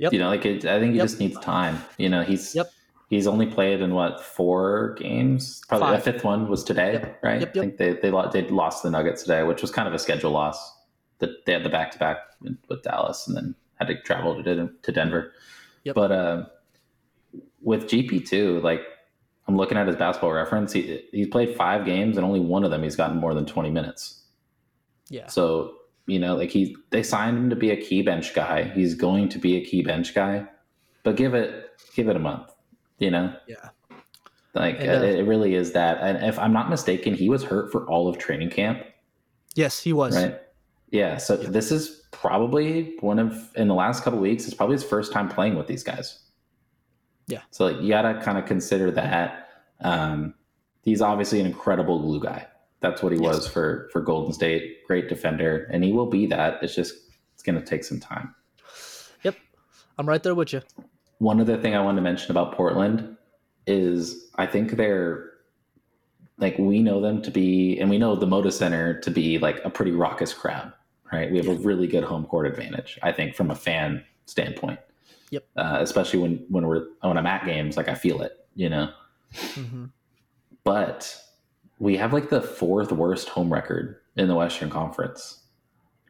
[0.01, 0.13] Yep.
[0.13, 1.05] You know, like it, I think he Yep.
[1.07, 1.77] just needs time.
[1.99, 2.71] You know, he's Yep.
[3.09, 5.61] he's only played in what four games?
[5.69, 6.03] Probably Five.
[6.03, 7.19] the fifth one was today, Yep.
[7.23, 7.41] right?
[7.41, 9.99] I think they they lo- they lost the Nuggets today, which was kind of a
[9.99, 10.57] schedule loss.
[11.19, 12.17] That they had the back to back
[12.67, 15.33] with Dallas, and then had to travel to to Denver.
[15.93, 16.45] But uh,
[17.61, 18.81] with GP two, like
[19.47, 20.73] I'm looking at his basketball reference.
[20.73, 23.69] He he's played five games, and only one of them he's gotten more than 20
[23.69, 24.23] minutes.
[25.09, 25.27] Yeah.
[25.27, 25.75] So
[26.11, 28.63] you know, like he they signed him to be a key bench guy.
[28.75, 30.45] He's going to be a key bench guy,
[31.03, 32.51] but give it give it a month.
[32.99, 33.69] You know, Yeah.
[34.53, 35.97] like And, uh, it, it really is that.
[36.01, 38.83] And if I'm not mistaken, he was hurt for all of training camp,
[39.55, 40.15] Yes, he was.
[40.15, 40.39] right?
[40.91, 41.17] Yeah.
[41.17, 41.49] So Yeah.
[41.49, 44.45] this is probably one of in the last couple weeks.
[44.45, 46.19] It's probably his first time playing with these guys.
[47.27, 47.41] Yeah.
[47.51, 49.47] So like, you gotta kind of consider that.
[49.79, 50.33] Um,
[50.83, 52.45] he's obviously an incredible glue guy.
[52.81, 53.35] That's what he Yes.
[53.35, 54.83] was for for Golden State.
[54.87, 56.61] Great defender, and he will be that.
[56.61, 56.93] It's just
[57.33, 58.33] it's gonna take some time.
[59.23, 59.35] Yep,
[59.97, 60.61] I'm right there with you.
[61.19, 63.15] One other thing I wanted to mention about Portland
[63.67, 65.29] is I think they're
[66.39, 69.63] like we know them to be, and we know the Moda Center to be like
[69.63, 70.73] a pretty raucous crowd,
[71.13, 71.31] right?
[71.31, 74.79] We have a really good home court advantage, I think, from a fan standpoint.
[75.29, 75.43] Yep.
[75.55, 78.91] Uh, especially when when we're when I'm at games, like I feel it, you know.
[79.53, 79.85] hmm
[80.63, 81.15] But
[81.81, 85.39] we have like the fourth worst home record in the Western Conference.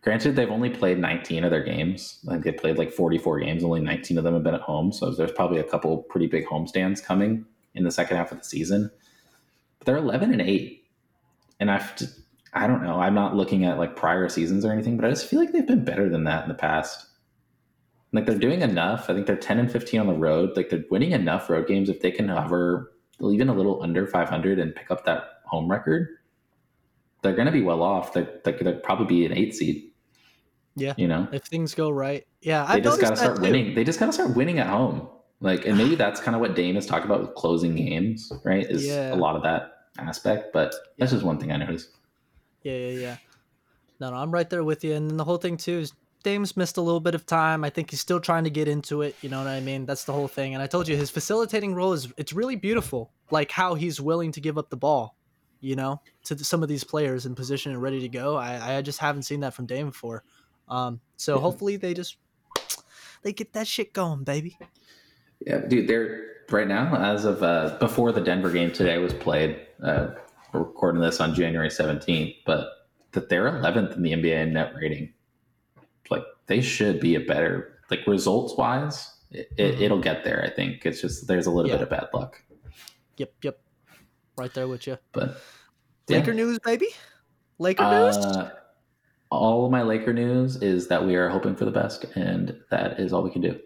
[0.01, 2.19] Granted, they've only played 19 of their games.
[2.27, 3.63] I think they played like 44 games.
[3.63, 4.91] Only 19 of them have been at home.
[4.91, 8.43] So there's probably a couple pretty big homestands coming in the second half of the
[8.43, 8.91] season.
[9.79, 10.83] But they're 11 and 8.
[11.61, 11.93] And I've
[12.53, 12.99] I don't know.
[12.99, 15.65] I'm not looking at like prior seasons or anything, but I just feel like they've
[15.65, 17.07] been better than that in the past.
[18.11, 19.09] Like they're doing enough.
[19.09, 20.57] I think they're 10 and 15 on the road.
[20.57, 22.91] Like they're winning enough road games if they can hover
[23.21, 26.07] even a little under 500 and pick up that home record.
[27.21, 28.13] They're going to be well off.
[28.13, 29.91] They're, they're probably be an eight seed.
[30.75, 30.93] Yeah.
[30.97, 33.51] You know, If things go right, yeah, they I've just got to start that too.
[33.51, 33.75] winning.
[33.75, 35.07] They just got to start winning at home.
[35.41, 38.65] Like, and maybe that's kind of what Dame is talking about with closing games, right?
[38.65, 39.13] Is Yeah.
[39.13, 40.53] a lot of that aspect.
[40.53, 41.89] But that's just one thing I noticed.
[42.63, 43.17] Yeah, yeah, yeah.
[43.99, 44.93] No, no, I'm right there with you.
[44.95, 47.63] And then the whole thing too is Dame's missed a little bit of time.
[47.63, 49.15] I think he's still trying to get into it.
[49.21, 49.85] You know what I mean?
[49.85, 50.53] That's the whole thing.
[50.53, 53.11] And I told you his facilitating role is it's really beautiful.
[53.29, 55.17] Like how he's willing to give up the ball,
[55.61, 58.35] you know, to some of these players in position and ready to go.
[58.35, 60.23] I, I just haven't seen that from Dame before.
[60.67, 61.41] Um, so Yeah.
[61.41, 62.17] hopefully they just
[63.21, 64.57] they get that shit going, baby.
[65.45, 69.59] Yeah, dude, they're right now as of uh, before the Denver game today was played.
[69.83, 70.07] Uh,
[70.53, 72.67] we're recording this on January 17th, but
[73.13, 75.13] that they're 11th in the NBA in net rating.
[76.09, 79.13] Like they should be a better like results wise.
[79.31, 79.81] It, it, Mhm.
[79.81, 80.43] It'll get there.
[80.43, 81.77] I think it's just there's a little Yeah.
[81.77, 82.41] bit of bad luck,
[83.17, 83.59] Yep, yep.
[84.37, 84.97] Right there with you.
[85.11, 85.41] but
[86.07, 86.17] yeah.
[86.17, 86.87] Laker news, baby.
[87.59, 88.17] Laker news.
[88.17, 88.51] Uh,
[89.29, 92.99] all of my Laker news is that we are hoping for the best, and that
[92.99, 93.59] is all we can do.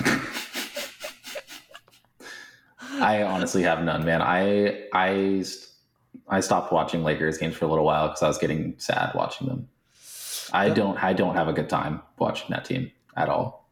[3.00, 4.22] I honestly have none, man.
[4.22, 5.44] I I
[6.28, 9.48] I stopped watching Lakers games for a little while because I was getting sad watching
[9.48, 9.68] them.
[10.52, 13.65] I don't I don't have a good time watching that team at all.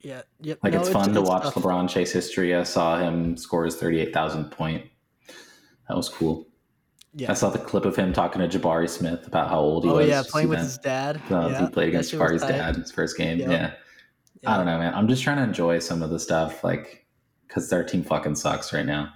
[0.00, 0.58] Yeah, yep.
[0.62, 1.54] Like No, it's fun to watch tough.
[1.54, 2.54] LeBron chase history.
[2.54, 4.86] I saw him score his thirty eight thousand point.
[5.88, 6.46] That was cool.
[7.14, 7.30] Yeah.
[7.30, 9.96] I saw the clip of him talking to Jabari Smith about how old he oh
[9.96, 10.08] was.
[10.08, 10.64] yeah, playing with that?
[10.64, 11.20] his dad.
[11.30, 13.38] Yeah, he played against Jabari's dad in his first game.
[13.38, 13.50] Yep.
[13.50, 13.72] Yeah.
[14.46, 14.94] I don't know, man.
[14.94, 17.06] I'm just trying to enjoy some of the stuff, like,
[17.48, 19.14] because their team fucking sucks right now.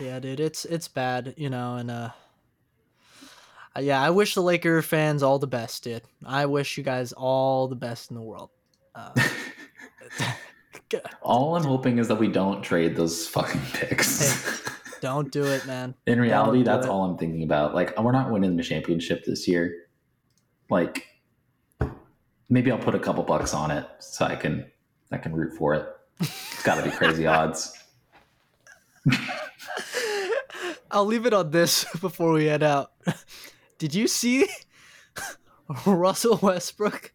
[0.00, 2.10] Yeah, dude, it's it's bad, you know, and uh
[3.76, 6.02] uh, yeah, I wish the Laker fans all the best, dude.
[6.24, 8.50] I wish you guys all the best in the world.
[8.94, 9.10] Uh,
[11.22, 14.64] All I'm hoping is that we don't trade those fucking picks.
[14.64, 15.94] Hey, don't do it, man.
[16.06, 17.74] In reality, Don't that's all I'm thinking about.
[17.74, 19.86] Like, we're not winning the championship this year.
[20.70, 21.06] Like,
[22.48, 24.70] maybe I'll put a couple bucks on it so I can
[25.10, 25.88] I can root for it.
[26.20, 27.76] It's got to be crazy odds.
[30.90, 32.92] I'll leave it on this before we head out.
[33.78, 34.46] Did you see
[35.84, 37.12] Russell Westbrook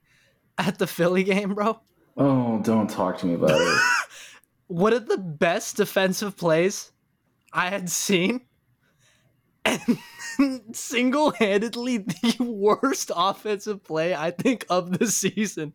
[0.58, 1.80] at the Philly game, bro?
[2.20, 3.82] Oh, don't talk to me about it.
[4.68, 6.92] One of the best defensive plays
[7.54, 8.42] I had seen.
[9.66, 9.98] And
[10.76, 15.74] single handedly the worst offensive play I think of the season.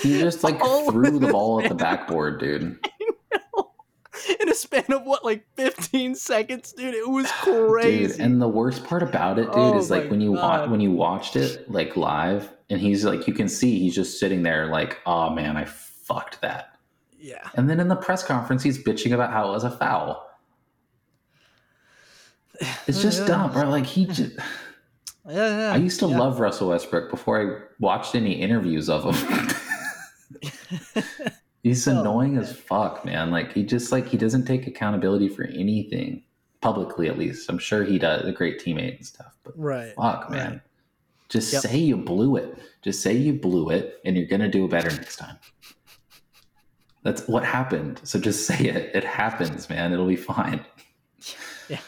[0.00, 2.78] He just like Oh, threw the ball at the backboard, dude.
[4.40, 6.94] In a span of what, like 15 seconds, dude?
[6.94, 8.12] It was crazy.
[8.12, 10.80] Dude, and the worst part about it, dude, Oh is like when you wa- when
[10.80, 14.66] you watched it like live, and he's like, you can see he's just sitting there
[14.66, 16.78] like, oh man, I fucked that.
[17.18, 17.48] yeah.
[17.54, 20.22] And then in the press conference, he's bitching about how it was a foul.
[22.86, 23.26] It's just Yeah.
[23.26, 23.68] dumb, bro.
[23.68, 24.32] Like he just.
[25.28, 25.72] Yeah, yeah.
[25.72, 26.18] I used to yeah.
[26.20, 29.48] love Russell Westbrook before I watched any interviews of him.
[31.66, 33.32] He's Oh, annoying as fuck, man.
[33.32, 36.22] Like he just like he doesn't take accountability for anything
[36.60, 37.50] publicly, at least.
[37.50, 39.36] I'm sure he does, a great teammate and stuff.
[39.42, 39.92] But Right.
[39.96, 40.60] fuck, man, right.
[41.28, 41.62] just Yep.
[41.62, 42.56] say you blew it.
[42.82, 45.38] Just say you blew it, and you're gonna do better next time.
[47.02, 48.00] That's what happened.
[48.04, 48.94] So just say it.
[48.94, 49.92] It happens, man.
[49.92, 50.64] It'll be fine.
[51.68, 51.80] Yeah.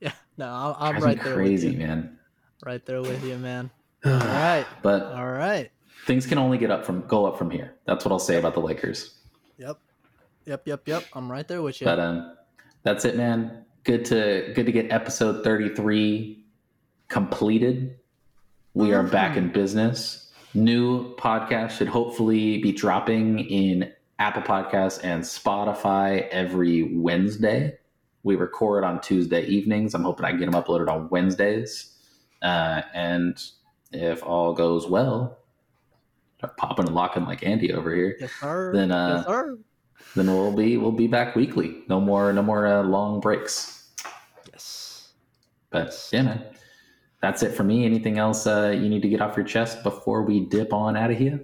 [0.00, 0.12] Yeah.
[0.38, 1.86] No, I- I'm right there crazy, with you.
[1.86, 2.18] man.
[2.64, 3.68] Right there with you, man.
[4.06, 4.64] All right.
[4.82, 5.70] But All right.
[6.06, 7.74] things can only get up from go up from here.
[7.84, 9.16] That's what I'll say about the Lakers.
[9.58, 9.78] Yep.
[10.46, 11.04] Yep, yep, yep.
[11.14, 11.84] I'm right there with you.
[11.84, 12.36] But um,
[12.84, 13.64] that's it, man.
[13.84, 16.44] Good to good to get episode thirty three
[17.08, 17.98] completed.
[18.74, 20.30] We are back in business.
[20.54, 27.76] New podcast should hopefully be dropping in Apple Podcasts and Spotify every Wednesday.
[28.22, 29.94] We record on Tuesday evenings.
[29.94, 31.94] I'm hoping I can get them uploaded on Wednesdays.
[32.42, 33.42] Uh, and
[33.92, 35.37] if all goes well,
[36.46, 38.72] popping and locking like Andy over here yes, sir.
[38.72, 39.58] then, uh, yes, sir.
[40.14, 41.82] then we'll be we'll be back weekly.
[41.88, 43.90] No more no more uh, long breaks.
[44.52, 45.08] Yes.
[45.70, 46.44] But yeah, man,
[47.20, 47.84] that's it for me.
[47.84, 51.10] Anything else uh, you need to get off your chest before we dip on out
[51.10, 51.40] of here?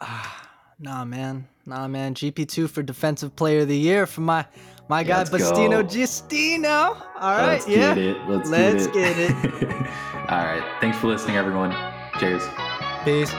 [0.00, 0.48] Ah,
[0.78, 1.46] nah, man.
[1.66, 2.14] Nah, man.
[2.14, 4.44] GP2 for Defensive Player of the Year for my
[4.88, 5.84] my guy Let's Bastino go.
[5.84, 6.96] Gistino.
[7.18, 7.94] All right, Let's yeah.
[7.94, 8.16] get it.
[8.28, 9.42] Let's, Let's get it.
[9.42, 9.62] get
[10.28, 10.64] All right.
[10.80, 11.74] Thanks for listening, everyone.
[12.18, 12.42] Cheers.
[13.04, 13.32] Peace.